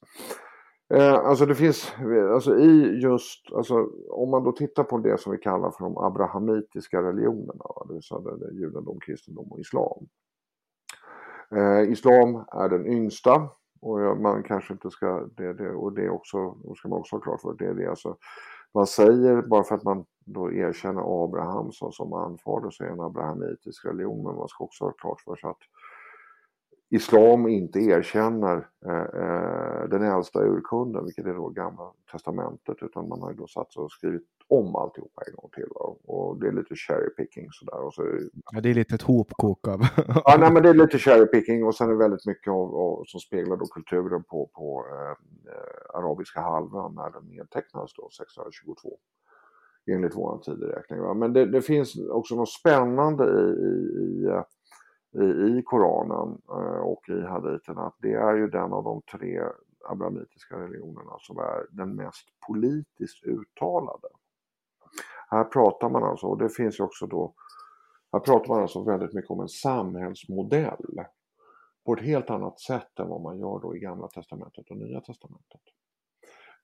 [0.94, 1.94] Eh, alltså det finns,
[2.34, 5.98] alltså i just, alltså om man då tittar på det som vi kallar för de
[5.98, 8.22] abrahamitiska religionerna, det vill säga
[8.52, 10.08] judendom, kristendom och islam.
[11.56, 13.50] Eh, islam är den yngsta
[13.84, 17.22] och man kanske inte ska, det, det, och det också, och ska man också ha
[17.22, 18.18] klart för det är det alltså,
[18.74, 23.00] man säger bara för att man då erkänner Abraham som, som anfader så är en
[23.00, 25.58] abrahamitisk religion men man ska också ha klart för sig att
[26.96, 33.22] islam inte erkänner eh, eh, den äldsta urkunden, vilket är då gamla testamentet, utan man
[33.22, 35.68] har då satt sig och skrivit om alltihopa en gång till.
[35.76, 35.96] Va?
[36.06, 37.86] Och det är lite cherry picking sådär.
[37.86, 38.02] Och så,
[38.52, 39.80] Ja, det är lite ett hopkok av...
[40.26, 42.76] ja, nej, men det är lite cherry picking och sen är det väldigt mycket av,
[42.76, 48.98] av, som speglar då kulturen på, på eh, arabiska halvön när den nedtecknades då 1622
[49.92, 51.00] enligt vår tideräkning.
[51.00, 51.14] Va?
[51.14, 53.74] Men det, det finns också något spännande i, i,
[54.04, 54.44] i, eh,
[55.14, 59.44] i, Koranen eh, och i haditerna att det är ju den av de tre
[59.90, 64.08] abrahamitiska religionerna som är den mest politiskt uttalade.
[65.30, 67.34] Här pratar man alltså, och det finns ju också då,
[68.12, 71.06] här pratar man alltså väldigt mycket om en samhällsmodell
[71.86, 75.02] på ett helt annat sätt än vad man gör då i Gamla Testamentet och Nya
[75.02, 75.62] Testamentet.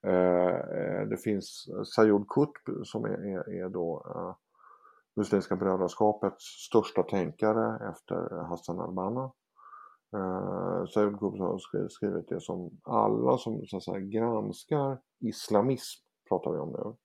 [0.02, 4.04] Eh, eh, det finns Sayod Qutb som är, är, är då
[5.20, 9.32] Muslimska brödraskapets största tänkare efter Hassan al-Banna.
[10.16, 16.50] Eh, Sayed Qutb har skrivit det som alla som så att säga, granskar islamism, pratar
[16.50, 16.96] vi om nu,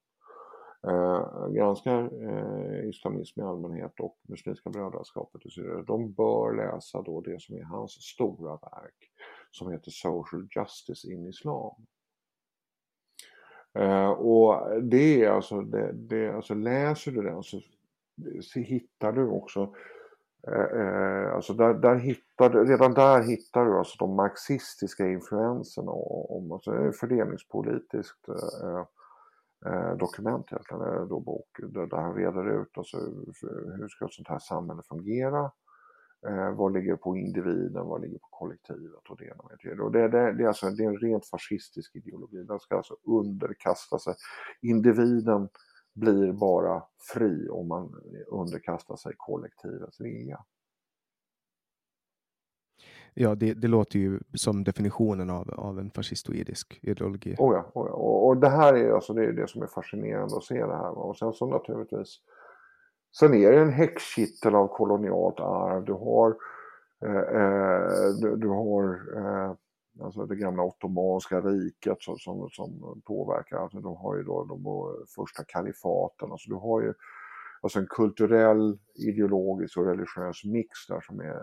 [0.91, 7.21] eh, granskar eh, islamism i allmänhet och Muslimska brödraskapet i Syrien, de bör läsa då
[7.21, 9.11] det som är hans stora verk
[9.51, 11.85] som heter Social Justice in Islam.
[13.79, 17.61] Eh, och det är alltså, det, det, alltså läser du den så,
[18.41, 19.73] så hittar du också
[20.47, 25.91] eh, eh, alltså där, där hittar du, redan där hittar du alltså de marxistiska influenserna
[25.91, 28.85] om alltså det är ett fördelningspolitiskt eh, eh,
[29.65, 32.97] eh dokument egentligen, eller då bok, där, där han reder ut alltså,
[33.77, 35.51] hur ska ett sånt här samhälle fungera.
[36.27, 39.83] Eh, vad ligger på individen, vad ligger på kollektivet och det ena med det.
[39.83, 42.43] Och det, det, det, är alltså, det är en rent fascistisk ideologi.
[42.43, 44.13] Den ska alltså underkasta sig.
[44.61, 45.49] Individen
[45.95, 46.83] blir bara
[47.13, 47.95] fri om man
[48.27, 50.45] underkastar sig kollektivets vilja.
[53.17, 57.35] Ja, det, det, låter ju som definitionen av, av en fascistoidisk ideologi.
[57.37, 57.93] Oh ja, oh ja.
[57.93, 60.77] Och, och, det här är alltså det, är det som är fascinerande att se det
[60.77, 60.97] här.
[60.97, 62.19] Och sen så naturligtvis,
[63.19, 65.85] sen är det en häxkittel av kolonialt arv.
[65.85, 66.35] Du har,
[67.05, 68.83] eh, eh, du, du, har
[69.17, 69.53] eh,
[70.01, 73.57] alltså det gamla ottomanska riket som, som, som påverkar.
[73.57, 76.31] Alltså de har ju då de eh, första kalifaten.
[76.31, 76.93] Alltså du har ju
[77.61, 81.41] alltså en kulturell, ideologisk och religiös mix där som är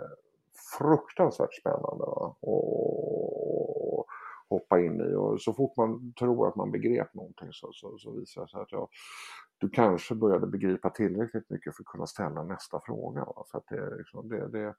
[0.78, 2.36] fruktansvärt spännande va?
[2.40, 4.06] och
[4.48, 5.14] hoppa in i.
[5.14, 8.60] Och så fort man tror att man begrep någonting så, så, så visar det sig
[8.60, 8.88] att jag,
[9.58, 13.24] du kanske började begripa tillräckligt mycket för att kunna ställa nästa fråga.
[13.24, 13.42] Va?
[13.46, 14.74] Så att det, liksom, det, det,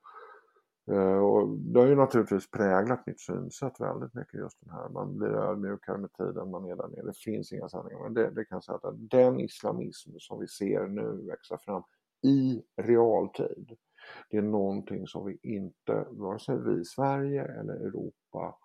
[0.91, 4.89] Eh, och det har ju naturligtvis präglat mitt synsätt väldigt mycket just den här.
[4.89, 7.05] Man blir ödmjukare med tiden man är där nere.
[7.05, 8.03] Det finns inga sanningar.
[8.03, 11.84] Men det, det kan jag säga att den islamism som vi ser nu växa fram
[12.23, 13.77] i realtid
[14.29, 18.55] det är någonting som vi inte, vare sig vi i Sverige eller Europa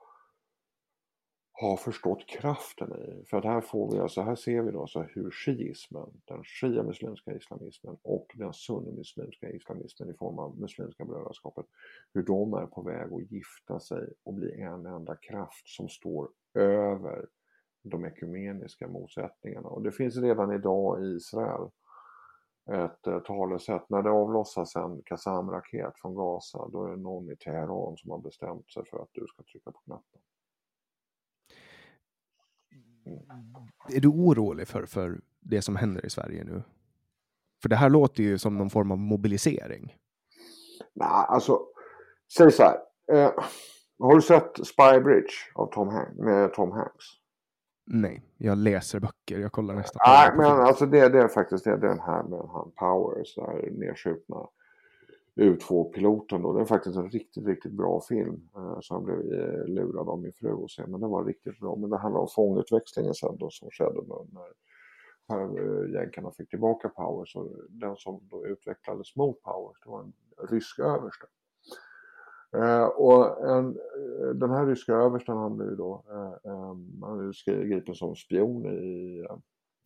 [1.61, 3.25] har förstått kraften i.
[3.25, 7.37] För att här får vi alltså, här ser vi då så hur shiismen, den shia-muslimska
[7.37, 11.67] islamismen och den sunnimuslimska islamismen i form av Muslimska brödraskapet,
[12.15, 16.29] hur de är på väg att gifta sig och bli en enda kraft som står
[16.55, 17.27] över
[17.83, 19.69] de ekumeniska motsättningarna.
[19.69, 21.71] Och det finns redan idag i Israel
[22.71, 23.91] ett eh, talesätt.
[23.91, 28.19] När det avlossas en Qassam-raket från Gaza då är det någon i Teheran som har
[28.19, 30.21] bestämt sig för att du ska trycka på knappen.
[33.09, 33.69] Mm.
[33.89, 36.63] Är du orolig för, för det som händer i Sverige nu?
[37.63, 39.97] För det här låter ju som någon form av mobilisering.
[40.95, 41.61] Nej, alltså,
[42.37, 42.77] säg så här.
[43.13, 43.33] Eh,
[43.99, 47.05] har du sett Spy Bridge av Tom Hanks, med Tom Hanks?
[47.87, 49.39] Nej, jag läser böcker.
[49.39, 52.73] Jag kollar nästan Nej, men alltså det, det är faktiskt det, den här med han
[52.77, 54.37] Powers, där nedskjutna
[55.39, 56.53] U2-piloten då.
[56.53, 60.19] Det är faktiskt en riktigt, riktigt bra film eh, som jag blev eh, lurad av
[60.21, 60.87] min fru att se.
[60.87, 61.77] Men den var riktigt bra.
[61.77, 64.01] Men det handlar om fångutväxlingen sen då som skedde
[65.29, 67.37] när, jänkarna fick tillbaka Powers.
[67.37, 70.13] Och den som då utvecklades mot Powers, det var en
[70.51, 71.27] rysk överste.
[72.57, 78.17] Eh, och en, eh, den här ryska översten han blev då, eh, eh, gripen som
[78.17, 79.27] spion i,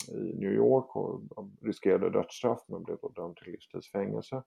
[0.09, 1.20] i New York och
[1.62, 4.42] riskerade dödsstraff men blev då dömd till livstidsfängelse.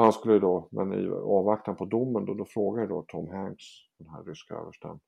[0.00, 3.64] Och han skulle då, men i avvaktan på domen då, då frågar då Tom Hanks,
[3.98, 5.00] den här ryska översten,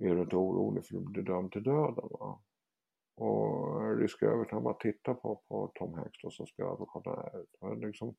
[0.00, 2.08] är du inte orolig för att bli dömd till döden?
[2.10, 2.40] Va?
[3.16, 7.14] Och ryska översten bara tittar på, på Tom Hanks då som spelar advokaten.
[7.80, 8.14] Liksom,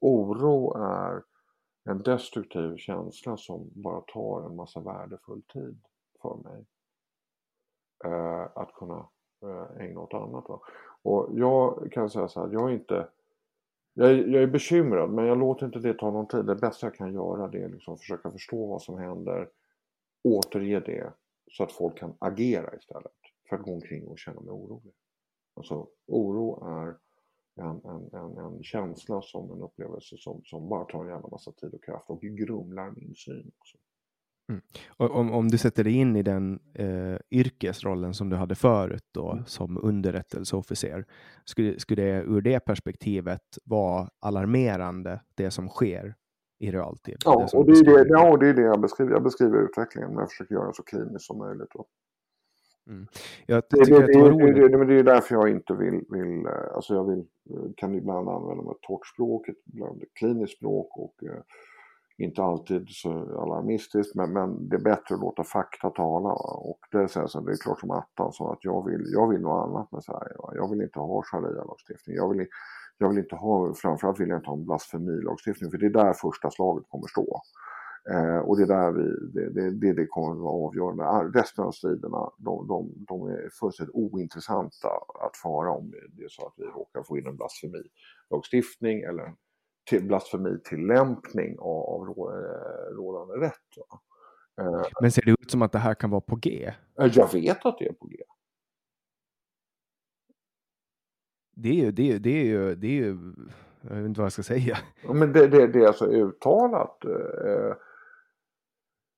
[0.00, 1.22] oro är
[1.84, 5.80] en destruktiv känsla som bara tar en massa värdefull tid
[6.22, 6.66] för mig.
[8.04, 9.08] Eh, att kunna
[9.42, 10.48] eh, ägna åt annat.
[10.48, 10.60] Va?
[11.02, 13.08] Och jag kan säga så här, jag är inte
[13.94, 16.44] jag är, jag är, bekymrad men jag låter inte det ta någon tid.
[16.44, 19.48] Det bästa jag kan göra det är liksom försöka förstå vad som händer,
[20.24, 21.12] återge det
[21.50, 23.12] så att folk kan agera istället
[23.48, 24.94] för att gå omkring och känna mig orolig.
[25.54, 26.96] Alltså oro är
[27.56, 31.52] en, en, en, en känsla som en upplevelse som, som bara tar en jävla massa
[31.52, 33.78] tid och kraft och grumlar min syn också.
[34.48, 34.60] Mm.
[34.96, 39.32] Om, om du sätter dig in i den eh, yrkesrollen som du hade förut då
[39.32, 39.44] mm.
[39.46, 41.04] som underrättelseofficer,
[41.44, 46.14] skulle, skulle det ur det perspektivet vara alarmerande det som sker
[46.58, 47.16] i realtid?
[47.24, 49.12] Ja, det och det är det, ja, det är det jag beskriver.
[49.12, 51.68] Jag beskriver utvecklingen, men jag försöker göra det så kliniskt som möjligt.
[51.74, 51.86] Då.
[52.86, 53.06] Mm.
[53.46, 57.10] Jag det, det, det, det, det, är därför jag inte vill, vill, eh, alltså jag
[57.10, 57.18] vill,
[57.50, 61.42] eh, kan ibland använda mig torrt språk, ibland kliniskt språk och eh,
[62.18, 63.10] inte alltid så
[63.42, 66.32] alarmistiskt men, men det är bättre att låta fakta tala.
[66.70, 69.68] Och det, så det är klart som attan så att jag vill, jag vill något
[69.68, 70.34] annat med Sverige.
[70.38, 70.52] Va?
[70.54, 72.16] Jag vill inte ha sharia-lagstiftning.
[72.16, 72.46] Jag vill,
[72.98, 76.12] jag vill inte ha, framförallt vill jag inte ha en blasfemilagstiftning för det är där
[76.12, 77.40] första slaget kommer stå.
[78.10, 79.04] Eh, och det är där vi,
[79.34, 81.38] det, det, det, det kommer att vara avgörande.
[81.38, 84.88] Resten av striderna de, de, de är fullständigt ointressanta
[85.26, 89.34] att föra om det är så att vi råkar få in en blasfemilagstiftning eller
[89.84, 93.52] till blasfemitillämpning av, av eh, rådande rätt.
[94.60, 96.72] Eh, Men ser det ut som att det här kan vara på G?
[97.00, 98.16] Eh, jag vet att det är på G.
[101.56, 103.34] Det är ju, det är, det är ju, det är ju,
[103.80, 104.78] jag vet inte vad jag ska säga.
[105.08, 107.04] Men det, det, det är alltså uttalat.
[107.04, 107.76] Eh,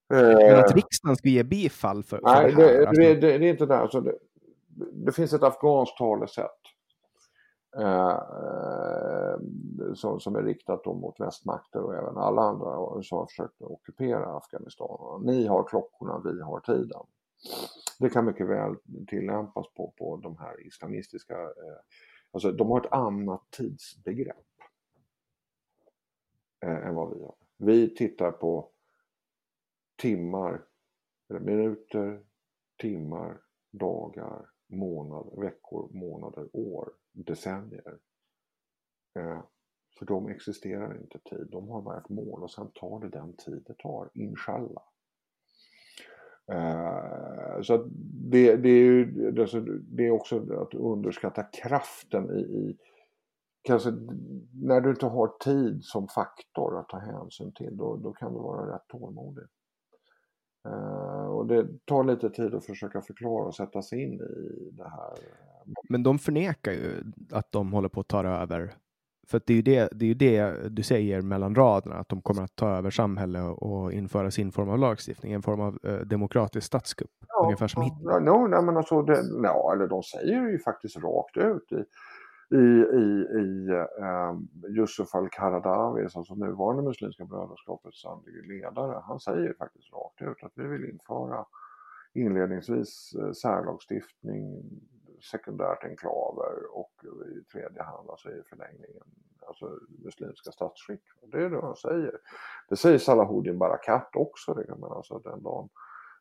[0.09, 2.73] men att riksdagen ska ge bifall för, för nej, det här?
[2.73, 3.03] Det, alltså.
[3.03, 3.79] det, det, är inte det.
[3.79, 4.19] Alltså det,
[5.05, 6.61] det finns ett afghanskt talesätt.
[7.79, 9.39] Eh, eh,
[9.95, 14.37] som, som är riktat då mot västmakter och även alla andra som har försökt ockupera
[14.37, 15.23] Afghanistan.
[15.25, 17.03] Ni har klockorna, vi har tiden.
[17.99, 21.79] Det kan mycket väl tillämpas på, på de här islamistiska, eh,
[22.31, 24.37] alltså de har ett annat tidsbegrepp
[26.65, 27.35] eh, än vad vi har.
[27.57, 28.69] Vi tittar på
[29.97, 30.63] timmar,
[31.29, 32.25] eller minuter,
[32.77, 36.93] timmar, dagar, månader, veckor, månader, år,
[37.25, 37.99] decennier.
[39.19, 39.43] Eh,
[39.99, 43.37] för de existerar inte tid, de har bara ett mål och sen tar det den
[43.37, 44.85] tid det tar, inshallah.
[46.53, 47.89] Eh, så
[48.31, 49.05] det, det, är ju,
[49.81, 52.79] det är också att underskatta kraften i, i
[53.63, 53.91] kanske
[54.53, 58.39] när du inte har tid som faktor att ta hänsyn till då, då kan du
[58.39, 59.45] vara rätt tålmodig.
[60.65, 61.06] Eh,
[61.47, 65.15] och det tar lite tid att försöka förklara och sätta sig in i det här.
[65.89, 68.75] Men de förnekar ju att de håller på att ta över.
[69.29, 72.23] För det är ju det, det, är ju det du säger mellan raderna, att de
[72.23, 75.95] kommer att ta över samhälle och införa sin form av lagstiftning, en form av eh,
[75.95, 77.11] demokratisk statskupp.
[77.29, 78.13] Ja, ungefär som Hitler.
[78.13, 81.85] Ja, no, nej, men alltså, det, ja, eller de säger ju faktiskt rakt ut i
[82.51, 82.57] i,
[82.97, 83.69] i, i
[84.01, 84.35] eh,
[84.79, 90.67] Yusuf al-Qaradawi, alltså nuvarande Muslimska brödraskapets andlige ledare, han säger faktiskt rakt ut att vi
[90.67, 91.45] vill införa
[92.15, 94.63] inledningsvis eh, särlagstiftning,
[95.31, 96.93] sekundärt enklaver och
[97.37, 99.05] i tredje hand, alltså i förlängningen,
[99.47, 101.03] alltså muslimska statsskick.
[101.33, 102.19] Det är det han säger.
[102.69, 105.69] Det säger Salahuddin Barakat också, det, men alltså den dagen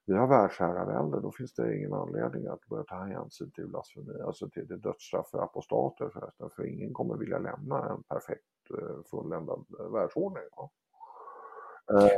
[0.06, 4.50] vi har världsherravälde, då finns det ingen anledning att börja ta hänsyn till blasfemi, alltså
[4.50, 9.66] till det dödsstraff för apostater förresten, för ingen kommer vilja lämna en perfekt eh, fulländad
[9.80, 10.44] eh, världsordning.
[10.56, 10.72] Ja.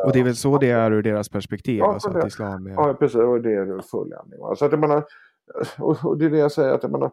[0.06, 1.78] Och det är väl så det är ur deras perspektiv?
[1.78, 2.72] Ja, alltså att islam är...
[2.72, 4.40] ja precis, och det är fulländning.
[4.44, 5.04] Alltså att jag menar,
[5.80, 7.12] och det är det jag säger, att jag menar,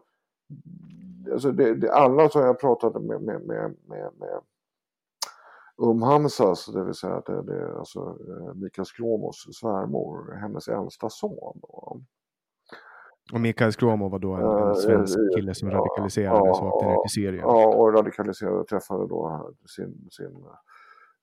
[1.31, 4.41] alltså det, det, alla som jag pratade med, med, med, med, med
[5.77, 11.09] Umhamsas, det vill säga att det, det är alltså eh, Mikael Skromos svärmor, hennes äldsta
[11.09, 11.59] son.
[11.61, 12.01] Då.
[13.33, 17.03] Och Mikael Skråmo var då en, en eh, svensk kille som radikaliserades och åkte ner
[17.03, 17.43] till Syrien.
[17.43, 20.45] Ja, och radikaliserade och träffade då sin, sin,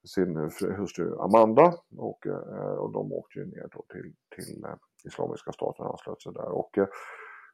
[0.04, 4.66] sin hustru Amanda och, eh, och de åkte ju ner då till, till
[5.04, 6.48] Islamiska staten och anslöt sig där.
[6.48, 6.78] Och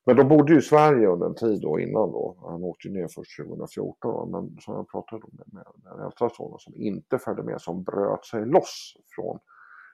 [0.08, 2.36] men de bodde ju i Sverige under en tid då innan då.
[2.40, 6.58] Han åkte ju ner först 2014 men som jag pratade med, med den äldsta sonen
[6.58, 9.38] som inte följde med, som bröt sig loss från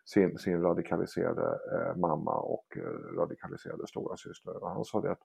[0.04, 4.62] sin, sin radikaliserade eh, mamma och eh, radikaliserade stora syster.
[4.62, 5.22] Och han sa det att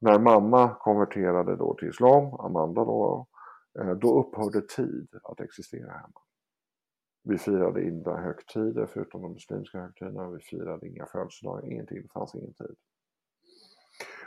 [0.00, 3.26] när mamma konverterade då till islam, Amanda då,
[3.80, 6.20] eh, då upphörde tid att existera hemma.
[7.24, 12.34] Vi firade inga högtider förutom de muslimska högtiderna, vi firade inga födelsedagar, ingenting, det fanns
[12.34, 12.76] ingen tid.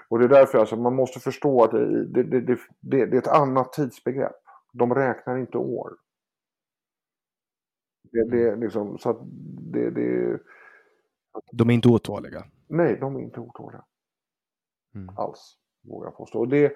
[0.09, 3.27] Och det är därför alltså, man måste förstå att det, det, det, det, är ett
[3.27, 4.35] annat tidsbegrepp.
[4.73, 5.97] De räknar inte år.
[8.11, 9.27] Det, är liksom, så
[9.73, 10.39] det, det,
[11.51, 12.45] de är inte otåliga?
[12.67, 13.83] Nej, de är inte otåliga.
[14.95, 15.17] Mm.
[15.17, 16.39] Alls, vågar jag påstå.
[16.39, 16.73] Och det,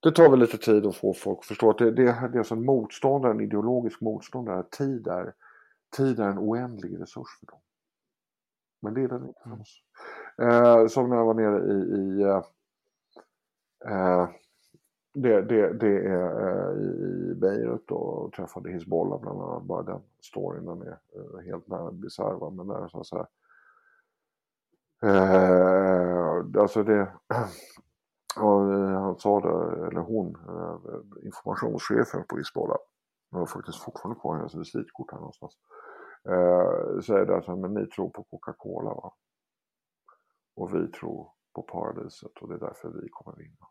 [0.00, 2.52] det tar väl lite tid att få folk att förstå att det, det, det är
[2.52, 4.64] en motståndare, en ideologisk motståndare.
[4.70, 5.34] Tid är,
[5.96, 7.60] tid är en oändlig resurs för dem.
[8.82, 9.64] Men det är den inte för mm.
[10.42, 12.42] Eh, såg när jag var nere i, i eh,
[13.92, 14.28] eh
[15.14, 19.62] det, det, det är eh, i Beirut och träffade Hizbollah bland annat.
[19.62, 22.50] Bara den storyn den är eh, helt bisarr.
[22.50, 23.26] Men det är så, så här.
[25.02, 27.02] Eh, alltså det,
[28.40, 32.78] och eh, han sa det, eller hon, eh, informationschefen på Hizbollah,
[33.30, 35.52] jag har faktiskt fortfarande kvar hennes visitkort här någonstans,
[36.28, 39.12] eh, säger det att men ni tror på Coca-Cola va?
[40.56, 43.66] Och vi tror på paradiset och det är därför vi kommer vinna.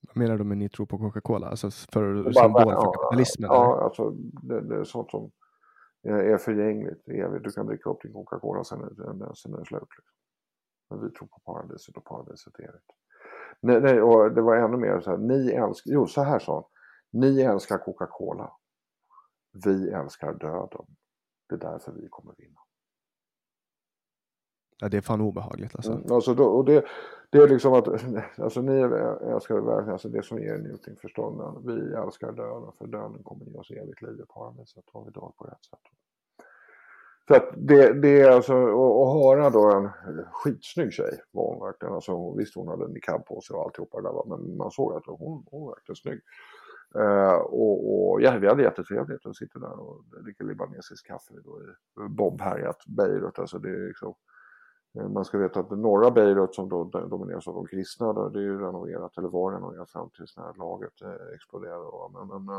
[0.00, 1.46] Vad menar du med ni tror på Coca-Cola?
[1.48, 3.50] Alltså för symbol för ja, kapitalismen?
[3.50, 4.10] Ja, alltså
[4.42, 5.30] det, det, är sånt som
[6.02, 7.44] är förgängligt, evigt.
[7.44, 8.78] Du kan dricka upp din Coca-Cola sen,
[9.34, 9.82] sen är det slut.
[9.82, 10.14] Liksom.
[10.90, 12.90] Men vi tror på paradiset och paradiset är evigt.
[13.60, 16.54] Nej, nej, och det var ännu mer så här, ni älskar, jo så här sa
[16.54, 16.64] han,
[17.20, 18.52] ni älskar Coca-Cola.
[19.64, 20.86] Vi älskar döden.
[21.48, 22.60] Det är därför vi kommer vinna.
[24.80, 25.92] Ja, det är fan obehagligt alltså.
[25.92, 26.84] Mm, alltså då, och det,
[27.30, 27.88] det är liksom att,
[28.38, 28.80] alltså ni
[29.34, 31.66] älskar verkligen, alltså det som ger njutning förstånden.
[31.66, 35.32] Vi älskar döden, för döden kommer ge oss evigt liv i paradiset om vi dör
[35.36, 35.80] på rätt sätt.
[37.28, 39.90] Så att det, det är alltså, att höra då en
[40.32, 41.94] skitsnygg tjej var hon verkligen.
[41.94, 45.06] Alltså, visst hon hade niqab på sig och alltihopa det där men man såg att
[45.06, 46.20] hon, hon var verkligen snygg.
[46.96, 51.60] Uh, och, och ja, vi hade jättetrevligt och sitter där och dricker libanesisk kaffe då
[51.60, 53.38] i bombhärjat Beirut.
[53.38, 54.14] Alltså det är liksom,
[54.96, 58.42] Eh, man ska veta att norra Beirut som då domineras av de kristna, det är
[58.42, 62.12] ju renoverat, eller var renoverat fram tills när lagret eh, exploderade.
[62.12, 62.56] Men, men,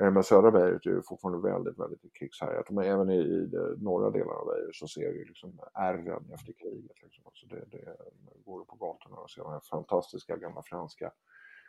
[0.00, 2.70] eh, men södra Beirut är ju fortfarande väldigt, väldigt krigshärjat.
[2.70, 6.52] Men även i, i de norra delarna av Beirut så ser vi liksom ärren efter
[6.52, 7.02] kriget.
[7.02, 7.22] Liksom.
[7.26, 7.96] Alltså det, det,
[8.44, 11.12] går på gatorna och ser de här fantastiska gamla franska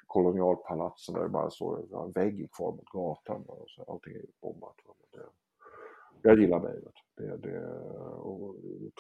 [0.08, 3.44] kolonialpalatsen där det bara står en vägg kvar mot gatan.
[3.48, 4.76] Och så, allting är bombat.
[5.12, 6.96] Det, jag gillar Beirut.
[7.18, 7.79] Det, det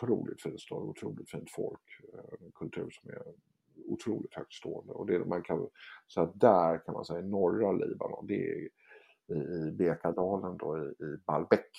[0.03, 1.81] otroligt fin stad, otroligt fint folk,
[2.13, 3.21] eh, en kultur som är
[3.85, 4.93] otroligt högt stående.
[4.93, 5.69] Och det man kan
[6.07, 8.69] så att där kan man säga norra Libanon, det är
[9.67, 11.71] i Bekadalen då i, i Baalbek.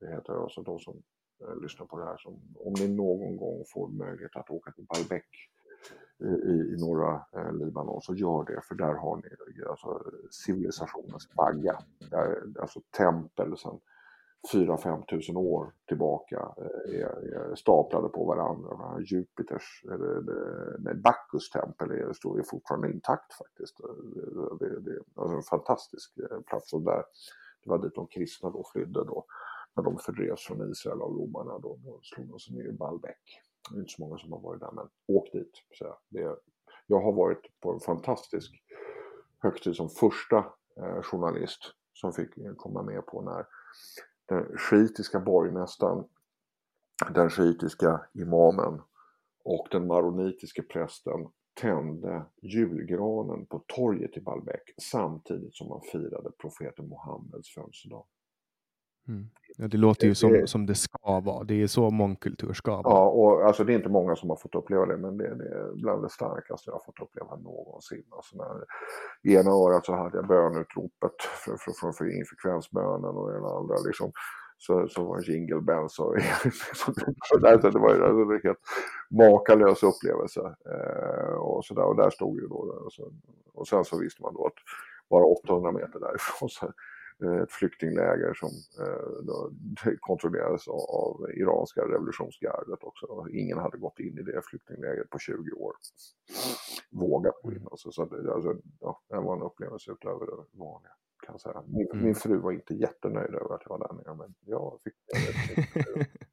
[0.00, 1.02] Det heter alltså de som
[1.40, 4.84] eh, lyssnar på det här som om ni någon gång får möjlighet att åka till
[4.84, 5.26] Baalbek
[6.22, 11.78] i, i, norra eh, Libanon så gör det för där har ni alltså, civilisationens bagga.
[12.10, 13.80] Där, alltså tempel sedan
[14.52, 19.00] 4-5 tusen år tillbaka eh, är, är staplade på varandra.
[19.00, 20.16] Jupiters, eller,
[20.90, 23.80] eh, Bacchus tempel är, står ju fortfarande intakt faktiskt.
[23.80, 26.14] Eh, det, det, det alltså en fantastisk
[26.46, 27.04] plats och där,
[27.64, 29.24] det var dit de kristna då flydde då
[29.76, 31.58] när de fördrevs från Israel av romarna.
[31.58, 33.40] Då, då slog de sig ner i Baalbek.
[33.70, 35.52] Det är inte så många som har varit där men åk dit.
[35.78, 36.36] Så det,
[36.86, 38.62] jag har varit på en fantastisk
[39.38, 40.38] högtid som första
[40.76, 41.60] eh, journalist
[41.92, 43.46] som fick komma med på när
[44.30, 46.04] den shiitiska borgmästaren,
[47.14, 48.80] den shiitiska imamen
[49.44, 51.28] och den maronitiske prästen
[51.60, 58.06] tände julgranen på torget i Baalbek samtidigt som man firade profeten Muhammeds födelsedag.
[59.08, 59.30] Mm.
[59.56, 61.44] Ja, det låter ju som, som det ska vara.
[61.44, 62.94] Det är så mångkultur ska vara.
[62.94, 65.44] Ja, och alltså det är inte många som har fått uppleva det, men det, det
[65.44, 68.04] är bland det starkaste jag har fått uppleva någonsin.
[68.10, 68.64] Alltså när,
[69.22, 73.44] I ena örat så hade jag bönutropet för, för, för, för infrekvensbönen och i den
[73.44, 74.12] andra liksom
[74.58, 76.16] så, så var det jingle bells och
[77.40, 78.58] det var alltså, en helt
[79.10, 80.40] makalös upplevelse.
[80.40, 83.02] Eh, och, så där, och där stod ju då, alltså,
[83.54, 84.54] och sen så visste man då att
[85.10, 86.72] bara 800 meter därifrån så
[87.22, 88.50] ett flyktingläger som
[88.84, 93.06] eh, kontrollerades av, av iranska revolutionsgardet också.
[93.32, 95.72] Ingen hade gått in i det flyktinglägret på 20 år.
[96.90, 97.66] Vågat gå in.
[97.70, 100.92] Alltså, så det, alltså, ja, det var en upplevelse utöver det vanliga.
[101.26, 101.62] Kan jag säga.
[101.66, 102.04] Min, mm.
[102.04, 106.06] min fru var inte jättenöjd över att jag var där nere men jag fick det.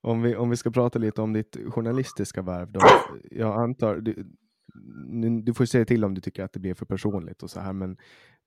[0.00, 2.80] om, vi, om vi ska prata lite om ditt journalistiska värv då.
[3.30, 4.26] Jag antar, du,
[5.44, 7.72] du får säga till om du tycker att det blir för personligt och så här,
[7.72, 7.96] men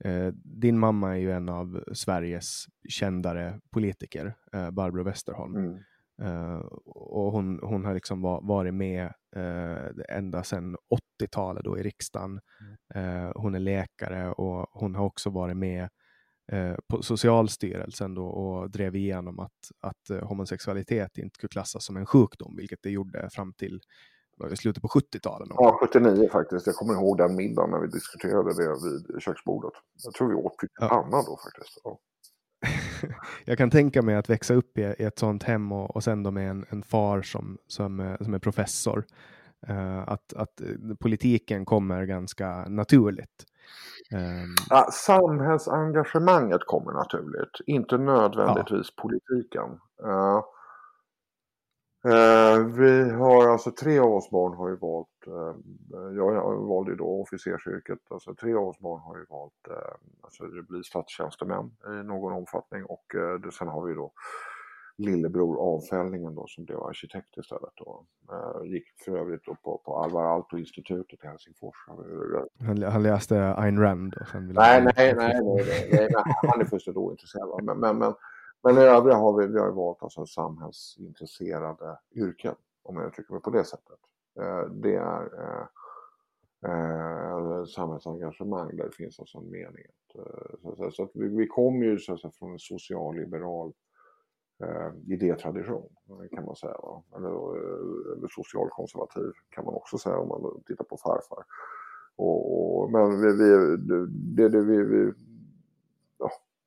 [0.04, 5.56] eh, din mamma är ju en av Sveriges kändare politiker, eh, Barbro Westerholm.
[5.56, 5.80] Mm.
[6.22, 10.78] Uh, och hon, hon har liksom var, varit med uh, ända sedan
[11.22, 12.40] 80-talet då i riksdagen.
[12.96, 13.26] Mm.
[13.26, 15.90] Uh, hon är läkare och hon har också varit med
[16.88, 22.56] på Socialstyrelsen då och drev igenom att, att homosexualitet inte skulle klassas som en sjukdom,
[22.56, 23.82] vilket det gjorde fram till
[24.52, 25.48] i slutet på 70-talet.
[25.52, 26.68] Ja, 79 faktiskt.
[26.68, 29.72] Jag kommer ihåg den middagen när vi diskuterade det vid köksbordet.
[30.04, 31.24] Jag tror vi åt pyttipanna ja.
[31.28, 31.82] då faktiskt.
[31.84, 32.00] Ja.
[33.46, 36.24] jag kan tänka mig att växa upp i, i ett sånt hem och, och sen
[36.24, 39.06] då med en, en far som, som, som är professor.
[39.70, 40.62] Uh, att, att
[41.00, 43.46] politiken kommer ganska naturligt.
[44.12, 49.02] Um, ja, samhällsengagemanget kommer naturligt, inte nödvändigtvis ja.
[49.02, 49.80] politiken.
[50.06, 50.42] Uh, Eh,
[52.76, 57.22] vi har alltså tre av oss barn har ju valt, eh, jag valde ju då
[57.22, 62.34] officersyrket, alltså tre av oss barn har ju valt eh, alltså bli statstjänstemän i någon
[62.34, 64.12] omfattning och eh, det, sen har vi då
[65.00, 67.74] lillebror avfällningen då som blev arkitekt istället.
[67.76, 68.06] Då.
[68.32, 71.76] Eh, gick för övrigt då på, på Alvar Aalto-institutet i Helsingfors.
[72.60, 74.16] Han, han läste Ayn Rand?
[74.22, 77.64] Och sen nej, nej, nej, nej, nej, nej, nej, han är fullständigt ointresserad.
[77.64, 78.14] Men, men, men
[78.64, 83.42] men i övriga har vi, vi har valt alltså samhällsintresserade yrken, om jag uttrycker mig
[83.42, 84.00] på det sättet.
[84.40, 85.66] Eh, det är eh,
[86.72, 89.86] eh, samhällsengagemang där det finns alltså en mening.
[90.16, 93.74] Eh, så, så att vi, vi kommer ju så att säga, från en socialliberal
[94.64, 95.90] eh, idétradition
[96.32, 96.78] kan man säga.
[96.84, 97.04] Va?
[97.16, 97.58] Eller,
[98.14, 101.44] eller socialkonservativ kan man också säga om man tittar på farfar.
[102.16, 103.78] Och, och men vi, vi,
[104.36, 105.14] det, det, vi, vi,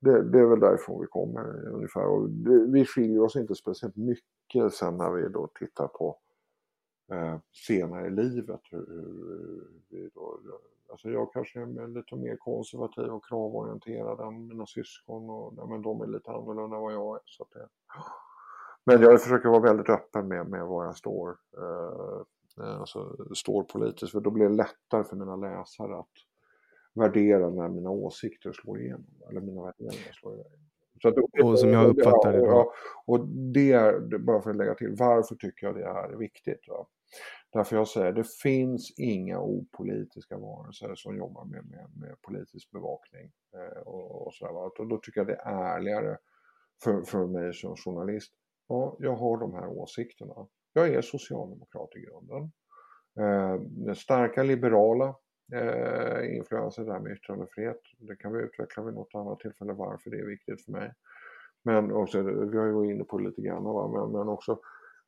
[0.03, 2.07] det, det, är väl därifrån vi kommer ungefär.
[2.07, 6.19] Och det, vi skiljer oss inte speciellt mycket sen när vi då tittar på
[7.13, 7.37] eh,
[7.67, 8.61] senare i livet.
[8.71, 10.41] Hur, hur vi då,
[10.91, 15.31] alltså jag kanske är lite mer konservativ och kravorienterad än mina syskon.
[15.31, 17.23] Och, ja, men de är lite annorlunda än vad jag är.
[17.25, 17.69] Så det,
[18.85, 21.37] men jag försöker vara väldigt öppen med, med var jag står.
[21.59, 24.13] Eh, alltså, står politiskt.
[24.13, 26.13] För då blir det lättare för mina läsare att
[26.95, 29.23] värdera när mina åsikter slår igenom.
[29.31, 30.59] Eller mina värderingar slår igenom.
[31.03, 32.47] Så att, och som jag uppfattar det då.
[32.47, 32.73] Och,
[33.07, 36.69] och det är, bara för att lägga till, varför tycker jag det är viktigt?
[36.69, 36.87] Va?
[37.53, 43.33] Därför jag säger, det finns inga opolitiska varelser som jobbar med, med, med politisk bevakning.
[43.55, 44.55] Eh, och, och, sådär?
[44.81, 46.17] Och då tycker jag det är ärligare
[46.85, 48.33] för, för mig som journalist.
[48.69, 50.35] Ja, jag har de här åsikterna.
[50.73, 52.53] Jag är socialdemokrat i grunden.
[53.21, 55.15] Eh, starka liberala
[55.53, 57.81] eh, influenser där med yttrandefrihet.
[57.99, 60.93] Det kan vi utveckla vid något annat tillfälle varför det är viktigt för mig.
[61.65, 63.89] Men också, vi har ju varit inne på det lite grann, va?
[63.89, 64.59] Men, men också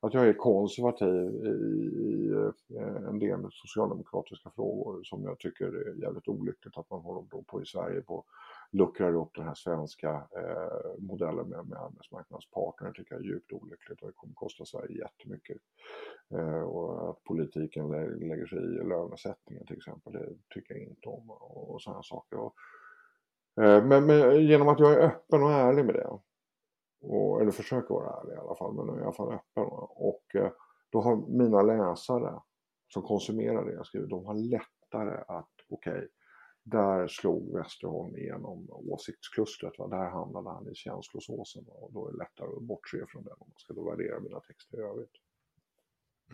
[0.05, 2.31] att jag är konservativ i, i
[2.79, 7.61] eh, en del socialdemokratiska frågor som jag tycker är jävligt olyckligt att man håller på
[7.61, 8.25] i Sverige på
[8.71, 12.87] luckrar upp den här svenska eh, modellen med, med arbetsmarknadspartner.
[12.87, 15.57] Det tycker jag är djupt olyckligt och det kommer kosta Sverige jättemycket.
[16.33, 17.91] Eh, och att politiken
[18.27, 22.37] lägger sig i lönesättningen till exempel, det tycker jag inte om och, och sådana saker.
[22.37, 22.55] Och,
[23.63, 26.07] eh, men, men genom att jag är öppen och ärlig med det
[27.05, 29.63] och, eller försöker vara ärlig i alla fall, men i alla fall öppen.
[29.89, 30.51] Och eh,
[30.89, 32.41] då har mina läsare
[32.93, 36.07] som konsumerar det jag skriver, de har lättare att, okej, okay,
[36.63, 39.79] där slog Westerholm igenom åsiktsklustret.
[39.79, 39.87] Va?
[39.87, 43.47] Där hamnade han i känslosåsen och då är det lättare att bortse från den om
[43.47, 45.15] man ska då värdera mina texter i övrigt.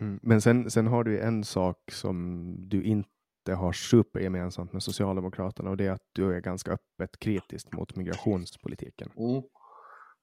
[0.00, 0.20] Mm.
[0.22, 5.76] Men sen, sen har du en sak som du inte har supergemensamt med Socialdemokraterna och
[5.76, 9.10] det är att du är ganska öppet kritisk mot migrationspolitiken.
[9.16, 9.42] Mm.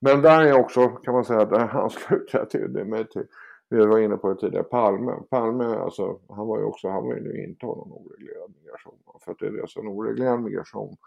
[0.01, 3.27] Men där är också, kan man säga, där ansluter jag till det med till,
[3.69, 5.11] vi var inne på det tidigare, Palme.
[5.29, 8.99] Palme, alltså, han var ju också, han vill ju inte ha någon oreglerad migration.
[9.21, 10.97] För att det är alltså en oreglerad migration,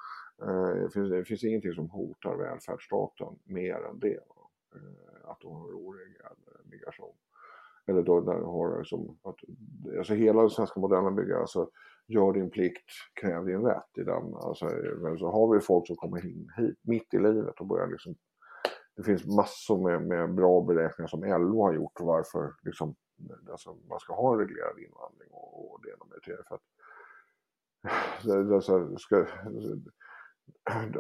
[0.43, 4.21] eh, det, finns, det finns ingenting som hotar välfärdsstaten mer än det.
[4.75, 7.15] Eh, att de har oreglerad migration.
[7.87, 9.37] Eller då när har liksom, att,
[9.99, 11.71] alltså hela den svenska modellen bygger alltså,
[12.07, 12.91] gör din plikt,
[13.21, 14.35] kräv din rätt i den.
[14.35, 14.65] Alltså,
[14.99, 18.15] men så har vi folk som kommer in hit mitt i livet och börjar liksom
[18.97, 22.95] det finns massor med, med bra beräkningar som LO har gjort varför liksom,
[23.51, 26.43] alltså, man ska ha en reglerad invandring och, och det ena med det.
[26.49, 26.63] För att,
[28.53, 29.27] alltså, ska,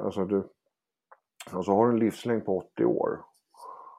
[0.00, 0.48] alltså, du,
[1.50, 3.24] alltså har du en livslängd på 80 år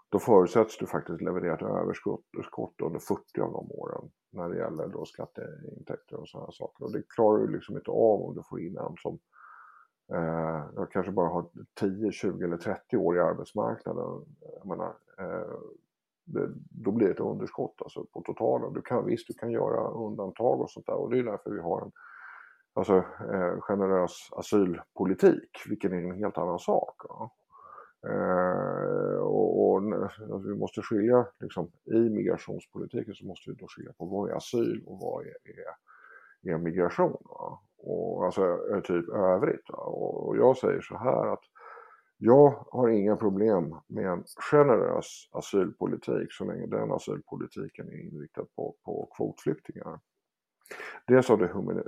[0.10, 4.88] då förutsätts du faktiskt leverera ett överskott under 40 av de åren när det gäller
[4.88, 6.84] då skatteintäkter och sådana saker.
[6.84, 9.20] Och det klarar du liksom inte av om du får in en som
[10.12, 11.46] Eh, jag kanske bara har
[11.80, 14.26] 10, 20 eller 30 år i arbetsmarknaden.
[14.58, 15.58] Jag menar, eh,
[16.26, 18.74] det, då blir det ett underskott alltså, på totalen.
[18.74, 21.60] Du kan, visst, du kan göra undantag och sånt där och det är därför vi
[21.60, 21.92] har en
[22.74, 22.98] alltså,
[23.34, 26.96] eh, generös asylpolitik, vilket är en helt annan sak.
[27.10, 27.32] Ja.
[28.08, 33.94] Eh, och, och alltså, vi måste skilja, liksom, i migrationspolitiken så måste vi då skilja
[33.98, 37.18] på vad är asyl och vad är, är, är migration.
[37.30, 37.60] Va?
[37.84, 39.70] Och alltså typ övrigt.
[39.70, 41.44] Och jag säger så här att
[42.18, 48.76] jag har inga problem med en generös asylpolitik så länge den asylpolitiken är inriktad på,
[48.86, 50.00] på kvotflyktingar.
[51.08, 51.48] Dels av det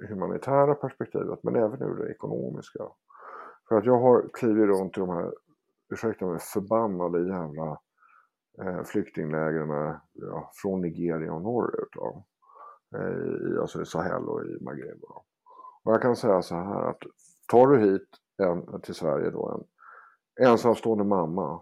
[0.09, 2.83] humanitära perspektivet men även ur det ekonomiska.
[3.69, 5.33] För att jag har klivit runt i de här,
[5.93, 7.77] ursäkta mig, förbannade jävla
[8.61, 11.89] eh, flyktinglägren ja, från Nigeria och norrut.
[11.93, 12.25] Då.
[12.95, 14.99] Eh, I, alltså i Sahel och i Maghreb.
[15.01, 15.23] Då.
[15.85, 16.99] Och jag kan säga så här att
[17.47, 18.07] tar du hit
[18.37, 19.63] en, till Sverige då en
[20.47, 21.61] ensamstående mamma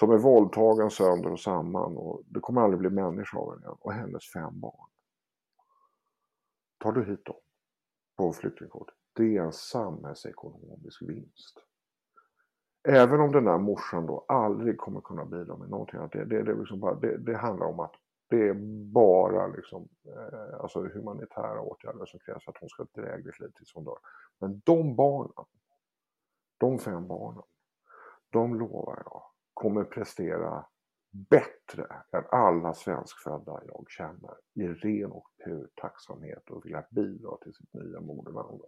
[0.00, 3.92] som är våldtagen sönder och samman och det kommer aldrig bli människa av henne och
[3.92, 4.88] hennes fem barn.
[6.78, 7.36] Tar du hit dem
[8.16, 11.58] på flyktingkort, det är en samhällsekonomisk vinst.
[12.88, 16.00] Även om den där morsan då aldrig kommer kunna bidra med någonting.
[16.12, 17.94] Det, det, det, liksom bara, det, det handlar om att
[18.28, 18.54] det är
[18.92, 23.40] bara liksom, eh, alltså humanitära åtgärder som krävs för att hon ska ha ett drägligt
[23.40, 23.98] liv tills hon dör.
[24.38, 25.46] Men de barnen,
[26.58, 27.42] de fem barnen,
[28.30, 29.22] de lovar jag
[29.54, 30.66] kommer prestera
[31.30, 37.54] bättre än alla svenskfödda jag känner i ren och pur tacksamhet och vilja bidra till
[37.54, 38.62] sitt nya moderland.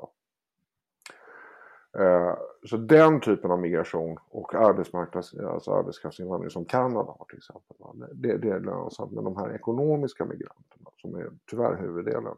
[1.98, 2.34] Eh,
[2.66, 7.76] så den typen av migration och arbetsmarknads, alltså arbetskraftsinvandring som Kanada har till exempel,
[8.14, 9.12] det, det är lönsamt.
[9.12, 12.36] Men de här ekonomiska migranterna som är tyvärr huvuddelen,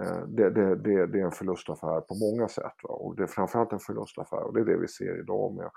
[0.00, 2.74] eh, det, det, det, det är en förlustaffär på många sätt.
[2.82, 2.94] Va?
[2.94, 5.70] Och det är framförallt en förlustaffär och det är det vi ser idag med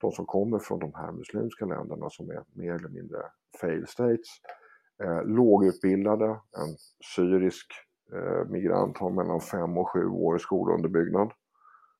[0.00, 3.18] de som kommer från de här muslimska länderna som är mer eller mindre
[3.60, 4.28] fail states.
[5.02, 6.76] Eh, lågutbildade, en
[7.16, 7.66] syrisk
[8.12, 11.32] eh, migrant har mellan fem och sju år i skolunderbyggnad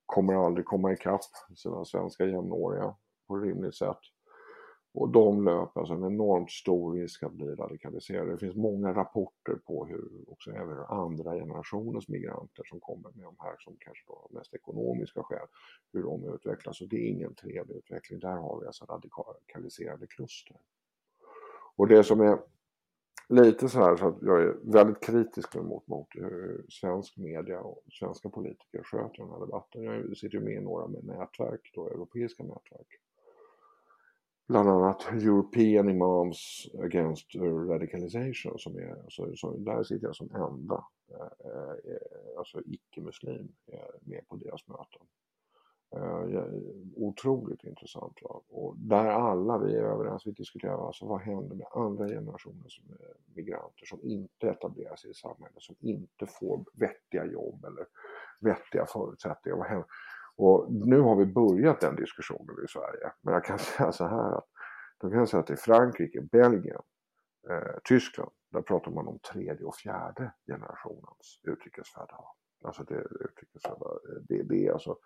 [0.08, 1.20] kommer aldrig komma ikapp
[1.56, 2.94] sina svenska jämnåriga
[3.26, 3.98] på rimligt sätt.
[4.94, 8.32] Och de löper alltså en enormt stor risk att bli radikaliserade.
[8.32, 13.36] Det finns många rapporter på hur också även andra generationens migranter som kommer med de
[13.38, 15.46] här som kanske då har mest ekonomiska skäl,
[15.92, 16.80] hur de utvecklas.
[16.80, 18.18] Och det är ingen trevlig utveckling.
[18.20, 20.56] Där har vi alltså radikaliserade kluster.
[21.76, 22.38] Och det som är
[23.28, 27.82] lite så här så att jag är väldigt kritisk mot, mot hur svensk media och
[27.92, 29.82] svenska politiker sköter den här debatten.
[29.82, 32.88] Jag sitter ju med i några med nätverk, då, europeiska nätverk.
[34.48, 37.34] Bland annat European Imams Against
[37.68, 43.94] Radicalization som är, alltså, så där sitter jag som enda eh, eh, alltså icke-muslim eh,
[44.00, 45.06] med på deras möten.
[45.96, 46.44] Eh,
[46.96, 48.22] otroligt intressant.
[48.22, 48.42] lag.
[48.48, 52.80] Och där alla vi är överens, vi diskuterar alltså vad händer med andra generationens
[53.34, 57.86] migranter som inte etablerar sig i samhället, som inte får vettiga jobb eller
[58.40, 59.84] vettiga förutsättningar.
[60.36, 63.12] Och nu har vi börjat den diskussionen i Sverige.
[63.22, 64.46] Men jag kan säga så här att,
[64.98, 66.82] då kan jag säga att i Frankrike, Belgien,
[67.50, 72.18] eh, Tyskland, där pratar man om tredje och fjärde generationens utrikesfödda.
[72.64, 74.98] Alltså det, utrikesfödda, eh, det, det är alltså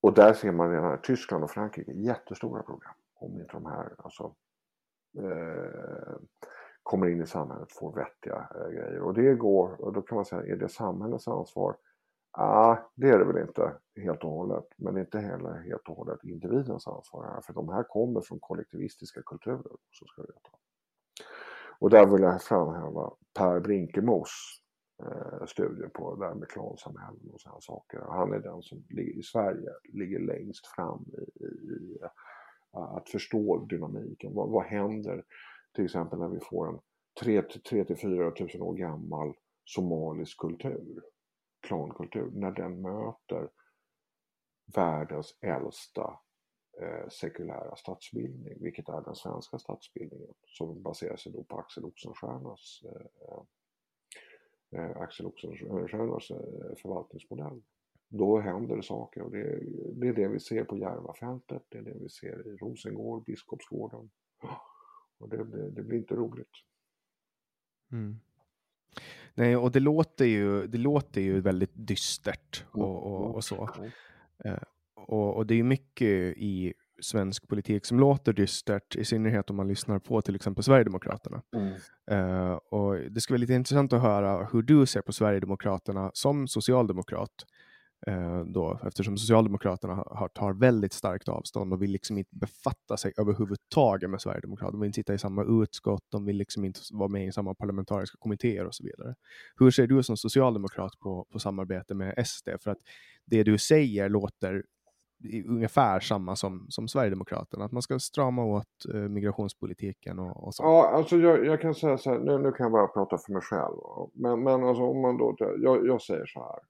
[0.00, 3.94] och där ser man redan att Tyskland och Frankrike jättestora problem om inte de här
[3.98, 4.34] alltså,
[5.18, 6.16] eh,
[6.82, 9.00] kommer in i samhället, får vettiga eh, grejer.
[9.00, 11.76] Och det går, och då kan man säga, är det samhällets ansvar?
[12.32, 15.96] Ja, ah, det är det väl inte helt och hållet, men inte heller helt och
[15.96, 20.58] hållet individens ansvar här, för de här kommer från kollektivistiska kulturer, så ska vi ta.
[21.78, 24.59] Och där vill jag framhäva Per Brinkemos
[25.00, 28.00] eh, studier på det här med klansamhällen och sådana saker.
[28.00, 32.10] Han är den som i Sverige ligger längst fram i, i, i eh,
[32.72, 34.34] att förstå dynamiken.
[34.34, 35.24] Vad, vad händer
[35.74, 36.80] till exempel när vi får en
[37.20, 41.02] 3-4 tusen år gammal somalisk kultur,
[41.60, 43.48] klankultur, när den möter
[44.74, 46.20] världens äldsta
[46.80, 52.82] eh, sekulära statsbildning, vilket är den svenska statsbildningen som baserar sig då på Axel Oxenstiernas
[52.84, 53.42] eh, eh
[54.76, 57.62] Axel Oxenstiernas eh, förvaltningsmodell.
[58.08, 59.60] Då händer det saker och det,
[59.94, 64.10] det är det vi ser på Järvafältet, det är det vi ser i Rosengård, Biskopsgården.
[65.18, 66.50] Och det, det, det blir inte roligt.
[67.92, 68.20] Mm.
[69.34, 73.68] Nej, och det låter ju, det låter ju väldigt dystert och, och, och så.
[74.44, 74.62] Eh,
[74.94, 79.68] och, och, det är mycket i svensk politik som låter dystert, i synnerhet om man
[79.68, 81.42] lyssnar på till exempel Sverigedemokraterna.
[81.56, 81.72] Mm.
[82.12, 86.48] Uh, och det skulle vara lite intressant att höra hur du ser på Sverigedemokraterna som
[86.48, 87.30] socialdemokrat.
[88.08, 93.12] Uh, då, eftersom Socialdemokraterna har, tar väldigt starkt avstånd och vill liksom inte befatta sig
[93.16, 94.70] överhuvudtaget med Sverigedemokraterna.
[94.70, 97.54] De vill inte sitta i samma utskott, de vill liksom inte vara med i samma
[97.54, 99.14] parlamentariska kommittéer och så vidare.
[99.56, 102.48] Hur ser du som socialdemokrat på, på samarbete med SD?
[102.60, 102.78] För att
[103.26, 104.62] det du säger låter
[105.46, 110.62] ungefär samma som, som Sverigedemokraterna, att man ska strama åt eh, migrationspolitiken och, och så.
[110.62, 113.32] Ja, alltså jag, jag, kan säga så här, nu, nu kan jag bara prata för
[113.32, 113.76] mig själv.
[114.14, 116.60] Men, men alltså om man då, jag, jag säger så här.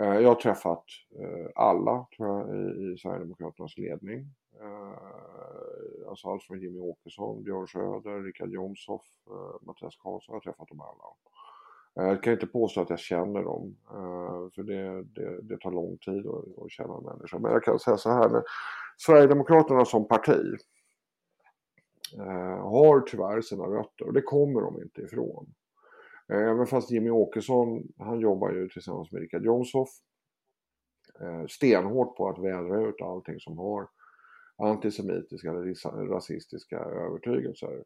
[0.00, 0.84] Eh, jag har träffat
[1.20, 4.20] eh, alla, tror jag, i, i Sverigedemokraternas ledning.
[4.60, 10.40] Eh, alltså allt från Jimmy Åkesson, Björn Söder, Richard Jomshof, eh, Mattias Karlsson, jag har
[10.40, 11.04] träffat dem alla.
[11.96, 15.70] Eh, jag kan inte påstå att jag känner dem, eh, för det, det, det tar
[15.70, 17.38] lång tid att, att känna människor.
[17.38, 18.42] Men jag kan säga så här,
[18.96, 20.56] Sverigedemokraterna som parti
[22.18, 25.54] eh, har tyvärr sina rötter och det kommer de inte ifrån.
[26.32, 29.88] Även fast Jimmy Åkesson, han jobbar ju tillsammans med Richard Jomshof
[31.48, 33.88] stenhårt på att vädra ut allting som har
[34.56, 37.84] antisemitiska eller rasistiska övertygelser.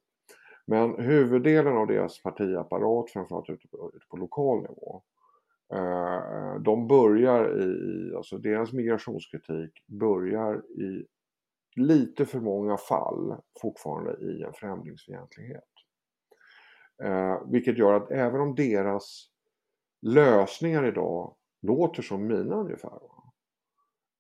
[0.67, 5.03] Men huvuddelen av deras partiapparat, framförallt ute på, ute på lokal nivå,
[5.75, 11.07] eh, de börjar i, alltså deras migrationskritik börjar i
[11.77, 15.65] lite för många fall fortfarande i en främlingsfientlighet.
[17.05, 19.29] Eh, vilket gör att även om deras
[20.03, 23.22] lösningar idag låter som mina ungefär, Va?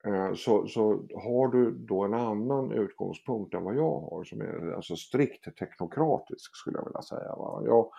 [0.06, 0.82] Eh, så, så
[1.14, 6.56] har du då en annan utgångspunkt än vad jag har som är alltså strikt teknokratisk
[6.56, 7.36] skulle jag vilja säga.
[7.36, 7.62] Va?
[7.64, 7.90] Jag,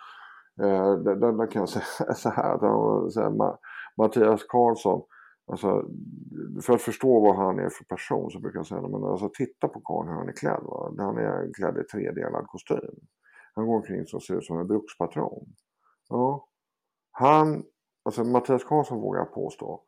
[0.66, 3.60] eh, där, där kan jag säga så här, att,
[3.96, 5.02] Mattias Karlsson,
[5.46, 5.88] alltså,
[6.62, 9.68] för att förstå vad han är för person så brukar jag säga, men alltså, titta
[9.68, 10.62] på Karl hur han är klädd.
[10.62, 10.94] Va?
[10.98, 12.94] Han är klädd i tredelad kostym.
[13.54, 15.46] Han går omkring som ser ut som en brukspatron.
[16.08, 16.48] Ja.
[17.10, 17.64] Han,
[18.04, 19.82] alltså Mattias Karlsson vågar jag påstå,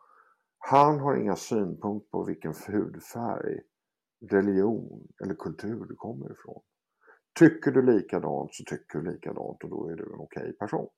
[0.69, 3.61] han har inga synpunkter på vilken hudfärg,
[4.31, 6.61] religion eller kultur du kommer ifrån.
[7.39, 10.89] Tycker du likadant så tycker du likadant och då är du en okej okay person.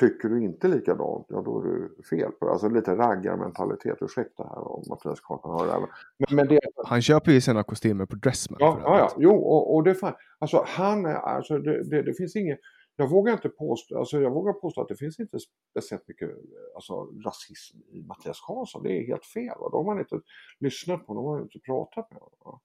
[0.00, 2.32] Tycker du inte likadant, ja då är du fel.
[2.32, 5.80] På, alltså lite raggarmentalitet, ursäkta här om Mattias Karlsson hör det här.
[5.80, 6.60] Men, men det...
[6.86, 8.58] Han köper ju sina kostymer på Dressman.
[8.60, 12.02] Ja, ja, ja, jo och, och det är fan, alltså han är, alltså det, det,
[12.02, 12.58] det finns inget
[12.96, 15.38] jag vågar inte påstå, alltså jag vågar påstå att det finns inte
[15.70, 16.30] speciellt mycket
[16.74, 16.94] alltså,
[17.24, 18.82] rasism i Mattias Karlsson.
[18.82, 19.54] Det är helt fel.
[19.60, 19.68] Va?
[19.70, 20.20] De har man inte
[20.60, 22.60] lyssnat på, de har inte pratat med honom.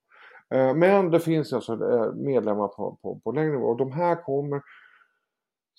[0.49, 4.23] Eh, men det finns alltså eh, medlemmar på, på, på längre nivå och de här
[4.23, 4.61] kommer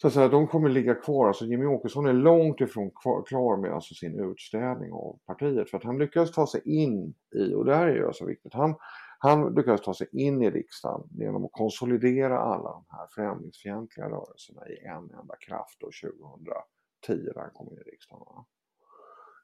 [0.00, 1.26] så att säga, de kommer ligga kvar.
[1.26, 5.70] Alltså Jimmy Åkesson är långt ifrån kvar, klar med alltså sin utstädning av partiet.
[5.70, 8.54] För att han lyckas ta sig in i, och det här är ju alltså viktigt,
[8.54, 8.74] han,
[9.18, 14.68] han lyckades ta sig in i riksdagen genom att konsolidera alla de här främlingsfientliga rörelserna
[14.68, 18.44] i en enda kraft då 2010 när han kom in i riksdagen.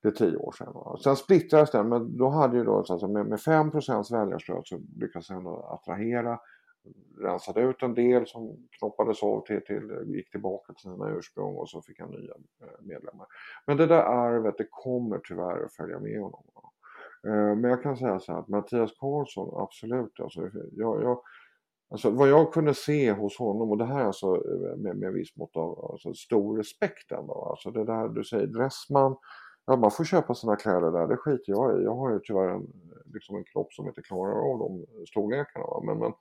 [0.03, 0.73] Det är tio år sedan.
[0.75, 0.99] Va?
[1.05, 5.29] Sen splittrades den, men då hade ju då alltså med, med 5% väljarstöd så lyckades
[5.29, 6.39] den attrahera
[7.19, 11.69] rensade ut en del som knoppades av till, till, gick tillbaka till sina ursprung och
[11.69, 13.27] så fick han nya eh, medlemmar.
[13.67, 16.45] Men det där arvet det kommer tyvärr att följa med honom.
[16.57, 16.71] Eh,
[17.27, 20.41] Eh, men jag kan säga så här att Mattias Karlsson, absolut, alltså,
[20.73, 21.21] jag, jag,
[21.91, 25.37] alltså, vad jag kunde se hos honom, och det här alltså eh, med, med viss
[25.37, 29.17] mått av alltså, stor respekt ändå, alltså det där du säger, Dressman,
[29.67, 31.85] ja man får köpa sina kläder där, det skiter jag i.
[31.85, 32.67] Jag har ju tyvärr en,
[33.15, 35.67] liksom en kropp som inte klarar av de storlekarna.
[35.67, 35.83] Va?
[35.85, 36.13] Men, men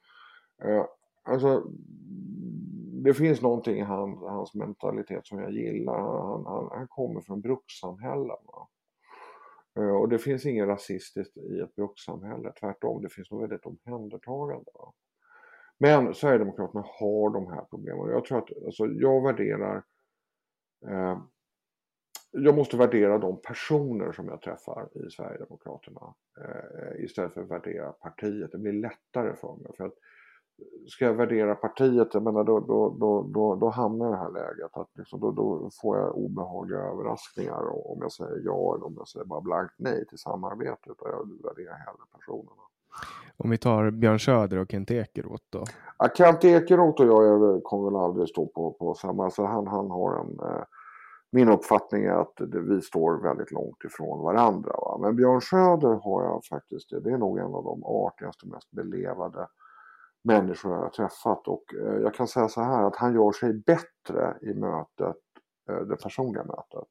[0.64, 0.86] Eh,
[1.24, 1.64] alltså,
[3.04, 6.00] det finns någonting i han, hans mentalitet som jag gillar.
[6.00, 8.38] Han, han, han kommer från brukssamhällen.
[8.46, 8.68] va.
[9.80, 12.54] Eh, och det finns inget rasistiskt i ett brukssamhälle.
[12.60, 14.72] Tvärtom, det finns nog väldigt omhändertagande.
[14.74, 14.94] Va?
[15.78, 18.10] Men Sverigedemokraterna har de här problemen.
[18.10, 19.84] Jag tror att, alltså, jag värderar
[20.88, 21.18] eh,
[22.36, 27.92] jag måste värdera de personer som jag träffar i Sverigedemokraterna eh, istället för att värdera
[27.92, 28.52] partiet.
[28.52, 29.72] Det blir lättare för mig.
[29.78, 29.94] För att
[30.88, 34.24] ska jag värdera partiet, jag menar då, då, då, då, då hamnar jag i det
[34.24, 38.86] här läget att liksom, då, då får jag obehagliga överraskningar om jag säger ja eller
[38.86, 40.90] om jag säger bara blankt nej till samarbete.
[40.90, 42.64] Utan jag värderar hellre personerna.
[43.38, 45.64] Om vi tar Björn Söder och Kent Ekeroth då?
[45.98, 49.92] Ja, Kent Ekeroth och jag kommer väl aldrig stå på, på samma, alltså han, han
[49.92, 50.64] har en eh,
[51.32, 52.34] min uppfattning är att
[52.70, 54.72] vi står väldigt långt ifrån varandra.
[54.72, 54.98] Va?
[55.02, 59.48] Men Björn Söder har jag faktiskt, det är nog en av de artigaste, mest belevade
[60.24, 63.54] människor jag har träffat och eh, jag kan säga så här att han gör sig
[63.54, 65.18] bättre i mötet,
[65.70, 66.88] eh, det personliga mötet,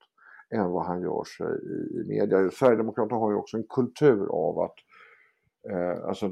[0.50, 2.50] än vad han gör sig i, i media.
[2.50, 4.74] Sverigedemokraterna har ju också en kultur av att
[5.70, 6.30] eh, alltså,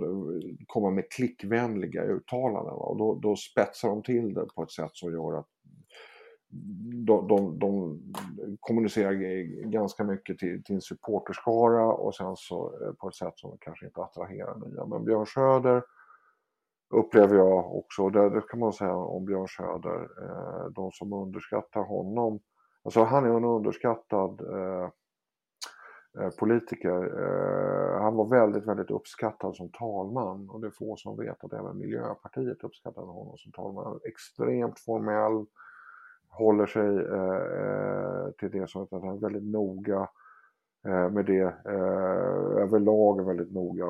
[0.67, 5.13] komma med klickvänliga uttalanden och då, då spetsar de till det på ett sätt som
[5.13, 5.49] gör att
[7.07, 7.99] de, de, de
[8.61, 9.13] kommunicerar
[9.71, 13.87] ganska mycket till, till en supporterskara och sen så eh, på ett sätt som kanske
[13.87, 14.87] inte attraherar nya.
[14.87, 15.83] Men Björn Söder
[16.91, 21.13] upplever jag också, och det, det kan man säga om Björn Söder, eh, de som
[21.13, 22.41] underskattar honom,
[22.85, 24.89] alltså han är en underskattad eh,
[26.19, 27.23] eh, politiker.
[27.23, 31.53] Eh, han var väldigt, väldigt uppskattad som talman och det är få som vet att
[31.53, 34.01] även Miljöpartiet uppskattade honom som talman.
[34.05, 35.47] Extremt formell,
[36.31, 40.09] håller sig eh, eh, till det som att han är väldigt noga
[40.87, 41.55] eh, med det.
[42.61, 43.87] överlag är väldigt noga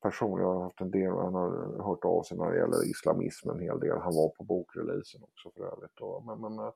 [0.00, 0.40] person.
[0.40, 3.60] Jag har haft en del, han har hört av sig när det gäller islamism en
[3.60, 3.98] hel del.
[3.98, 6.00] Han var på bokreleasen också för övrigt.
[6.00, 6.72] Och, Men, men eh,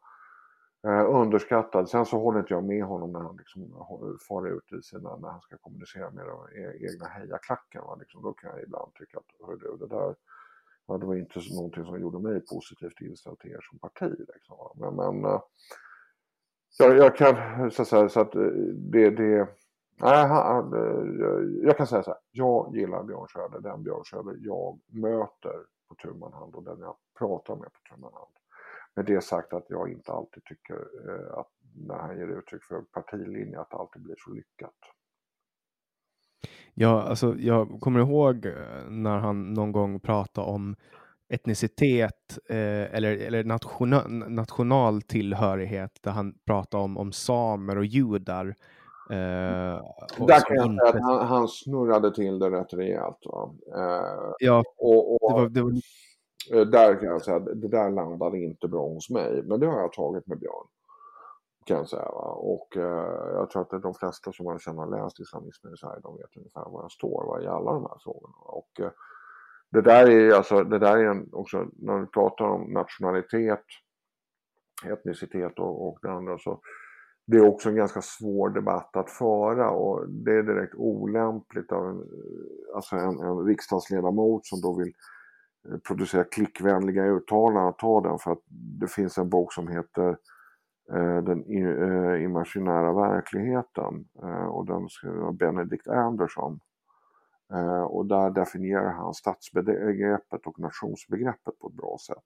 [0.86, 1.89] eh underskattad.
[1.89, 3.62] Sen så håller inte jag med honom när han liksom
[4.28, 7.82] far ut i sina, när han ska kommunicera med den e-, egna hejaklacken.
[8.01, 8.23] Liksom.
[8.23, 10.15] Då kan jag ibland tycka att, hör du, det där
[10.86, 14.12] ja, det var inte någonting som gjorde mig positivt inställd till er som parti.
[14.35, 14.57] Liksom.
[14.74, 15.40] Men, men eh,
[16.78, 18.43] jag, jag kan, så att säga, så att eh,
[18.74, 19.49] det, det
[19.97, 22.20] Nej, han, eh, jag kan säga så här.
[22.31, 25.56] Jag gillar Björn Söder, den Björn Söder jag möter
[25.89, 28.32] på tu hand och den jag pratar med på tu hand.
[28.94, 32.81] Med det sagt att jag inte alltid tycker eh, att när han ger uttryck för
[32.81, 34.78] partilinje att det alltid blir så lyckat.
[36.74, 38.52] Ja, alltså jag kommer ihåg eh,
[38.89, 40.77] när han någon gång pratade om
[41.28, 48.47] etnicitet eh, eller, eller national, national tillhörighet där han pratade om, om samer och judar
[48.47, 48.55] Eh,
[50.26, 50.86] där kan jag inte...
[50.86, 53.26] säga att han, han, snurrade till det rätt rejält.
[53.76, 55.72] Eh, ja, och, och, det var, det var...
[56.60, 59.43] Eh, där kan jag säga att det där landade inte bra hos mig.
[59.43, 60.66] Men det har jag tagit med Björn.
[61.66, 62.02] Kan jag säga.
[62.02, 62.32] Va?
[62.32, 66.36] Och eh, jag tror att de flesta som har läst islamismen i Sverige, de vet
[66.36, 68.36] ungefär var jag står va, i alla de här frågorna.
[68.39, 68.90] Och eh,
[69.70, 73.64] det där är alltså, det där är en, också, när vi pratar om nationalitet,
[74.84, 76.60] etnicitet och, och det andra så
[77.27, 81.89] det är också en ganska svår debatt att föra och det är direkt olämpligt av
[81.89, 82.05] en,
[82.74, 84.93] alltså en, en riksdagsledamot som då vill
[85.69, 88.43] eh, producera klickvänliga uttalanden att ta den för att
[88.81, 90.09] det finns en bok som heter
[90.93, 96.61] eh, Den eh, imaginära verkligheten eh, och den skriver Benedict Anderson.
[97.53, 102.24] Eh, och där definierar han statsbegreppet och nationsbegreppet på ett bra sätt.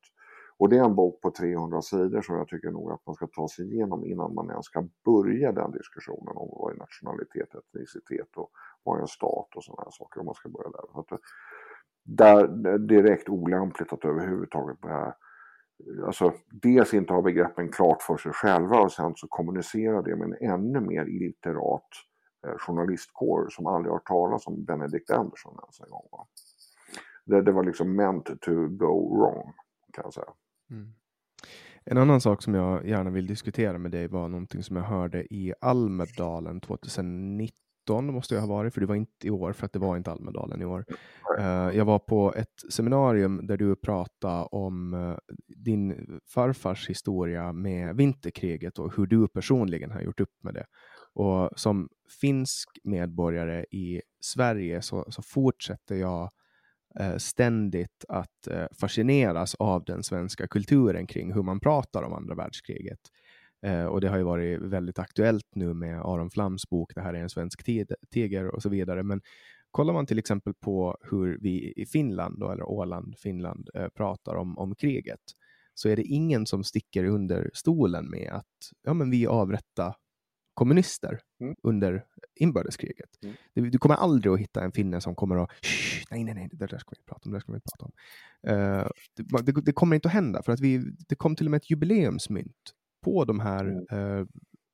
[0.58, 3.26] Och det är en bok på 300 sidor som jag tycker nog att man ska
[3.26, 8.36] ta sig igenom innan man ens ska börja den diskussionen om vad är nationalitet, etnicitet
[8.36, 8.50] och
[8.82, 10.84] vad är en stat och sådana här saker om man ska börja där.
[10.92, 11.18] Så att eh,
[12.04, 15.14] det, det är direkt olämpligt att överhuvudtaget börja
[16.06, 20.28] Alltså dels inte ha begreppen klart för sig själva och sen så kommunicera det med
[20.28, 21.88] en ännu mer illiterat
[22.46, 26.26] eh, journalistkår som aldrig har talat om Benedict Anderson ens en gång.
[27.24, 29.52] Det, det var liksom meant to go wrong
[29.92, 30.32] kan jag säga.
[30.70, 30.92] Mm.
[31.84, 35.34] En annan sak som jag gärna vill diskutera med dig var någonting som jag hörde
[35.34, 37.52] i Almedalen 2019
[38.00, 40.10] måste jag ha varit, för det var inte i år, för att det var inte
[40.10, 40.84] Almedalen i år.
[41.38, 45.16] Uh, jag var på ett seminarium där du pratade om uh,
[45.46, 50.66] din farfars historia med vinterkriget och hur du personligen har gjort upp med det.
[51.14, 51.88] Och som
[52.20, 56.30] finsk medborgare i Sverige så, så fortsätter jag
[57.00, 62.34] Eh, ständigt att eh, fascineras av den svenska kulturen kring hur man pratar om andra
[62.34, 63.00] världskriget.
[63.62, 67.14] Eh, och det har ju varit väldigt aktuellt nu med Aron Flams bok Det här
[67.14, 67.64] är en svensk
[68.10, 69.02] tiger och så vidare.
[69.02, 69.20] Men
[69.70, 74.58] kollar man till exempel på hur vi i Finland, då, eller Åland, Finland, pratar om,
[74.58, 75.20] om kriget,
[75.74, 79.94] så är det ingen som sticker under stolen med att ja, men vi avrättade
[80.56, 81.56] kommunister mm.
[81.62, 82.04] under
[82.34, 83.10] inbördeskriget.
[83.22, 83.36] Mm.
[83.54, 85.50] Du, du, kommer aldrig att hitta en finne som kommer att
[86.10, 87.32] nej, nej, nej, det där ska vi inte prata om.
[87.32, 87.92] Det, ska vi inte prata om.
[88.48, 90.78] Uh, det, det, det, kommer inte att hända för att vi,
[91.08, 92.72] det kom till och med ett jubileumsmynt
[93.04, 94.20] på de här mm.
[94.20, 94.26] eh,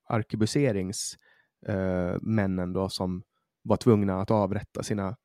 [0.08, 3.22] arkebuseringsmännen eh, då som
[3.62, 5.16] var tvungna att avrätta sina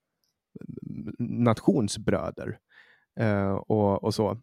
[1.19, 2.59] nationsbröder
[3.19, 4.41] eh, och, och så.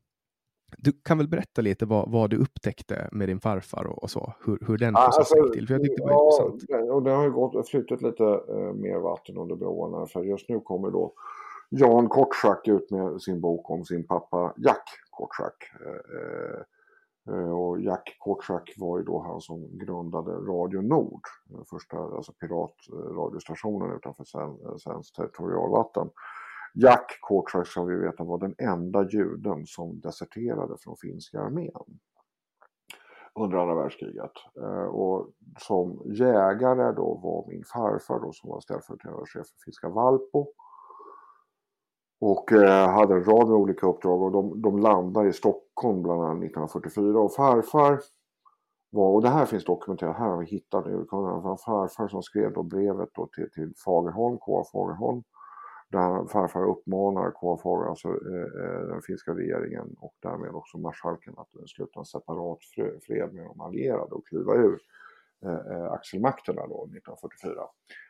[0.79, 4.35] Du kan väl berätta lite vad, vad du upptäckte med din farfar och, och så,
[4.45, 5.67] hur, hur den processen alltså, gick till?
[5.67, 6.91] För jag tyckte det var ja, intressant.
[6.91, 10.61] Och det har ju gått, flutit lite eh, mer vatten under broarna, för just nu
[10.61, 11.13] kommer då
[11.69, 15.55] Jan Kortschak ut med sin bok om sin pappa Jack Kortschak.
[15.81, 16.65] Eh, eh
[17.29, 22.33] Eh, och Jack Kortschak var ju då han som grundade Radio Nord, den första alltså
[22.33, 24.25] piratradiostationen utanför
[24.79, 26.11] svenskt territorialvatten.
[26.75, 32.01] Jack Kortschak som vi vet var den enda juden som deserterade från finska armén
[33.35, 34.33] under andra världskriget.
[34.61, 39.89] Eh, och som jägare då var min farfar då som var ställföreträdande chef för finska
[39.89, 40.47] Valpo
[42.21, 46.21] och eh, hade en rad med olika uppdrag och de, de landade i Stockholm bland
[46.21, 48.01] annat 1944 och farfar
[48.91, 52.23] var, och det här finns dokumenterat, här har vi hittat det, det var farfar som
[52.23, 54.65] skrev då brevet då till, till Fagerholm, K.A.
[54.73, 55.23] Fagerholm
[55.95, 61.69] där farfar uppmanar KFOR, alltså eh, eh, den finska regeringen och därmed också marskalken att
[61.69, 62.59] sluta en separat
[63.07, 64.79] fred med de allierade och kliva ur
[65.45, 67.53] eh, eh axelmakterna då 1944.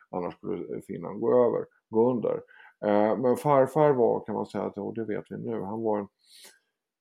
[0.09, 2.41] Annars skulle Finland gå över, gå under.
[2.85, 6.07] Eh, men farfar var, kan man säga, och det vet vi nu, han var en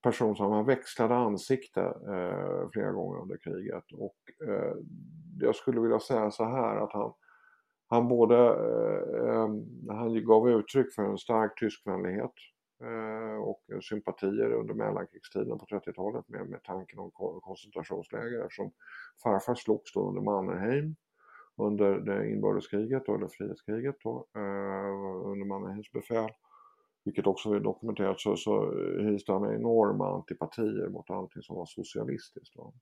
[0.02, 3.84] person som han växlade ansikte eh, flera gånger under kriget.
[3.92, 4.16] Och
[4.48, 4.76] eh,
[5.40, 7.12] jag skulle vilja säga så här att han,
[7.94, 9.48] han både eh, eh,
[9.88, 12.34] han gav uttryck för en stark tyskvänlighet
[12.82, 17.10] eh, och sympatier under mellankrigstiden på 30-talet med, med tanken om
[17.42, 18.72] koncentrationsläger eftersom
[19.22, 20.96] farfar slogs då under Mannerheim
[21.56, 26.30] under det inbördeskriget, eller frihetskriget då, eh, under Mannerheims befäl.
[27.04, 32.54] Vilket också är dokumenterat så, så hyste han enorma antipatier mot allting som var socialistiskt.
[32.54, 32.72] Då.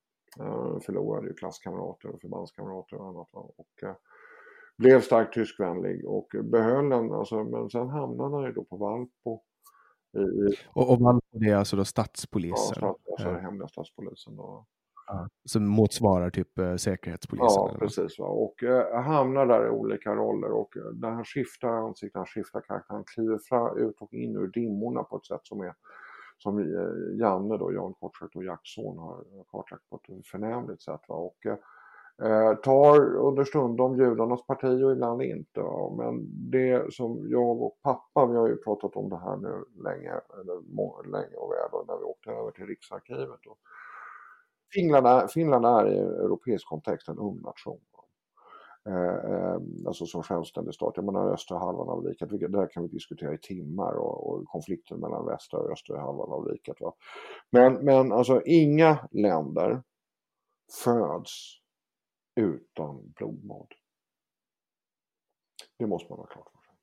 [0.40, 3.28] Eh, förlorade ju klasskamrater och förbandskamrater och annat.
[3.32, 3.40] Va?
[3.56, 3.94] Och, eh,
[4.82, 9.40] blev starkt tyskvänlig och behöll den, alltså, men sen hamnade han ju då på Valpo.
[10.16, 12.78] I, och, och Valpo det är alltså då statspolisen?
[12.80, 14.36] Ja, stats, alltså den hemliga statspolisen.
[14.36, 14.66] Då.
[15.44, 17.48] Som motsvarar typ eh, Säkerhetspolisen?
[17.48, 18.18] Ja, precis.
[18.18, 18.26] Va?
[18.26, 22.60] Och eh, hamnar där i olika roller och eh, när han skiftar ansikte, han skiftar
[22.60, 25.74] karaktär, han kliver fram, ut och in ur dimmorna på ett sätt som är
[26.38, 31.00] som eh, Janne då, Jan Kortschakt och Jacks son har kartlagt på ett förnämligt sätt.
[31.08, 31.14] Va?
[31.14, 31.56] Och, eh,
[32.24, 35.60] Eh, tar understundom judarnas parti och ibland inte.
[35.60, 39.64] Ja, Men det som jag och pappa, vi har ju pratat om det här nu
[39.84, 43.46] länge, eller länge och väl, när vi åkte över till Riksarkivet.
[43.46, 43.58] Och,
[44.74, 47.80] Finland är, Finland är i europeisk kontext en ung nation.
[48.88, 50.92] Eh, eh, alltså som självständig stat.
[50.96, 54.44] Jag menar östra halvan av riket, det där kan vi diskutera i timmar och, och
[54.46, 56.80] konflikten mellan västra och östra halvan av riket.
[56.80, 56.94] Va?
[57.50, 59.82] Men, men alltså inga länder
[60.84, 61.61] föds
[62.34, 63.66] utan blodbad.
[65.78, 66.74] Det måste man ha klart för sig.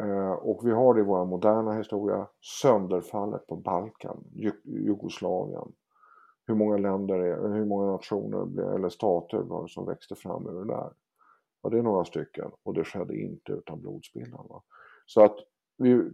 [0.00, 2.28] Eh, och vi har det i vår moderna historia,
[2.62, 4.24] sönderfallet på Balkan,
[4.64, 5.72] Jugoslavien,
[6.46, 7.18] hur många länder,
[7.54, 10.92] hur många nationer eller stater var det som växte fram ur det där.
[11.62, 14.46] Ja, det är några stycken och det skedde inte utan blodspillan.
[14.48, 14.62] Va?
[15.06, 15.36] Så att
[15.76, 16.10] vi,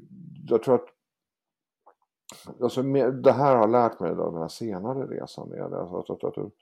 [0.48, 0.88] jag tror att
[2.60, 2.82] alltså,
[3.22, 5.48] det här har lärt mig av den här senare resan.
[5.48, 6.52] Med, alltså, att, att, att,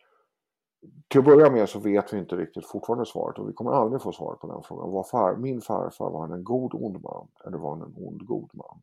[1.08, 4.02] till att börja med så vet vi inte riktigt fortfarande svaret och vi kommer aldrig
[4.02, 4.90] få svar på den frågan.
[4.90, 8.26] Var far, min farfar, var han en god ond man eller var han en ond
[8.26, 8.80] god man?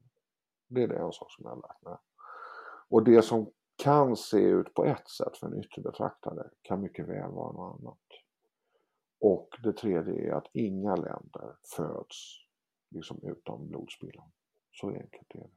[0.67, 1.97] Det är det en sak som jag har lärt mig.
[2.89, 3.51] Och det som
[3.83, 7.79] kan se ut på ett sätt för en yttre betraktare kan mycket väl vara något
[7.79, 7.97] annat.
[9.21, 12.45] Och det tredje är att inga länder föds
[12.89, 14.31] liksom utan blodspillan.
[14.71, 15.49] Så enkelt är det.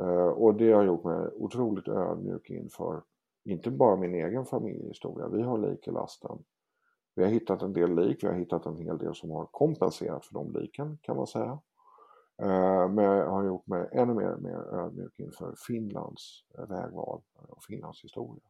[0.00, 3.02] Eh, och det har gjort mig otroligt ödmjuk inför
[3.44, 6.38] inte bara min egen familjehistoria, vi har lik i lasten.
[7.14, 10.26] Vi har hittat en del lik, vi har hittat en hel del som har kompenserat
[10.26, 11.58] för de liken kan man säga.
[12.42, 17.62] Eh, men jag har gjort mig ännu mer, mer ödmjuk inför Finlands eh, vägval och
[17.62, 18.44] Finlands historia.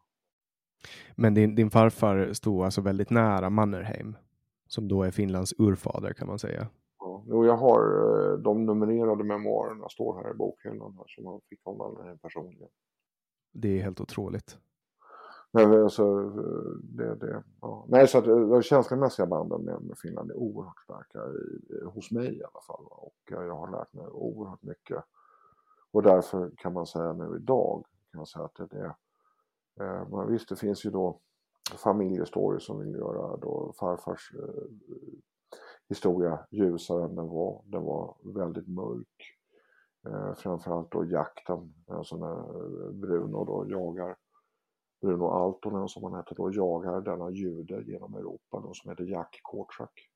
[1.14, 4.16] Men din, din farfar stod alltså väldigt nära Mannerheim,
[4.66, 6.68] som då är Finlands urfader kan man säga.
[6.98, 11.60] Ja, jag har eh, de numrerade memoarerna står här i bokhyllan här som han fick
[11.64, 12.68] av Mannerheim personligen.
[13.52, 14.58] Det är helt otroligt.
[15.54, 17.86] Men eh, alltså, eh, det, det, ja.
[17.88, 22.10] Nej, så att eh, de känslomässiga banden med, med Finland är oerhört starka, i, hos
[22.10, 22.84] mig i alla fall.
[22.90, 25.04] Och jag har lärt mig oerhört mycket.
[25.92, 28.94] Och därför kan man säga nu idag, kan man säga att det är
[29.80, 31.20] Eh, men visst, det finns ju då
[31.76, 34.64] familjestories som vill göra då farfars eh,
[35.88, 37.62] historia ljusare än den var.
[37.64, 39.38] Den var väldigt mörk.
[40.06, 44.16] Eh, framförallt då jakten, alltså när Bruno då jagar
[45.04, 49.40] Bruno Altonen som han hette då jagar denna jude genom Europa då, som heter Jack
[49.42, 50.10] Kortrak.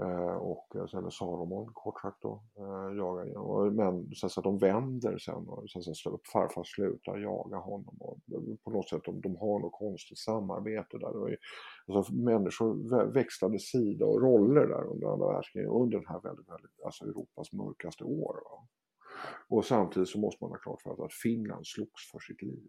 [0.00, 3.76] Eh, och, eh, eller Salomon Kortrak då, eh, jagar genom.
[3.76, 7.96] Men så att de vänder sen och så att farfar slutar jaga honom.
[8.00, 11.38] Och eh, på något sätt de, de har något konstigt samarbete där.
[11.86, 16.80] Alltså, människor växlade sida och roller där under andra världskriget under den här väldigt, väldigt,
[16.84, 18.34] alltså Europas mörkaste år.
[18.34, 18.68] Va?
[19.48, 22.68] Och samtidigt så måste man ha klart för sig att Finland slogs för sitt liv.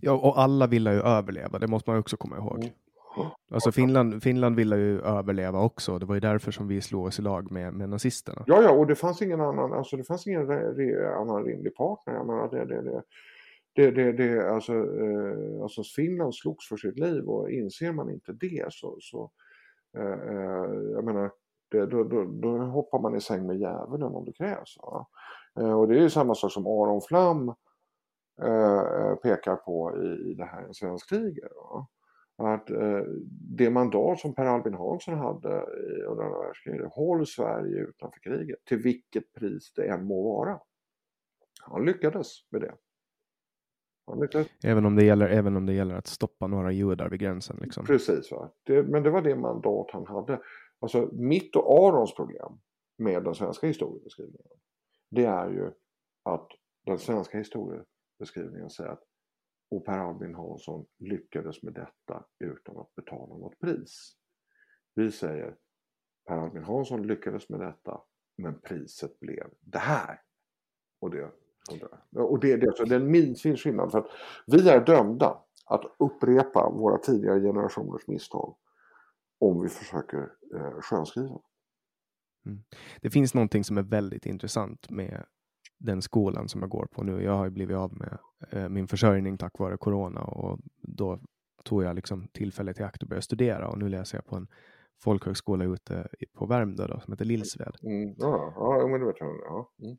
[0.00, 2.72] Ja, och alla ville ju överleva, det måste man också komma ihåg.
[3.16, 3.30] Mm.
[3.50, 5.98] Alltså Finland, Finland ville ju överleva också.
[5.98, 8.44] Det var ju därför som vi slog oss i lag med, med nazisterna.
[8.46, 11.74] Ja, ja, och det fanns ingen annan, alltså det fanns ingen re, re, annan rimlig
[11.74, 12.14] partner.
[12.14, 13.02] Jag menar, det, det, det,
[13.74, 18.32] det, det, det alltså, eh, alltså Finland slogs för sitt liv och inser man inte
[18.32, 19.30] det så, så
[19.96, 21.30] eh, eh jag menar,
[21.70, 24.76] det, då, då, då, hoppar man i säng med djävulen om det krävs.
[25.60, 27.54] Eh, och det är ju samma sak som Aron Flam
[29.22, 31.50] pekar på i, i det här Svenskriget.
[31.56, 31.86] Va?
[32.46, 33.02] att eh,
[33.56, 35.48] det mandat som Per Albin Hansson hade
[36.06, 40.60] under andra världskriget, håll Sverige utanför kriget till vilket pris det än må vara.
[41.62, 42.74] Han lyckades med det.
[44.64, 47.58] Även, om det gäller, även om det gäller att stoppa några judar vid gränsen.
[47.60, 47.84] Liksom.
[47.84, 48.50] Precis, va?
[48.62, 50.40] Det, men det var det mandat han hade.
[50.80, 52.60] Alltså mitt och Arons problem
[52.98, 54.60] med den svenska historiebeskrivningen
[55.10, 55.70] det är ju
[56.22, 56.48] att
[56.86, 57.38] den svenska
[58.20, 59.02] beskrivningen säger att
[59.70, 64.16] och Per Albin Hansson lyckades med detta utan att betala något pris.
[64.94, 65.56] Vi säger
[66.26, 68.00] Per Albin Hansson lyckades med detta
[68.36, 70.22] men priset blev det här.
[71.00, 71.30] Och det,
[72.14, 74.10] och det, det, alltså, det är en milsvid skillnad för att
[74.46, 78.56] vi är dömda att upprepa våra tidigare generationers misstag
[79.38, 81.40] om vi försöker eh, skönskriva.
[82.46, 82.62] Mm.
[83.00, 85.26] Det finns någonting som är väldigt intressant med
[85.80, 87.22] den skolan som jag går på nu.
[87.22, 88.18] Jag har ju blivit av med
[88.50, 91.18] eh, min försörjning tack vare corona och då
[91.64, 94.48] tog jag liksom tillfället i akt och började studera och nu läser jag på en
[95.02, 97.76] folkhögskola ute på Värmdö då, som heter Lillsved.
[97.82, 99.28] Mm, ja, ja, men det vet jag.
[99.28, 99.72] Ja.
[99.82, 99.96] Mm.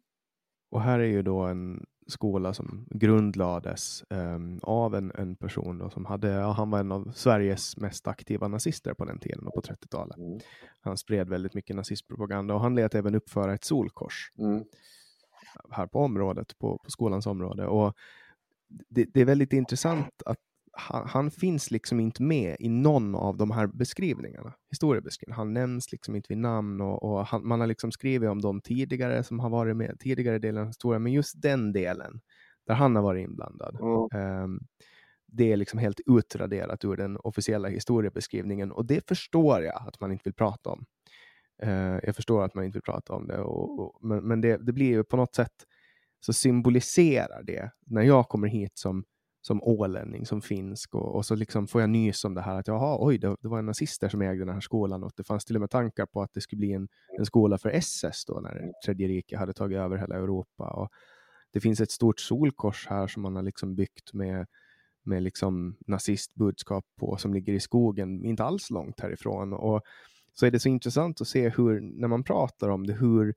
[0.72, 5.90] Och här är ju då en skola som grundlades um, av en, en person då,
[5.90, 9.54] som hade, ja, han var en av Sveriges mest aktiva nazister på den tiden och
[9.54, 10.18] på 30-talet.
[10.18, 10.40] Mm.
[10.82, 14.32] Han spred väldigt mycket nazistpropaganda och han lät även uppföra ett solkors.
[14.38, 14.64] Mm
[15.72, 17.68] här på området, på, på skolans område.
[17.68, 17.94] Och
[18.90, 20.38] det, det är väldigt intressant att
[20.74, 25.38] han, han, finns liksom inte med i någon av de här beskrivningarna, historiebeskrivningarna.
[25.38, 28.62] Han nämns liksom inte vid namn och, och han, man har liksom skrivit om de
[28.62, 32.22] tidigare som har varit med, tidigare delen av historien, men just den delen
[32.68, 33.78] där han har varit inblandad.
[33.82, 34.44] Mm.
[34.44, 34.60] Um,
[35.28, 40.12] det är liksom helt utraderat ur den officiella historiebeskrivningen och det förstår jag att man
[40.12, 40.86] inte vill prata om.
[41.62, 44.58] Eh, jag förstår att man inte vill prata om det, och, och, men, men det,
[44.58, 45.54] det, blir ju på något sätt
[46.20, 49.04] så symboliserar det när jag kommer hit som,
[49.42, 52.68] som ålänning, som finsk och, och så liksom får jag nys om det här att
[52.68, 55.56] jaha, oj, det, det var nazister som ägde den här skolan och det fanns till
[55.56, 58.72] och med tankar på att det skulle bli en, en skola för SS då när
[58.86, 60.70] Tredje riket hade tagit över hela Europa.
[60.70, 60.90] Och
[61.54, 64.48] det finns ett stort solkors här som man har liksom byggt med
[65.04, 69.54] med liksom nazistbudskap på som ligger i skogen, inte alls långt härifrån.
[69.54, 69.82] Och
[70.34, 73.34] så är det så intressant att se hur, när man pratar om det, hur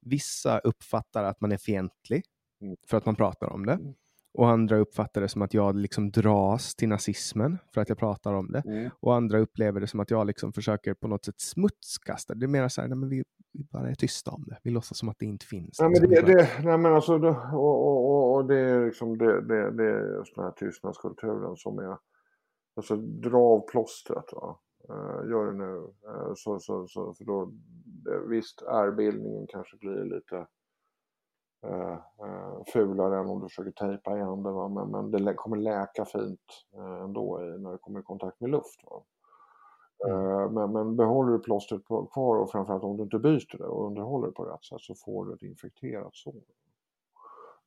[0.00, 2.22] vissa uppfattar att man är fientlig
[2.62, 2.76] mm.
[2.88, 3.72] för att man pratar om det.
[3.72, 3.94] Mm.
[4.34, 8.34] Och andra uppfattar det som att jag liksom dras till nazismen för att jag pratar
[8.34, 8.62] om det.
[8.66, 8.90] Mm.
[9.00, 12.34] Och andra upplever det som att jag liksom försöker på något sätt smutskasta.
[12.34, 14.58] Det är mer så här, nej, men vi, vi bara är tysta om det.
[14.62, 15.80] Vi låtsas som att det inte finns.
[15.80, 19.40] Nej, men det, det, nej, men alltså, det, och, och, och, det är liksom det,
[19.40, 21.96] det, det är just den här tystnadskulturen som är,
[22.76, 24.24] alltså dra av plåstret.
[24.32, 24.58] Va?
[24.90, 25.92] Uh, gör det nu.
[26.08, 27.52] Uh, så, så, så, för då,
[28.28, 30.46] visst, ärrbildningen kanske blir lite
[31.66, 34.50] eh, eh, fulare än om du försöker tejpa igen det.
[34.50, 34.68] Va?
[34.68, 36.40] Men, men det kommer läka fint
[36.74, 38.80] eh, ändå i, när det kommer i kontakt med luft.
[38.84, 40.54] Mm.
[40.54, 44.26] Men, men behåller du plåstret kvar och framförallt om du inte byter det och underhåller
[44.26, 46.42] det på rätt sätt så får du ett infekterat sår.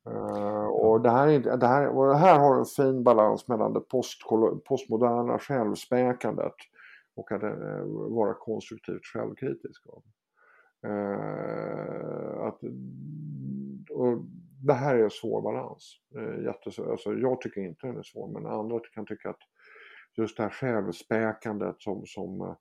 [0.08, 3.72] Uh, och det här, är, det, här, och det här har en fin balans mellan
[3.72, 4.20] det post,
[4.68, 6.54] postmoderna självspäkandet
[7.14, 9.86] och att eh, vara konstruktivt självkritisk.
[10.86, 12.60] Uh, att,
[13.90, 14.24] och
[14.66, 15.96] det här är en svår balans.
[16.16, 16.90] Eh, Jättesvår.
[16.90, 19.40] Alltså, jag tycker inte den är svår men andra kan tycka att
[20.16, 22.56] just det här självspäkandet som, som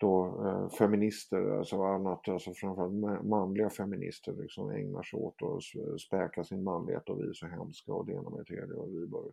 [0.00, 6.44] då eh, feminister, alltså annat, alltså framförallt manliga feminister liksom ägnar sig åt att späka
[6.44, 9.32] sin manlighet och vi är så hemska och det ena med det och vi bör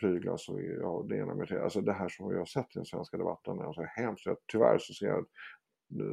[0.00, 2.74] pryglas är ja, det ena med det Alltså det här som vi har sett i
[2.74, 4.26] den svenska debatten är alltså hemskt.
[4.52, 5.26] Tyvärr så ser jag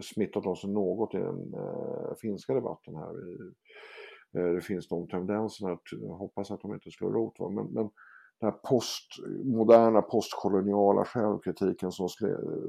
[0.03, 3.13] smittat oss något i den äh, finska debatten här.
[3.13, 3.51] Vi,
[4.39, 7.39] äh, det finns de tendenserna, att, jag hoppas att de inte slår rot.
[7.39, 7.49] Va?
[7.49, 7.89] Men, men
[8.39, 12.09] den här postmoderna, postkoloniala självkritiken som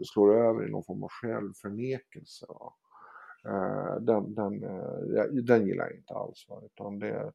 [0.05, 2.47] slår över i någon form av självförnekelse.
[3.48, 6.47] Eh, den, den, eh, den gillar jag inte alls.
[6.48, 6.62] Va?
[6.64, 7.32] Utan det,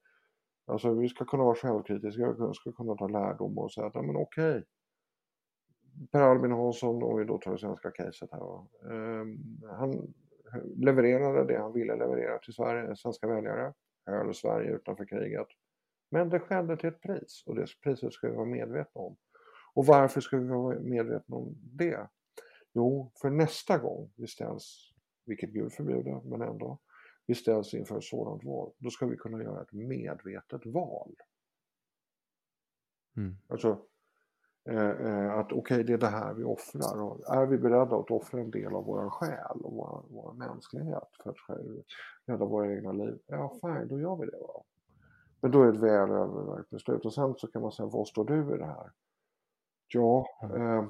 [0.68, 4.16] alltså vi ska kunna vara självkritiska, vi ska kunna ta lärdom och säga att men
[4.16, 4.64] okej.
[6.12, 8.40] Per Albin Hansson, om vi då tar det svenska caset här.
[8.40, 8.68] Va?
[8.92, 9.38] Ehm,
[9.70, 10.14] han
[10.76, 13.74] levererade det han ville leverera till Sverige, svenska väljare.
[14.06, 15.48] Höll Sverige utanför kriget.
[16.12, 19.18] Men det skedde till ett pris och det priset ska vi vara medvetna om.
[19.74, 22.08] Och varför ska vi vara medvetna om det?
[22.74, 24.94] Jo, för nästa gång vi ställs,
[25.26, 26.80] vilket Gud förbjuder, men ändå,
[27.28, 31.16] vi ställs inför ett sådant val, då ska vi kunna göra ett medvetet val.
[33.18, 33.38] Mm.
[33.48, 33.80] Alltså,
[34.70, 37.02] eh, eh att okej, okay, det är det här vi offrar.
[37.02, 41.10] Och är vi beredda att offra en del av vår själ och vår, vår mänsklighet
[41.24, 41.60] för att
[42.26, 43.20] rädda våra egna liv?
[43.26, 44.38] Ja, fine, då gör vi det.
[44.38, 44.64] Va?
[45.42, 47.06] Men då är det ett väl övervägt beslut.
[47.06, 48.92] Och sen så kan man säga, var står du i det här?
[49.88, 50.86] Ja, eh,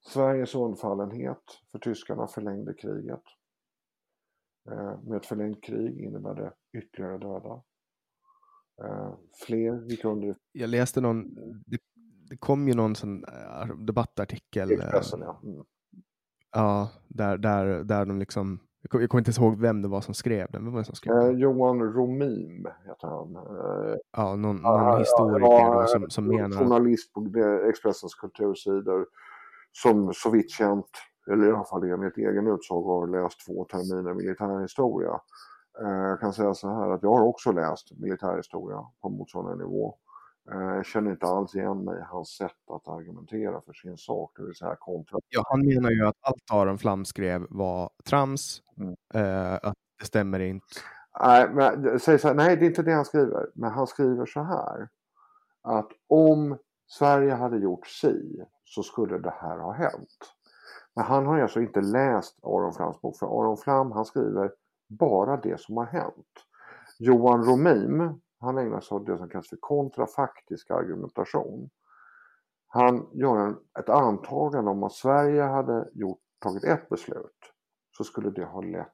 [0.00, 1.42] Sveriges undfallenhet
[1.72, 3.22] för tyskarna förlängde kriget.
[4.70, 7.62] Eh, med ett förlängt krig innebär det ytterligare döda.
[8.84, 9.14] Eh,
[9.46, 10.36] fler gick under.
[10.52, 11.34] Jag läste någon,
[11.66, 11.78] det,
[12.28, 14.72] det kom ju någon sån äh, debattartikel.
[14.72, 15.40] Expressen, ja.
[15.42, 15.64] Mm.
[16.52, 18.60] Ja, där, där, där de liksom
[18.90, 20.64] jag kommer inte ihåg vem det var som skrev den.
[20.64, 21.34] Vem var det som skrev den?
[21.34, 23.36] Eh, Johan Romim heter han.
[23.36, 26.58] Eh, ja, någon, någon historiker ja, då, som, som menar...
[26.58, 27.20] Journalist på
[27.68, 29.06] Expressens kultursidor
[29.72, 30.90] som så vitt känt,
[31.30, 35.20] eller i alla fall enligt egen utsago, har läst två terminer militärhistoria.
[35.80, 39.94] Eh, jag kan säga så här att jag har också läst militärhistoria på motsvarande nivå.
[40.52, 44.32] Eh, jag känner inte alls igen mig i hans sätt att argumentera för sin sak,
[44.36, 45.18] det vill säga kontra.
[45.28, 48.94] Ja, han menar ju att allt Aron Flam skrev var trams, mm.
[49.14, 50.66] eh, att det stämmer inte.
[51.20, 54.26] Nej, men, säg så här, nej, det är inte det han skriver, men han skriver
[54.26, 54.88] så här
[55.62, 60.34] att om Sverige hade gjort si så skulle det här ha hänt.
[60.94, 64.52] Men han har alltså inte läst Aron Flams bok, för Aron Flam han skriver
[64.88, 66.46] bara det som har hänt.
[66.98, 71.70] Johan Romim, han ägnar sig åt det som kallas för kontrafaktisk argumentation.
[72.66, 77.52] Han gör en, ett antagande om att Sverige hade gjort, tagit ett beslut
[77.96, 78.88] så skulle det ha lett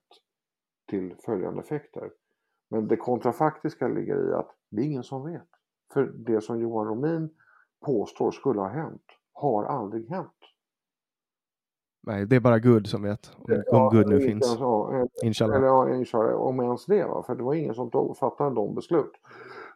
[0.91, 2.11] till följande effekter.
[2.70, 5.49] Men det kontrafaktiska ligger i att det är ingen som vet.
[5.93, 7.31] För det som Johan Romin
[7.87, 10.38] påstår skulle ha hänt har aldrig hänt.
[12.09, 14.56] Nej, det är bara Gud som vet om, ja, om Gud nu finns.
[14.60, 15.56] Ja, inshallah.
[15.56, 17.05] Eller ja, inshallah, om ens det.
[17.05, 17.22] Va?
[17.26, 19.12] För det var ingen som tog, fattade de beslut.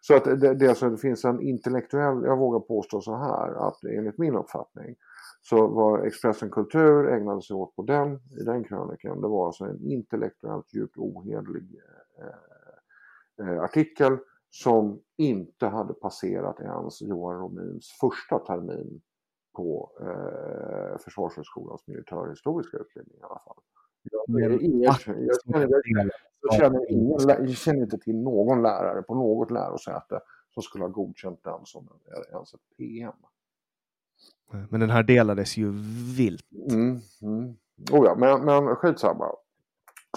[0.00, 3.84] Så att det, det, alltså, det finns en intellektuell, jag vågar påstå så här, att
[3.84, 4.94] enligt min uppfattning
[5.42, 9.64] så var Expressen Kultur ägnade sig åt på den, i den krönikan, det var alltså
[9.64, 11.80] en intellektuellt djupt ohederlig
[12.18, 14.18] eh, eh, artikel
[14.50, 19.00] som inte hade passerat ens Johan Romins första termin
[19.52, 23.56] på eh, Försvarshögskolans militärhistoriska utbildning i alla fall.
[24.16, 24.24] Jag,
[27.56, 30.20] känner, inte till någon lärare på något lärosäte
[30.54, 31.88] som skulle ha godkänt den som
[32.32, 33.12] ens ett PM.
[34.68, 35.72] Men den här delades ju
[36.16, 36.46] vilt.
[36.70, 37.56] Mm, mm.
[37.92, 39.32] Oh ja, men, men skitsamma.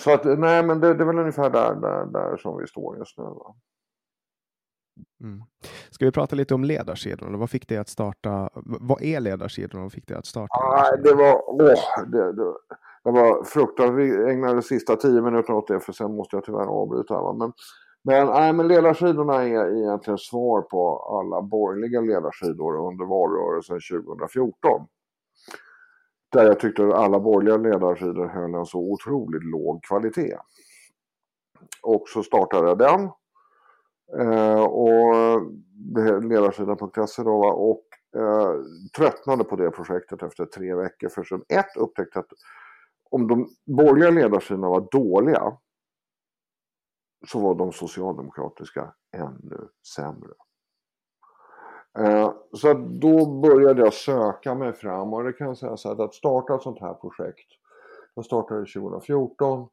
[0.01, 2.97] Så att nej, men det, det är väl ungefär där, där, där som vi står
[2.97, 3.23] just nu.
[3.23, 3.55] Va?
[5.21, 5.43] Mm.
[5.91, 7.37] Ska vi prata lite om ledarsidorna?
[7.37, 8.49] Vad fick dig att starta?
[8.63, 9.83] Vad är ledarsidorna?
[9.83, 10.55] Vad fick dig att starta?
[10.55, 12.53] Ah, det var, åh, det, det,
[13.03, 13.97] det var fruktansvärt.
[13.97, 17.21] Vi ägnade de sista tio minuterna åt det för sen måste jag tyvärr avbryta.
[17.21, 17.33] Va?
[17.33, 17.53] Men,
[18.03, 24.87] men, nej, men ledarsidorna är egentligen svar på alla borgerliga ledarsidor under valrörelsen 2014.
[26.31, 30.37] Där jag tyckte att alla borgerliga ledarsidor höll en så otroligt låg kvalitet.
[31.83, 33.09] Och så startade jag den
[34.14, 35.41] Eh, och
[36.23, 38.53] ledarsidan.se då va och eh,
[38.98, 41.10] tröttnade på det projektet efter tre veckor.
[41.10, 42.30] För som ett upptäckte att
[43.10, 45.57] om de borgerliga ledarsidorna var dåliga
[47.27, 50.34] så var de socialdemokratiska ännu sämre.
[51.98, 56.06] Eh, så då började jag söka mig fram och det kan jag säga så här
[56.06, 57.48] att starta ett sånt här projekt.
[58.14, 59.69] Jag startade 2014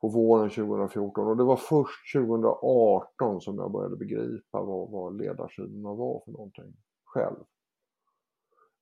[0.00, 5.94] på våren 2014 och det var först 2018 som jag började begripa vad, vad ledarsidorna
[5.94, 7.36] var för någonting själv.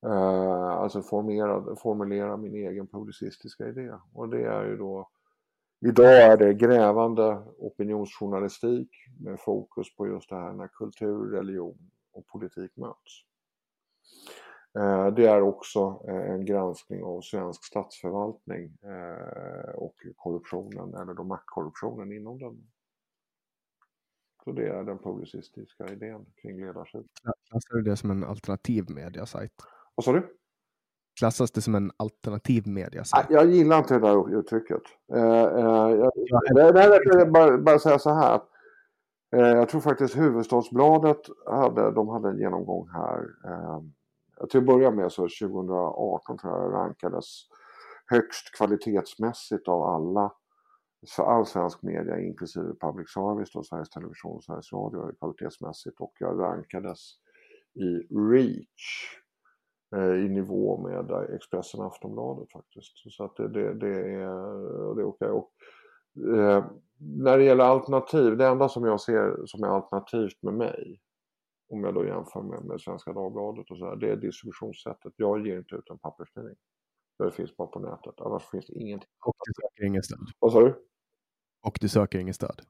[0.06, 5.08] Eh, alltså formera, formulera min egen publicistiska idé och det är ju då
[5.80, 8.90] Idag är det grävande opinionsjournalistik
[9.20, 13.24] med fokus på just det här när kultur, religion och politik möts.
[14.78, 21.24] Eh, det är också eh, en granskning av svensk statsförvaltning eh, och korruptionen, eller då
[21.24, 22.66] maktkorruptionen inom den.
[24.44, 27.04] Så det är den publicistiska idén kring ledarskap.
[27.50, 29.52] Klassar du det som en alternativ mediasajt?
[29.94, 30.34] Vad sa du?
[31.18, 33.26] Klassas det som en alternativ mediasajt?
[33.30, 34.82] Jag gillar inte det där uttrycket.
[35.06, 36.12] Jag, jag,
[37.04, 38.40] jag, bara, bara säga så här.
[39.30, 43.24] Jag tror faktiskt Huvudstadsbladet hade, de hade en genomgång här
[44.50, 47.26] till att börja med så 2018 tror jag rankades
[48.06, 50.32] högst kvalitetsmässigt av alla
[51.16, 56.12] för all svensk media inklusive public service, då, Sveriges Television och Sveriges Radio kvalitetsmässigt och
[56.18, 56.98] jag rankades
[57.74, 59.16] i reach
[59.96, 63.12] eh, i nivå med eh, Expressen och Aftonbladet faktiskt.
[63.16, 65.30] Så att det, det, det är, det är okej.
[65.30, 66.38] Okay.
[66.38, 66.64] eh,
[67.00, 71.00] när det gäller alternativ, det enda som jag ser som är alternativt med mig
[71.68, 75.12] om jag då jämför med, med Svenska Dagbladet och så här, det är distributionssättet.
[75.16, 76.56] Jag ger inte ut en papperstidning.
[77.18, 79.08] Det finns bara på nätet, annars finns det ingenting.
[79.26, 80.28] Och du söker inget stöd?
[80.38, 80.74] Vad sa du?
[81.66, 82.60] Och du söker inget stöd?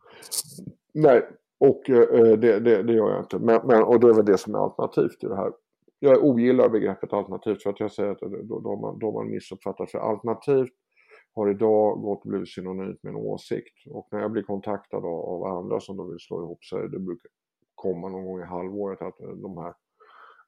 [0.94, 1.28] Nej,
[1.60, 3.38] och eh, det, det, det, gör jag inte.
[3.38, 5.52] Men, men, och det är väl det som är alternativt i det här.
[5.98, 9.90] Jag ogillar begreppet alternativt för att jag säger att då, då, man, då man missuppfattat.
[9.90, 10.72] För alternativt
[11.34, 13.74] har idag gått och blivit synonymt med en åsikt.
[13.90, 16.98] Och när jag blir kontaktad av, av andra som då vill slå ihop sig, det
[16.98, 17.30] brukar,
[17.78, 19.74] komma någon gång i halvåret att eh, de här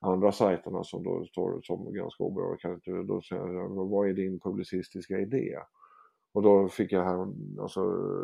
[0.01, 4.40] andra sajterna som då står som ganska oberörda kan inte då säga vad är din
[4.40, 5.59] publicistiska idé?
[6.32, 7.27] Och då fick jag här,
[7.61, 7.82] alltså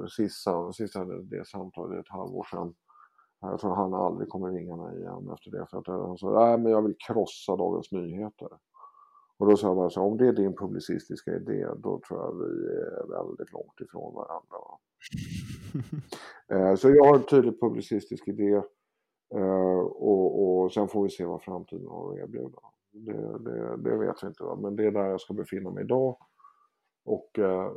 [0.09, 2.75] sista, sista det samtalet ett halvår sedan.
[3.41, 6.59] Jag tror han aldrig kommer ringa mig igen efter det för att han sa nej
[6.59, 8.49] men jag vill krossa Dagens Nyheter.
[9.39, 12.33] Och då sa jag bara så om det är din publicistiska idé då tror jag
[12.39, 14.57] vi är väldigt långt ifrån varandra.
[16.49, 18.63] Eh, så jag har en tydlig publicistisk idé
[19.35, 22.59] Eh, och, och sen får vi se vad framtiden har att erbjuda.
[22.93, 24.57] Det, det, det vet vi inte, va?
[24.57, 26.17] men det är där jag ska befinna mig idag.
[27.05, 27.71] Och eh,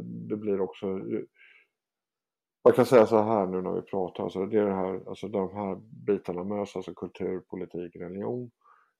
[0.00, 0.86] det blir också...
[2.62, 5.28] Jag kan säga så här nu när vi pratar, alltså det är det här, alltså
[5.28, 8.50] de här bitarna möts, alltså kultur, politik, religion.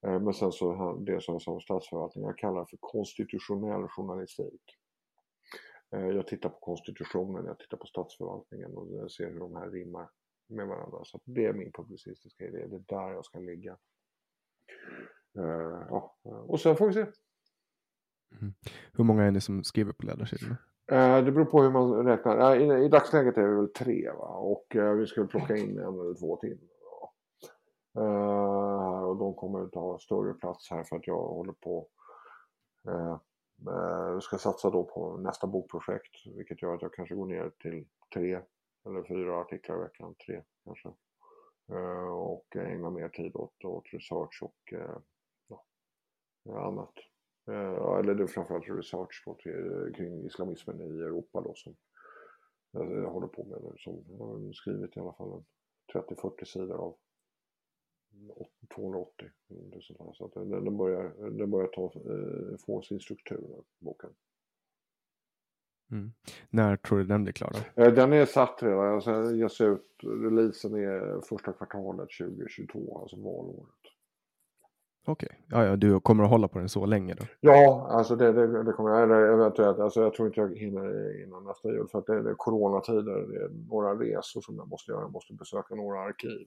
[0.06, 3.89] Eh, men sen så det som jag sa om statsförvaltning, jag kallar det för konstitutionell
[3.89, 4.62] journalistik.
[5.94, 10.09] Eh, jag tittar på konstitutionen, jag tittar på statsförvaltningen och ser hur de här rimmar
[10.47, 11.05] med varandra.
[11.05, 12.66] Så det är min publicistiska idé.
[12.66, 13.77] Det är där jag ska ligga.
[15.39, 16.16] Uh, ja.
[16.23, 17.01] Och sen får vi se.
[18.40, 18.55] Mm.
[18.93, 20.56] Hur många är ni som skriver på ledarsidorna?
[20.93, 22.56] Uh, det beror på hur man räknar.
[22.56, 24.28] Uh, i, I dagsläget är vi väl tre va?
[24.28, 24.66] och
[24.98, 26.59] vi ska plocka in en eller två till.
[29.06, 31.89] och de kommer att ta större plats här för att jag håller på
[32.89, 33.18] uh,
[34.20, 38.40] ska satsa då på nästa bokprojekt vilket gör att jag kanske går ner till tre
[38.86, 40.88] eller fyra artiklar i veckan, tre kanske.
[41.68, 44.98] Eh, och ägna mer tid åt, åt research och eh,
[45.48, 45.64] ja,
[46.44, 46.94] annat.
[47.48, 51.76] Eh, eller det är framförallt research då, till, kring islamismen i Europa då som
[52.70, 53.74] jag håller på med nu.
[53.78, 55.44] Som jag har skrivit i alla fall
[55.94, 56.96] 30-40 sidor av
[58.74, 59.30] 280.
[60.12, 61.92] Så att den, den, börjar, den börjar ta,
[62.66, 64.14] få sin struktur, boken.
[65.92, 66.12] Mm.
[66.50, 67.52] När tror du den blir klar?
[67.76, 67.82] Då?
[67.82, 68.94] Eh, den är satt redan.
[68.94, 73.68] Alltså, ges ut, releasen är första kvartalet 2022, alltså valåret.
[75.08, 75.58] Okej, okay.
[75.60, 77.24] ja, ja, du kommer att hålla på den så länge då?
[77.40, 81.24] Ja, alltså det, det, det kommer jag, eller eventuellt, alltså jag tror inte jag hinner
[81.24, 84.68] innan nästa jul för att det, det är coronatider, det är några resor som jag
[84.68, 86.46] måste göra, jag måste besöka några arkiv.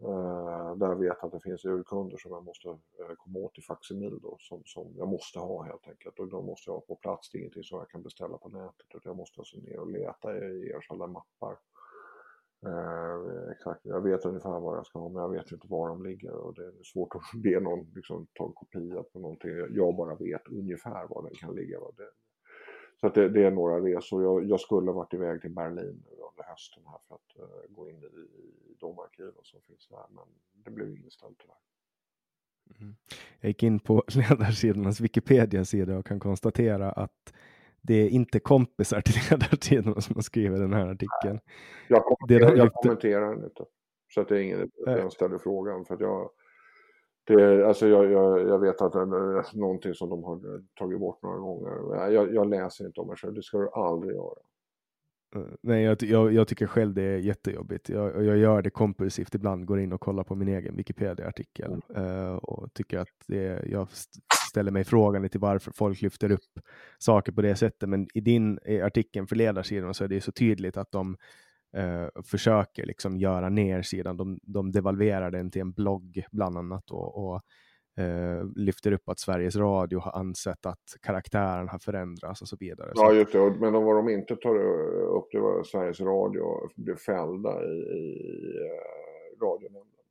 [0.00, 3.62] Eh, där jag vet att det finns urkunder som jag måste eh, komma åt i
[3.62, 6.18] faximil då, som, som jag måste ha helt enkelt.
[6.18, 8.48] Och de måste jag ha på plats, det är ingenting som jag kan beställa på
[8.48, 8.86] nätet.
[8.94, 11.58] Utan jag måste alltså ner och leta i enskilda mappar.
[12.66, 16.02] Eh, exakt, jag vet ungefär vad jag ska ha men jag vet inte var de
[16.02, 19.50] ligger och det är svårt att be någon liksom, ta en kopia på någonting.
[19.70, 21.78] Jag bara vet ungefär var den kan ligga.
[21.78, 22.10] Det,
[23.00, 24.22] så att det, det, är några resor.
[24.22, 26.04] Jag, jag skulle varit iväg till Berlin
[26.38, 30.06] under hösten här för att uh, gå in i, de arkiven som finns där.
[30.10, 31.56] Men det blev inställt tyvärr.
[32.80, 32.96] Mm.
[33.40, 37.34] Jag gick in på ledarsidornas Wikipedia-sida och kan konstatera att
[37.80, 41.40] det är inte kompisar till ledarsidorna som har skrivit den här artikeln.
[41.88, 43.64] Jag kommenterar, jag kommenterar den inte.
[44.14, 44.70] Så att det är ingen
[45.00, 45.84] som ställer frågan.
[45.84, 46.30] För att jag,
[47.24, 51.22] det, alltså jag, jag, jag vet att det är någonting som de har tagit bort
[51.22, 52.10] några gånger.
[52.10, 54.42] Jag, jag läser inte om det själv, det ska du aldrig göra.
[55.36, 57.88] Eh, nej, jag, jag, jag, tycker själv det är jättejobbigt.
[57.88, 62.06] Jag, jag gör det kompulsivt ibland, går in och kollar på min egen Wikipedia-artikel mm.
[62.06, 63.88] uh, och tycker att det, jag
[64.48, 66.60] ställer mig frågan till varför folk lyfter upp
[66.98, 67.88] saker på det sättet.
[67.88, 71.16] Men i din i artikeln för ledarsidan så är det så tydligt att de
[71.76, 74.16] uh, försöker liksom göra ner sidan.
[74.16, 77.40] De, de devalverar den till en blogg bland annat och, och eh,
[78.56, 82.92] lyfter upp att Sveriges Radio har ansett att karaktären har förändrats och så vidare.
[82.94, 83.50] Ja, just det.
[83.60, 84.56] Men vad de inte tar
[85.16, 90.04] upp det var Sveriges Radio blev fällda i, i uh, radionämnden.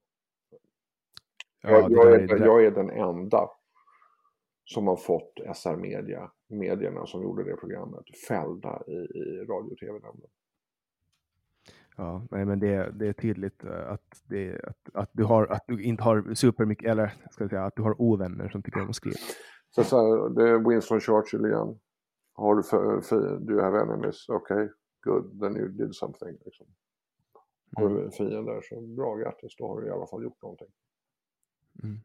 [1.62, 3.50] Ja, jag, jag, är, jag är den enda
[4.66, 9.78] som har fått SR Media, medierna som gjorde det programmet, fällda i, i radio och
[9.78, 10.30] tv-nämnden.
[11.98, 15.64] Ja, nej, men det, det är tydligt eh, att, det, att, att, du har, att
[15.68, 18.90] du inte har supermycket, eller ska jag säga, att du har ovänner som tycker om
[18.90, 19.18] att skriva.
[19.70, 21.80] Så, så det är Winston Churchill igen.
[22.34, 24.70] Har du för, för du have enemies, okej, okay,
[25.04, 26.38] good, then you did something.
[26.46, 26.68] Liksom.
[27.76, 28.12] Har du mm.
[28.12, 30.68] fiender så bra grattis, då har du i alla fall gjort någonting.
[31.84, 31.98] Mm.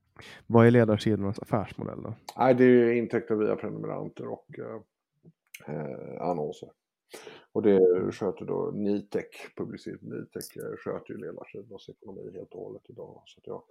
[0.47, 2.15] Vad är ledarsidornas affärsmodell då?
[2.39, 4.81] Nej, det är intäkter via prenumeranter och eh,
[5.75, 6.69] eh annonser.
[7.53, 9.27] Och det sköter då Nitec
[9.57, 10.03] publicerat.
[10.03, 13.23] Nitec eh, sköter ju ledarsidans ekonomi helt och hållet idag.
[13.27, 13.63] Så att jag,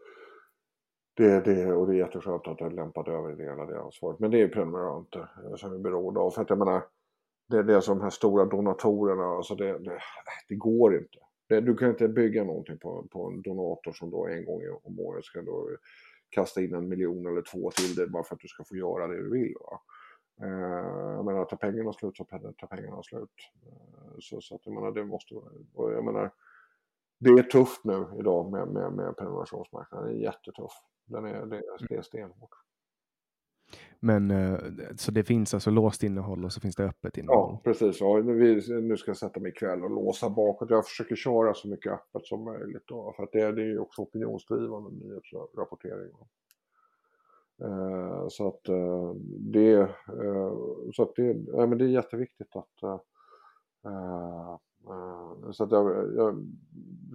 [1.13, 4.19] det, det, och det är jätteskönt att det lämpat över det hela det ansvaret.
[4.19, 6.31] Men det är ju prenumeranter som som är beroende av.
[6.31, 6.83] För att jag menar,
[7.49, 9.99] det, det är som de här stora donatorerna, alltså det, det,
[10.47, 11.17] det går inte.
[11.47, 14.99] Det, du kan inte bygga någonting på, på en donator som då en gång om
[14.99, 15.69] året ska då
[16.29, 19.07] kasta in en miljon eller två till dig bara för att du ska få göra
[19.07, 19.53] det du vill.
[19.59, 19.81] Va?
[20.41, 23.29] Eh, jag menar, tar pengarna slut så tar pengarna slut.
[23.65, 25.35] Eh, så, så att jag menar, det måste
[25.73, 26.31] och jag menar,
[27.19, 30.09] det är tufft nu idag med, med, med prenumerationsmarknaden.
[30.09, 30.71] Det är jättetuff.
[31.05, 32.55] Den är, det, det är stenhårt.
[33.99, 34.59] Men eh,
[34.95, 37.51] så det finns alltså låst innehåll och så finns det öppet innehåll?
[37.53, 38.01] Ja, precis.
[38.01, 40.69] Ja, nu, nu ska jag sätta mig ikväll och låsa bakåt.
[40.69, 42.83] Jag försöker köra så mycket öppet som möjligt.
[42.85, 46.11] Då, för att det, det är ju också opinionsdrivande nyhetsrapportering.
[47.63, 50.53] Eh, så att eh, det, eh,
[50.93, 53.01] så att det, ja, men det är jätteviktigt att
[55.51, 56.47] så att jag, jag,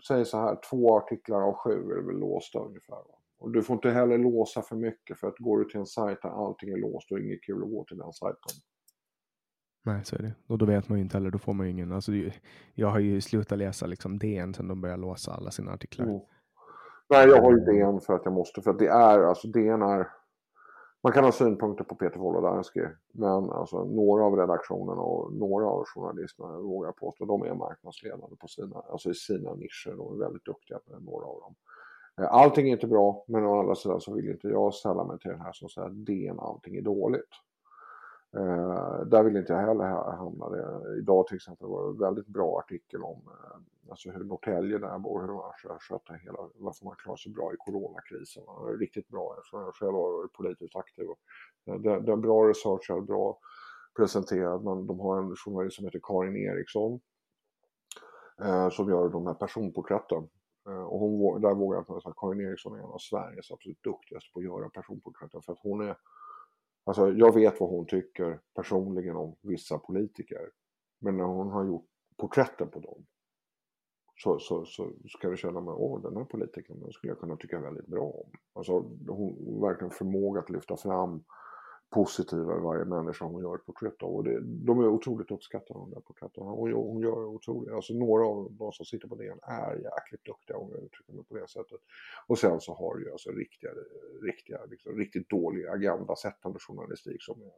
[0.09, 2.98] säger så här, två artiklar av sju är väl låsta ungefär.
[3.39, 6.23] Och du får inte heller låsa för mycket för att går du till en sajt
[6.23, 8.52] där allting är låst och inget kul att gå till den sajten.
[9.85, 10.35] Nej, så är det.
[10.47, 12.12] Och då vet man ju inte heller, då får man ju ingen, alltså
[12.74, 16.06] jag har ju slutat läsa liksom DN sen de började låsa alla sina artiklar.
[16.06, 16.20] Mm.
[17.09, 19.82] Nej, jag har ju DN för att jag måste, för att det är, alltså DN
[19.82, 20.09] är
[21.02, 22.81] man kan ha synpunkter på Peter Wolodarski,
[23.12, 28.36] men alltså några av redaktionerna och några av journalisterna vågar jag påstå, de är marknadsledande
[28.36, 29.97] på sina, alltså i sina nischer.
[29.97, 31.55] De är väldigt duktiga på några av dem.
[32.20, 35.18] Eh, allting är inte bra, men å andra sidan så vill inte jag ställa mig
[35.18, 37.31] till den här som säger att DN allting är dåligt.
[38.36, 39.84] Eh, där vill inte jag heller
[40.16, 40.48] hamna.
[40.48, 40.98] Det.
[40.98, 44.88] Idag till exempel var det en väldigt bra artikel om eh, alltså hur Norrtälje där
[44.88, 48.42] jag bor, hur de har skött hela, varför man klarar sig bra i coronakrisen.
[48.78, 51.06] Riktigt bra, eftersom jag själv har varit politiskt aktiv.
[51.66, 53.38] Eh, det, det är bra research, bra
[53.96, 57.00] presenterad, men de har en journalist som heter Karin Eriksson
[58.42, 60.28] eh, som gör de här personporträtten.
[60.68, 63.82] Eh, och hon, där vågar jag säga att Karin Eriksson är en av Sveriges absolut
[63.82, 65.96] duktigaste på att göra personporträtten för att hon är
[66.86, 70.50] Alltså jag vet vad hon tycker personligen om vissa politiker.
[70.98, 71.86] Men när hon har gjort
[72.16, 73.06] porträtten på dem
[74.16, 77.60] så, så, så ska du känna mig, åh den här politikern skulle jag kunna tycka
[77.60, 78.30] väldigt bra om.
[78.52, 78.72] Alltså
[79.08, 81.24] hon verkligen förmåga att lyfta fram
[81.90, 84.14] positiva i varje människa hon gör ett porträtt av.
[84.14, 86.44] Och det, de är otroligt uppskattade de där porträtten.
[86.44, 90.56] Hon, hon gör otroligt, alltså några av de som sitter på DN är jäkligt duktiga
[90.56, 91.80] om jag uttrycker mig på det sättet.
[92.26, 93.70] Och sen så har du ju alltså riktiga,
[94.22, 97.52] riktiga, liksom, riktigt dålig agendasättande journalistik som är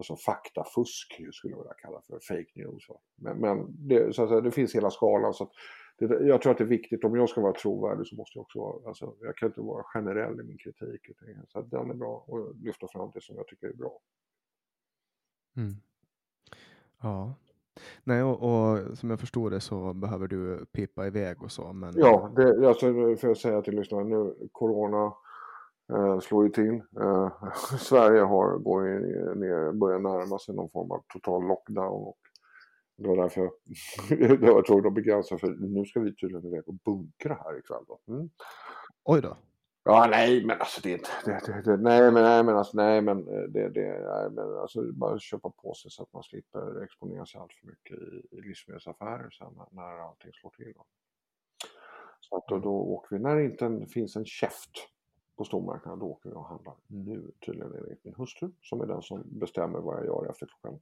[0.00, 2.86] alltså faktafusk skulle jag vilja kalla för fake news.
[3.16, 5.34] Men, men det, så att säga, det finns hela skalan.
[5.34, 5.50] Så
[6.08, 8.42] det, jag tror att det är viktigt, om jag ska vara trovärdig så måste jag
[8.42, 11.00] också vara, alltså, jag kan inte vara generell i min kritik.
[11.48, 13.98] Så att den är bra och lyfta fram det som jag tycker är bra.
[15.56, 15.72] Mm.
[17.02, 17.34] Ja.
[18.04, 21.72] Nej, och, och, som jag förstår det så behöver du pipa iväg och så.
[21.72, 21.92] Men...
[21.96, 22.86] Ja, det, alltså,
[23.16, 25.12] för jag säga till lyssnarna nu, corona
[25.92, 26.82] eh, slår ju till.
[27.00, 27.32] Eh,
[27.78, 28.82] Sverige har, går
[29.34, 32.02] ner, börjar närma sig någon form av total lockdown.
[32.02, 32.18] Och
[33.00, 33.40] Det var därför
[34.10, 37.84] jag, var tvungen att begränsa för nu ska vi tydligen iväg och bunkra här ikväll.
[37.86, 38.14] Då.
[38.14, 38.30] Mm.
[39.04, 39.36] Oj då.
[39.84, 43.24] Ja, nej, men alltså det, det, det, det nej, men nej, men alltså nej, men
[43.24, 47.40] det, det, nej, men alltså bara köpa på sig så att man slipper exponera sig
[47.40, 50.72] allt för mycket i, i livsmedelsaffärer sen när, när allting slår till.
[50.76, 50.86] Då.
[52.20, 54.88] Så att då, då åker vi, när det inte finns en käft
[55.36, 57.32] på stormarknaden, då åker vi och handlar nu.
[57.46, 60.80] Tydligen är det min hustru som är den som bestämmer vad jag gör efter klockan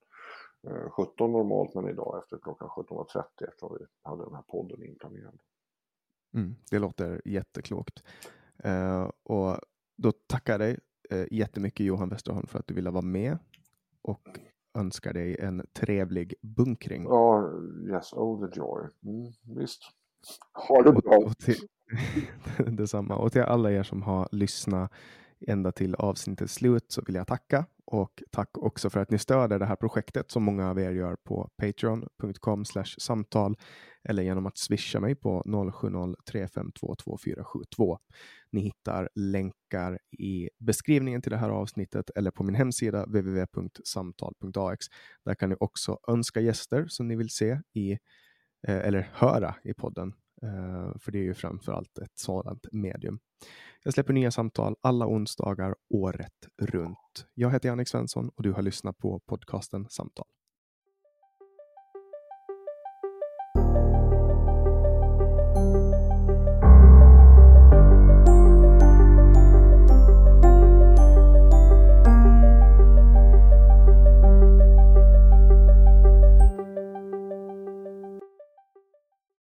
[0.90, 5.38] 17 normalt, men idag efter klockan 17.30 efter att vi hade den här podden inplanerad.
[6.34, 8.02] Mm, det låter jätteklokt.
[8.66, 9.56] Uh, och
[9.96, 10.78] då tackar jag dig
[11.12, 13.38] uh, jättemycket Johan Westerholm för att du ville vara med
[14.02, 14.38] och
[14.78, 17.04] önskar dig en trevlig bunkring.
[17.04, 17.52] Ja,
[17.88, 18.88] yes, oh the joy.
[19.04, 19.82] Mm, visst.
[20.68, 21.16] Ha det bra.
[21.16, 21.56] Och, och till,
[22.76, 23.16] detsamma.
[23.16, 24.92] Och till alla er som har lyssnat
[25.40, 29.58] ända till avsnittets slut så vill jag tacka och tack också för att ni stöder
[29.58, 32.64] det här projektet som många av er gör på patreon.com
[32.98, 33.56] samtal
[34.08, 37.98] eller genom att swisha mig på 0703522472.
[38.52, 44.86] Ni hittar länkar i beskrivningen till det här avsnittet eller på min hemsida www.samtal.ax.
[45.24, 47.92] Där kan ni också önska gäster som ni vill se i
[48.68, 50.12] eh, eller höra i podden.
[50.42, 53.18] Uh, för det är ju framförallt ett sådant medium.
[53.84, 57.26] Jag släpper nya samtal alla onsdagar året runt.
[57.34, 60.26] Jag heter Jannik Svensson och du har lyssnat på podcasten Samtal.